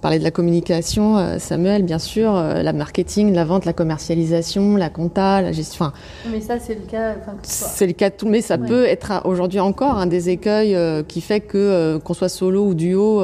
Euh, 0.05 0.07
parler 0.07 0.19
de 0.19 0.23
la 0.23 0.31
communication, 0.31 1.17
euh, 1.17 1.39
Samuel, 1.39 1.81
bien 1.81 1.97
sûr, 1.97 2.35
euh, 2.35 2.61
la 2.61 2.73
marketing, 2.73 3.33
la 3.33 3.43
vente, 3.43 3.65
la 3.65 3.73
commercialisation, 3.73 4.75
la 4.75 4.89
compta, 4.89 5.41
la 5.41 5.51
gestion. 5.51 5.91
mais 6.31 6.41
ça, 6.41 6.59
c'est 6.59 6.75
le 6.75 6.81
cas. 6.81 7.15
C'est 7.41 7.87
le 7.87 7.93
cas 7.93 8.11
de 8.11 8.15
tout, 8.15 8.27
mais 8.27 8.41
ça 8.41 8.59
peut 8.59 8.85
être 8.85 9.23
aujourd'hui 9.25 9.59
encore 9.59 9.97
un 9.97 10.05
des 10.05 10.29
écueils 10.29 10.77
qui 11.07 11.21
fait 11.21 11.39
que 11.39 11.97
qu'on 12.03 12.13
soit 12.13 12.29
solo 12.29 12.65
ou 12.65 12.73
duo, 12.75 13.23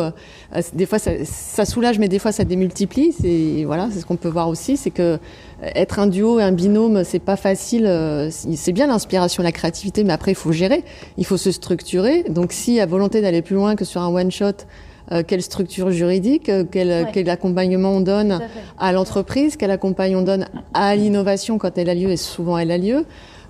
des 0.73 0.85
fois 0.85 0.97
ça, 0.99 1.11
ça, 1.23 1.65
soulage, 1.65 1.99
mais 1.99 2.07
des 2.07 2.19
fois 2.19 2.31
ça 2.31 2.43
démultiplie. 2.43 3.13
C'est 3.13 3.63
voilà, 3.65 3.89
c'est 3.91 3.99
ce 3.99 4.05
qu'on 4.05 4.15
peut 4.15 4.29
voir 4.29 4.49
aussi, 4.49 4.77
c'est 4.77 4.91
que 4.91 5.19
être 5.61 5.99
un 5.99 6.07
duo 6.07 6.39
et 6.39 6.43
un 6.43 6.51
binôme, 6.51 7.03
c'est 7.03 7.19
pas 7.19 7.35
facile. 7.35 7.85
Euh, 7.85 8.29
c'est 8.31 8.71
bien 8.71 8.87
l'inspiration, 8.87 9.43
la 9.43 9.51
créativité, 9.51 10.03
mais 10.03 10.13
après 10.13 10.31
il 10.31 10.35
faut 10.35 10.51
gérer, 10.51 10.83
il 11.17 11.25
faut 11.25 11.37
se 11.37 11.51
structurer. 11.51 12.23
Donc 12.23 12.53
y 12.67 12.79
a 12.79 12.85
volonté 12.85 13.21
d'aller 13.21 13.41
plus 13.41 13.55
loin 13.55 13.75
que 13.75 13.85
sur 13.85 14.01
un 14.01 14.07
one 14.07 14.31
shot, 14.31 14.65
euh, 15.11 15.23
quelle 15.25 15.41
structure 15.41 15.91
juridique, 15.91 16.49
euh, 16.49 16.63
quel, 16.69 17.07
quel, 17.11 17.29
accompagnement 17.29 17.91
on 17.91 18.01
donne 18.01 18.39
à 18.79 18.91
l'entreprise, 18.91 19.57
quel 19.57 19.71
accompagnement 19.71 20.21
on 20.21 20.23
donne 20.23 20.47
à 20.73 20.95
l'innovation 20.95 21.57
quand 21.57 21.77
elle 21.77 21.89
a 21.89 21.95
lieu 21.95 22.11
et 22.11 22.17
souvent 22.17 22.57
elle 22.57 22.71
a 22.71 22.77
lieu. 22.77 23.05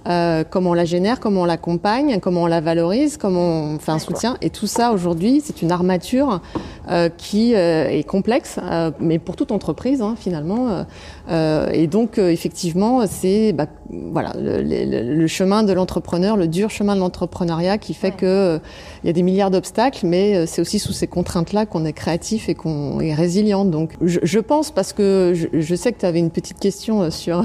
Euh, 0.07 0.43
comment 0.49 0.71
on 0.71 0.73
la 0.73 0.85
génère, 0.85 1.19
comment 1.19 1.41
on 1.41 1.45
l'accompagne, 1.45 2.19
comment 2.19 2.43
on 2.43 2.47
la 2.47 2.59
valorise, 2.59 3.17
comment 3.17 3.61
on 3.61 3.79
fait 3.79 3.91
un 3.91 3.99
soutien. 3.99 4.35
Et 4.41 4.49
tout 4.49 4.65
ça 4.65 4.93
aujourd'hui, 4.93 5.43
c'est 5.45 5.61
une 5.61 5.71
armature 5.71 6.41
euh, 6.89 7.09
qui 7.15 7.53
euh, 7.53 7.87
est 7.87 8.03
complexe, 8.03 8.59
mais 8.99 9.19
pour 9.19 9.35
toute 9.35 9.51
entreprise 9.51 10.01
hein, 10.01 10.15
finalement. 10.17 10.85
Et 11.29 11.87
donc 11.87 12.17
effectivement, 12.17 13.05
c'est 13.07 13.53
bah, 13.53 13.67
voilà 13.89 14.33
le, 14.37 14.61
le, 14.61 15.15
le, 15.15 15.27
chemin 15.27 15.63
de 15.63 15.71
l'entrepreneur, 15.71 16.35
le 16.35 16.47
dur 16.47 16.69
chemin 16.69 16.95
de 16.95 16.99
l'entrepreneuriat 16.99 17.77
qui 17.77 17.93
fait 17.93 18.11
que 18.11 18.59
il 19.03 19.07
y 19.07 19.09
a 19.09 19.13
des 19.13 19.23
milliards 19.23 19.51
d'obstacles, 19.51 20.05
mais 20.05 20.45
c'est 20.45 20.61
aussi 20.61 20.79
sous 20.79 20.91
ces 20.91 21.07
contraintes-là 21.07 21.65
qu'on 21.65 21.85
est 21.85 21.93
créatif 21.93 22.49
et 22.49 22.55
qu'on 22.55 22.99
est 22.99 23.13
résilient. 23.13 23.65
Donc 23.65 23.93
je, 24.01 24.19
je 24.23 24.39
pense 24.39 24.71
parce 24.71 24.93
que 24.93 25.33
je, 25.35 25.47
je 25.59 25.75
sais 25.75 25.93
que 25.93 25.99
tu 25.99 26.05
avais 26.05 26.19
une 26.19 26.31
petite 26.31 26.59
question 26.59 27.09
sur 27.11 27.43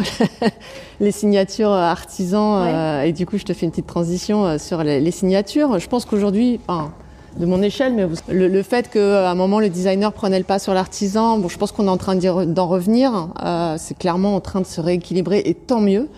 les 1.01 1.13
signatures 1.13 1.71
artisans 1.71 2.46
ouais. 2.55 3.09
et 3.09 3.13
du 3.13 3.27
coup 3.27 3.39
je 3.39 3.45
te 3.45 3.53
fais 3.53 3.67
une 3.67 3.71
petite 3.71 3.87
transition 3.87 4.59
sur 4.59 4.83
les, 4.83 5.01
les 5.01 5.11
signatures. 5.11 5.79
Je 5.79 5.89
pense 5.89 6.05
qu'aujourd'hui, 6.05 6.61
enfin, 6.67 6.93
de 7.39 7.47
mon 7.47 7.63
échelle, 7.63 7.93
mais 7.95 8.07
le, 8.33 8.49
le 8.49 8.63
fait 8.63 8.91
qu'à 8.91 9.31
un 9.31 9.35
moment 9.35 9.61
le 9.61 9.69
designer 9.69 10.13
prenait 10.13 10.39
le 10.39 10.45
pas 10.45 10.59
sur 10.59 10.75
l'artisan, 10.75 11.39
bon, 11.39 11.49
je 11.49 11.59
pense 11.59 11.73
qu'on 11.73 11.87
est 11.87 11.91
en 11.91 11.97
train 11.97 12.15
d'en 12.17 12.67
revenir. 12.67 13.29
Euh, 13.45 13.77
c'est 13.79 13.97
clairement 13.97 14.35
en 14.35 14.41
train 14.41 14.61
de 14.61 14.67
se 14.67 14.81
rééquilibrer 14.81 15.43
et 15.45 15.55
tant 15.55 15.81
mieux. 15.81 16.09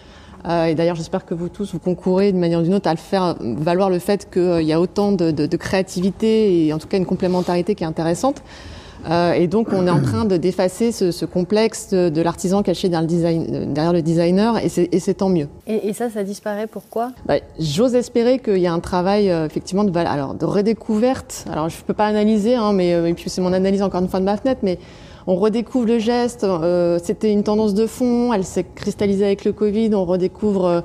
Euh, 0.46 0.66
et 0.66 0.74
d'ailleurs, 0.74 0.94
j'espère 0.94 1.26
que 1.26 1.34
vous 1.34 1.48
tous 1.48 1.72
vous 1.72 1.80
concourez 1.80 2.30
d'une 2.30 2.40
manière 2.40 2.60
ou 2.60 2.62
d'une 2.62 2.74
autre 2.74 2.88
à 2.88 2.92
le 2.92 2.98
faire 2.98 3.34
valoir 3.40 3.90
le 3.90 3.98
fait 3.98 4.30
qu'il 4.30 4.42
euh, 4.42 4.62
y 4.62 4.72
a 4.72 4.80
autant 4.80 5.10
de, 5.10 5.32
de, 5.32 5.46
de, 5.46 5.56
créativité 5.56 6.66
et 6.66 6.72
en 6.72 6.78
tout 6.78 6.86
cas 6.86 6.96
une 6.96 7.06
complémentarité 7.06 7.74
qui 7.74 7.82
est 7.82 7.86
intéressante. 7.86 8.42
Euh, 9.08 9.32
et 9.32 9.46
donc, 9.46 9.68
on 9.72 9.86
est 9.86 9.90
en 9.90 10.02
train 10.02 10.24
de 10.24 10.36
d'effacer 10.36 10.92
ce, 10.92 11.10
ce, 11.10 11.24
complexe 11.24 11.90
de, 11.90 12.08
de 12.08 12.22
l'artisan 12.22 12.62
caché 12.62 12.88
derrière 12.88 13.02
le, 13.02 13.08
design, 13.08 13.72
derrière 13.72 13.92
le 13.92 14.02
designer, 14.02 14.58
et 14.58 14.68
c'est 14.68 15.14
tant 15.14 15.28
mieux. 15.28 15.48
Et, 15.66 15.88
et, 15.88 15.92
ça, 15.92 16.10
ça 16.10 16.22
disparaît 16.22 16.66
pourquoi? 16.66 17.12
Bah, 17.26 17.36
J'ose 17.58 17.94
espérer 17.94 18.38
qu'il 18.38 18.58
y 18.58 18.66
a 18.66 18.72
un 18.72 18.80
travail 18.80 19.30
euh, 19.30 19.46
effectivement 19.46 19.84
de, 19.84 19.96
alors, 19.98 20.34
de 20.34 20.44
redécouverte. 20.44 21.44
Alors, 21.50 21.68
je 21.68 21.76
ne 21.78 21.82
peux 21.82 21.94
pas 21.94 22.06
analyser, 22.06 22.54
hein, 22.54 22.72
mais 22.72 22.94
euh, 22.94 23.12
c'est 23.26 23.40
mon 23.40 23.52
analyse 23.52 23.82
encore 23.82 24.00
une 24.02 24.08
fois 24.08 24.20
de 24.20 24.24
ma 24.24 24.36
fenêtre, 24.36 24.60
mais 24.62 24.78
on 25.26 25.36
redécouvre 25.36 25.86
le 25.86 25.98
geste. 25.98 26.44
Euh, 26.44 26.98
C'était 27.02 27.32
une 27.32 27.42
tendance 27.42 27.74
de 27.74 27.86
fond, 27.86 28.32
elle 28.32 28.44
s'est 28.44 28.64
cristallisée 28.74 29.26
avec 29.26 29.44
le 29.44 29.52
Covid. 29.52 29.94
On 29.94 30.04
redécouvre 30.06 30.64
euh, 30.64 30.80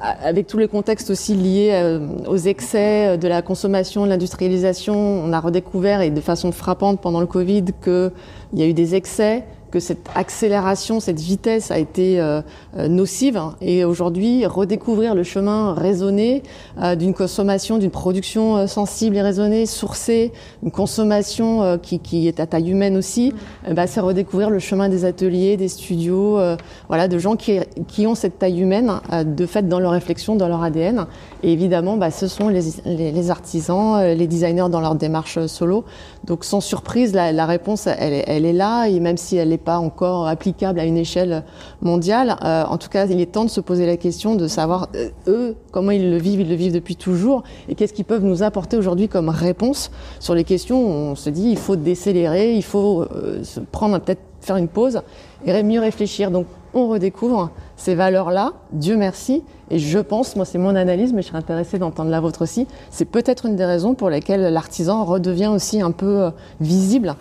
avec 0.00 0.46
tous 0.46 0.58
les 0.58 0.68
contextes 0.68 1.10
aussi 1.10 1.34
liés 1.34 1.70
euh, 1.72 2.06
aux 2.28 2.36
excès 2.36 3.16
de 3.16 3.28
la 3.28 3.42
consommation, 3.42 4.04
de 4.04 4.10
l'industrialisation, 4.10 4.94
on 4.94 5.32
a 5.32 5.40
redécouvert 5.40 6.02
et 6.02 6.10
de 6.10 6.20
façon 6.20 6.52
frappante 6.52 7.00
pendant 7.00 7.20
le 7.20 7.26
Covid 7.26 7.64
qu'il 7.82 8.12
y 8.54 8.62
a 8.62 8.66
eu 8.66 8.74
des 8.74 8.94
excès, 8.94 9.44
cette 9.80 10.08
accélération, 10.14 11.00
cette 11.00 11.20
vitesse 11.20 11.70
a 11.70 11.78
été 11.78 12.20
euh, 12.20 12.42
nocive. 12.76 13.40
Et 13.60 13.84
aujourd'hui, 13.84 14.46
redécouvrir 14.46 15.14
le 15.14 15.22
chemin 15.22 15.74
raisonné 15.74 16.42
euh, 16.80 16.94
d'une 16.94 17.14
consommation, 17.14 17.78
d'une 17.78 17.90
production 17.90 18.56
euh, 18.56 18.66
sensible 18.66 19.16
et 19.16 19.22
raisonnée, 19.22 19.66
sourcée, 19.66 20.32
une 20.62 20.70
consommation 20.70 21.62
euh, 21.62 21.76
qui, 21.78 22.28
est 22.28 22.40
à 22.40 22.46
taille 22.46 22.70
humaine 22.70 22.96
aussi, 22.96 23.32
bah, 23.70 23.86
c'est 23.86 24.00
redécouvrir 24.00 24.50
le 24.50 24.58
chemin 24.58 24.88
des 24.88 25.04
ateliers, 25.04 25.56
des 25.56 25.68
studios, 25.68 26.38
euh, 26.38 26.56
voilà, 26.88 27.08
de 27.08 27.18
gens 27.18 27.36
qui, 27.36 27.60
qui, 27.88 28.06
ont 28.06 28.14
cette 28.14 28.38
taille 28.38 28.60
humaine 28.60 29.00
euh, 29.12 29.24
de 29.24 29.46
fait 29.46 29.68
dans 29.68 29.80
leur 29.80 29.92
réflexion, 29.92 30.36
dans 30.36 30.48
leur 30.48 30.62
ADN. 30.62 31.06
Et 31.42 31.52
évidemment, 31.52 31.96
bah, 31.96 32.10
ce 32.10 32.26
sont 32.26 32.48
les, 32.48 33.30
artisans, 33.30 34.02
les 34.02 34.26
designers 34.26 34.68
dans 34.70 34.80
leur 34.80 34.94
démarche 34.94 35.46
solo. 35.46 35.84
Donc 36.24 36.44
sans 36.44 36.60
surprise, 36.60 37.12
la, 37.14 37.46
réponse, 37.46 37.86
elle, 37.86 38.24
elle, 38.26 38.44
est 38.44 38.52
là, 38.52 38.86
et 38.86 38.98
même 39.00 39.16
si 39.16 39.36
elle 39.36 39.50
n'est 39.50 39.58
pas 39.66 39.78
encore 39.78 40.28
applicable 40.28 40.78
à 40.78 40.84
une 40.84 40.96
échelle 40.96 41.42
mondiale, 41.82 42.36
euh, 42.44 42.64
en 42.64 42.78
tout 42.78 42.88
cas, 42.88 43.04
il 43.06 43.20
est 43.20 43.26
temps 43.26 43.44
de 43.44 43.50
se 43.50 43.60
poser 43.60 43.84
la 43.84 43.96
question 43.96 44.36
de 44.36 44.46
savoir, 44.46 44.88
euh, 44.94 45.08
eux, 45.26 45.56
comment 45.72 45.90
ils 45.90 46.08
le 46.08 46.18
vivent, 46.18 46.40
ils 46.40 46.48
le 46.48 46.54
vivent 46.54 46.72
depuis 46.72 46.94
toujours, 46.94 47.42
et 47.68 47.74
qu'est-ce 47.74 47.92
qu'ils 47.92 48.04
peuvent 48.04 48.22
nous 48.22 48.44
apporter 48.44 48.76
aujourd'hui 48.76 49.08
comme 49.08 49.28
réponse 49.28 49.90
sur 50.20 50.36
les 50.36 50.44
questions 50.44 50.80
où 50.80 50.88
on 50.88 51.14
se 51.16 51.30
dit, 51.30 51.50
il 51.50 51.58
faut 51.58 51.74
décélérer, 51.74 52.54
il 52.54 52.62
faut 52.62 53.02
euh, 53.02 53.42
prendre 53.72 53.98
peut-être 53.98 54.20
faire 54.40 54.56
une 54.56 54.68
pause 54.68 55.00
et 55.44 55.62
mieux 55.64 55.80
réfléchir. 55.80 56.30
Donc 56.30 56.46
on 56.72 56.86
redécouvre 56.86 57.50
ces 57.76 57.96
valeurs-là, 57.96 58.52
Dieu 58.70 58.96
merci, 58.96 59.42
et 59.72 59.80
je 59.80 59.98
pense, 59.98 60.36
moi 60.36 60.44
c'est 60.44 60.58
mon 60.58 60.76
analyse, 60.76 61.12
mais 61.12 61.22
je 61.22 61.28
serais 61.28 61.38
intéressée 61.38 61.80
d'entendre 61.80 62.10
la 62.10 62.20
vôtre 62.20 62.42
aussi, 62.42 62.68
c'est 62.90 63.04
peut-être 63.04 63.46
une 63.46 63.56
des 63.56 63.64
raisons 63.64 63.94
pour 63.94 64.10
lesquelles 64.10 64.52
l'artisan 64.52 65.04
redevient 65.04 65.48
aussi 65.48 65.80
un 65.80 65.90
peu 65.90 66.30
visible 66.60 67.16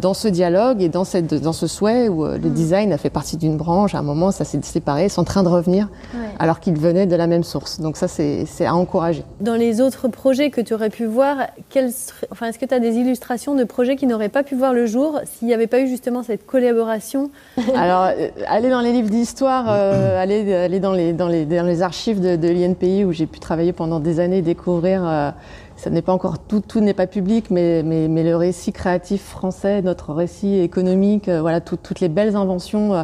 dans 0.00 0.14
ce 0.14 0.28
dialogue 0.28 0.82
et 0.82 0.88
dans, 0.88 1.04
cette, 1.04 1.34
dans 1.34 1.52
ce 1.52 1.66
souhait 1.66 2.08
où 2.08 2.24
euh, 2.24 2.38
le 2.38 2.48
mmh. 2.48 2.52
design 2.52 2.92
a 2.92 2.98
fait 2.98 3.10
partie 3.10 3.36
d'une 3.36 3.56
branche, 3.56 3.94
à 3.94 3.98
un 3.98 4.02
moment 4.02 4.30
ça 4.30 4.44
s'est 4.44 4.60
séparé, 4.62 5.08
c'est 5.08 5.18
en 5.18 5.24
train 5.24 5.42
de 5.42 5.48
revenir 5.48 5.88
ouais. 6.14 6.20
alors 6.38 6.60
qu'ils 6.60 6.78
venaient 6.78 7.06
de 7.06 7.16
la 7.16 7.26
même 7.26 7.42
source. 7.42 7.80
Donc 7.80 7.96
ça 7.96 8.08
c'est 8.08 8.46
à 8.64 8.74
encourager. 8.74 9.24
Dans 9.40 9.54
les 9.54 9.80
autres 9.80 10.08
projets 10.08 10.50
que 10.50 10.60
tu 10.60 10.74
aurais 10.74 10.90
pu 10.90 11.04
voir, 11.04 11.36
enfin, 12.30 12.46
est-ce 12.48 12.58
que 12.58 12.66
tu 12.66 12.74
as 12.74 12.80
des 12.80 12.96
illustrations 12.96 13.54
de 13.54 13.64
projets 13.64 13.96
qui 13.96 14.06
n'auraient 14.06 14.28
pas 14.28 14.42
pu 14.42 14.54
voir 14.54 14.72
le 14.72 14.86
jour 14.86 15.20
s'il 15.24 15.48
n'y 15.48 15.54
avait 15.54 15.66
pas 15.66 15.80
eu 15.80 15.88
justement 15.88 16.22
cette 16.22 16.46
collaboration? 16.46 17.30
Alors 17.74 18.04
euh, 18.04 18.28
aller 18.46 18.70
dans 18.70 18.80
les 18.80 18.92
livres 18.92 19.10
d'histoire, 19.10 19.66
euh, 19.68 20.20
aller, 20.20 20.54
aller 20.54 20.80
dans, 20.80 20.92
les, 20.92 21.12
dans, 21.12 21.28
les, 21.28 21.44
dans 21.44 21.66
les 21.66 21.82
archives 21.82 22.20
de, 22.20 22.36
de 22.36 22.48
l'INPI 22.48 23.04
où 23.04 23.12
j'ai 23.12 23.26
pu 23.26 23.40
travailler 23.40 23.72
pendant 23.72 24.00
des 24.00 24.20
années, 24.20 24.42
découvrir 24.42 25.02
euh, 25.04 25.30
ça 25.82 25.90
n'est 25.90 26.02
pas 26.02 26.12
encore 26.12 26.38
tout, 26.38 26.60
tout 26.60 26.78
n'est 26.78 26.94
pas 26.94 27.08
public, 27.08 27.50
mais, 27.50 27.82
le 27.82 28.34
récit 28.36 28.72
créatif 28.72 29.20
français, 29.20 29.82
notre 29.82 30.12
récit 30.12 30.60
économique, 30.60 31.28
euh, 31.28 31.40
voilà, 31.40 31.60
tout, 31.60 31.76
toutes 31.76 31.98
les 31.98 32.08
belles 32.08 32.36
inventions 32.36 32.94
euh, 32.94 33.02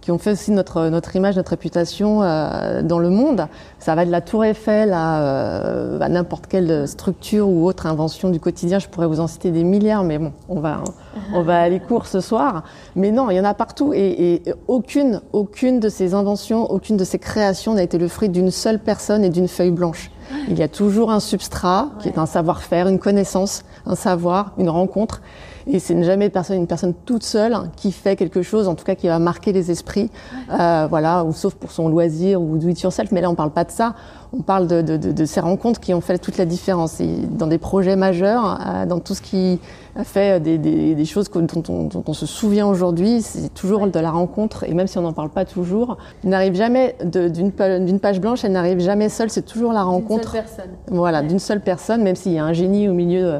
qui 0.00 0.12
ont 0.12 0.18
fait 0.18 0.30
aussi 0.30 0.52
notre, 0.52 0.92
image, 1.16 1.36
notre 1.36 1.50
réputation 1.50 2.22
euh, 2.22 2.82
dans 2.82 3.00
le 3.00 3.10
monde. 3.10 3.48
Ça 3.80 3.96
va 3.96 4.04
de 4.04 4.12
la 4.12 4.20
Tour 4.20 4.44
Eiffel 4.44 4.92
à, 4.92 6.08
n'importe 6.08 6.46
quelle 6.46 6.86
structure 6.86 7.48
ou 7.48 7.66
autre 7.66 7.86
invention 7.86 8.30
du 8.30 8.38
quotidien. 8.38 8.78
Je 8.78 8.86
pourrais 8.86 9.08
vous 9.08 9.18
en 9.18 9.26
citer 9.26 9.50
des 9.50 9.64
milliards, 9.64 10.04
mais 10.04 10.18
bon, 10.18 10.32
on 10.48 10.60
va, 10.60 11.60
aller 11.60 11.80
court 11.80 12.06
ce 12.06 12.20
soir. 12.20 12.62
Mais 12.94 13.10
non, 13.10 13.30
il 13.30 13.38
y 13.38 13.40
en 13.40 13.44
a 13.44 13.54
partout 13.54 13.92
et, 13.92 14.42
aucune 14.68 15.80
de 15.80 15.88
ces 15.88 16.14
inventions, 16.14 16.70
aucune 16.70 16.96
de 16.96 17.04
ces 17.04 17.18
créations 17.18 17.74
n'a 17.74 17.82
été 17.82 17.98
le 17.98 18.06
fruit 18.06 18.28
d'une 18.28 18.52
seule 18.52 18.78
personne 18.78 19.24
et 19.24 19.30
d'une 19.30 19.48
feuille 19.48 19.72
blanche. 19.72 20.12
Il 20.48 20.58
y 20.58 20.62
a 20.62 20.68
toujours 20.68 21.10
un 21.10 21.20
substrat 21.20 21.88
qui 22.00 22.08
est 22.08 22.18
un 22.18 22.26
savoir-faire, 22.26 22.88
une 22.88 22.98
connaissance, 22.98 23.64
un 23.86 23.94
savoir, 23.94 24.52
une 24.58 24.68
rencontre. 24.68 25.20
Et 25.66 25.78
c'est 25.78 26.02
jamais 26.02 26.26
une 26.26 26.30
personne, 26.30 26.56
une 26.56 26.66
personne 26.66 26.94
toute 27.04 27.22
seule 27.22 27.56
qui 27.76 27.92
fait 27.92 28.16
quelque 28.16 28.42
chose, 28.42 28.66
en 28.66 28.74
tout 28.74 28.84
cas 28.84 28.94
qui 28.94 29.08
va 29.08 29.18
marquer 29.18 29.52
les 29.52 29.70
esprits, 29.70 30.10
euh, 30.50 30.86
voilà, 30.88 31.24
ou 31.24 31.32
sauf 31.32 31.54
pour 31.54 31.70
son 31.70 31.88
loisir 31.88 32.40
ou 32.40 32.56
do 32.56 32.68
it 32.68 32.80
yourself. 32.80 33.12
Mais 33.12 33.20
là, 33.20 33.30
on 33.30 33.34
parle 33.34 33.50
pas 33.50 33.64
de 33.64 33.70
ça. 33.70 33.94
On 34.32 34.42
parle 34.42 34.66
de, 34.66 34.80
de, 34.80 34.96
de, 34.96 35.12
de, 35.12 35.24
ces 35.24 35.40
rencontres 35.40 35.80
qui 35.80 35.92
ont 35.92 36.00
fait 36.00 36.18
toute 36.18 36.38
la 36.38 36.46
différence. 36.46 37.00
Et 37.00 37.08
dans 37.30 37.46
des 37.46 37.58
projets 37.58 37.96
majeurs, 37.96 38.58
euh, 38.66 38.86
dans 38.86 39.00
tout 39.00 39.14
ce 39.14 39.22
qui 39.22 39.60
a 39.96 40.04
fait 40.04 40.40
des, 40.40 40.58
des, 40.58 40.94
des 40.94 41.04
choses 41.04 41.30
dont 41.30 41.62
on, 41.68 41.84
dont 41.84 42.04
on, 42.06 42.12
se 42.12 42.26
souvient 42.26 42.66
aujourd'hui, 42.66 43.22
c'est 43.22 43.52
toujours 43.54 43.86
de 43.86 43.98
la 43.98 44.10
rencontre. 44.10 44.64
Et 44.64 44.74
même 44.74 44.86
si 44.86 44.98
on 44.98 45.02
n'en 45.02 45.12
parle 45.12 45.30
pas 45.30 45.44
toujours, 45.44 45.98
n'arrive 46.24 46.54
jamais 46.54 46.96
d'une 47.04 47.52
page 48.00 48.20
blanche, 48.20 48.44
elle 48.44 48.52
n'arrive 48.52 48.80
jamais 48.80 49.08
seule. 49.08 49.30
C'est 49.30 49.46
toujours 49.46 49.72
la 49.72 49.82
rencontre. 49.82 50.32
D'une 50.32 50.42
seule 50.42 50.42
personne. 50.44 50.70
Voilà, 50.88 51.20
ouais. 51.20 51.26
d'une 51.26 51.38
seule 51.38 51.60
personne, 51.60 52.02
même 52.02 52.16
s'il 52.16 52.32
y 52.32 52.38
a 52.38 52.44
un 52.44 52.52
génie 52.52 52.88
au 52.88 52.92
milieu. 52.92 53.20
De, 53.22 53.38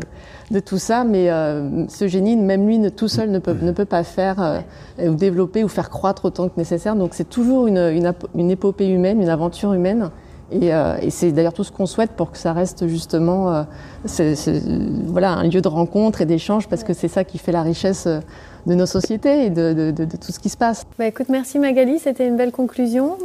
de 0.50 0.58
tout 0.58 0.78
ça, 0.78 1.04
mais 1.04 1.30
euh, 1.30 1.86
ce 1.88 2.08
génie, 2.08 2.36
même 2.36 2.66
lui, 2.66 2.78
ne, 2.78 2.88
tout 2.88 3.08
seul, 3.08 3.30
ne 3.30 3.38
peut, 3.38 3.54
ne 3.60 3.72
peut 3.72 3.84
pas 3.84 4.02
faire 4.02 4.42
euh, 4.42 5.08
ou 5.08 5.14
développer 5.14 5.62
ou 5.62 5.68
faire 5.68 5.90
croître 5.90 6.24
autant 6.24 6.48
que 6.48 6.56
nécessaire. 6.56 6.96
Donc 6.96 7.14
c'est 7.14 7.28
toujours 7.28 7.66
une, 7.68 7.78
une, 7.78 8.12
une, 8.34 8.50
épopée 8.50 8.88
humaine, 8.88 9.22
une 9.22 9.28
aventure 9.28 9.72
humaine. 9.72 10.10
Et, 10.52 10.74
euh, 10.74 10.96
et 11.00 11.10
c'est 11.10 11.30
d'ailleurs 11.32 11.52
tout 11.52 11.64
ce 11.64 11.70
qu'on 11.70 11.86
souhaite 11.86 12.10
pour 12.12 12.32
que 12.32 12.38
ça 12.38 12.52
reste 12.52 12.86
justement 12.88 13.52
euh, 13.52 13.62
c 14.04 14.32
est, 14.32 14.34
c 14.34 14.56
est, 14.56 14.62
voilà, 15.06 15.32
un 15.32 15.44
lieu 15.44 15.60
de 15.60 15.68
rencontre 15.68 16.22
et 16.22 16.26
d'échange, 16.26 16.68
parce 16.68 16.82
que 16.82 16.92
c'est 16.92 17.08
ça 17.08 17.22
qui 17.24 17.38
fait 17.38 17.52
la 17.52 17.62
richesse 17.62 18.08
de 18.66 18.74
nos 18.74 18.86
sociétés 18.86 19.46
et 19.46 19.50
de, 19.50 19.72
de, 19.72 19.90
de, 19.92 20.04
de 20.04 20.16
tout 20.16 20.32
ce 20.32 20.38
qui 20.40 20.48
se 20.48 20.56
passe. 20.56 20.84
Bah, 20.98 21.06
écoute, 21.06 21.28
merci 21.28 21.58
Magali, 21.58 21.98
c'était 21.98 22.26
une 22.26 22.36
belle 22.36 22.52
conclusion. 22.52 23.16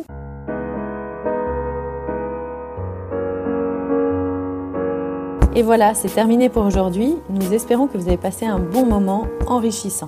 Et 5.58 5.64
voilà, 5.64 5.94
c'est 5.94 6.10
terminé 6.10 6.50
pour 6.50 6.66
aujourd'hui. 6.66 7.16
Nous 7.30 7.54
espérons 7.54 7.88
que 7.88 7.98
vous 7.98 8.08
avez 8.08 8.18
passé 8.18 8.46
un 8.46 8.60
bon 8.60 8.86
moment 8.86 9.26
enrichissant. 9.48 10.08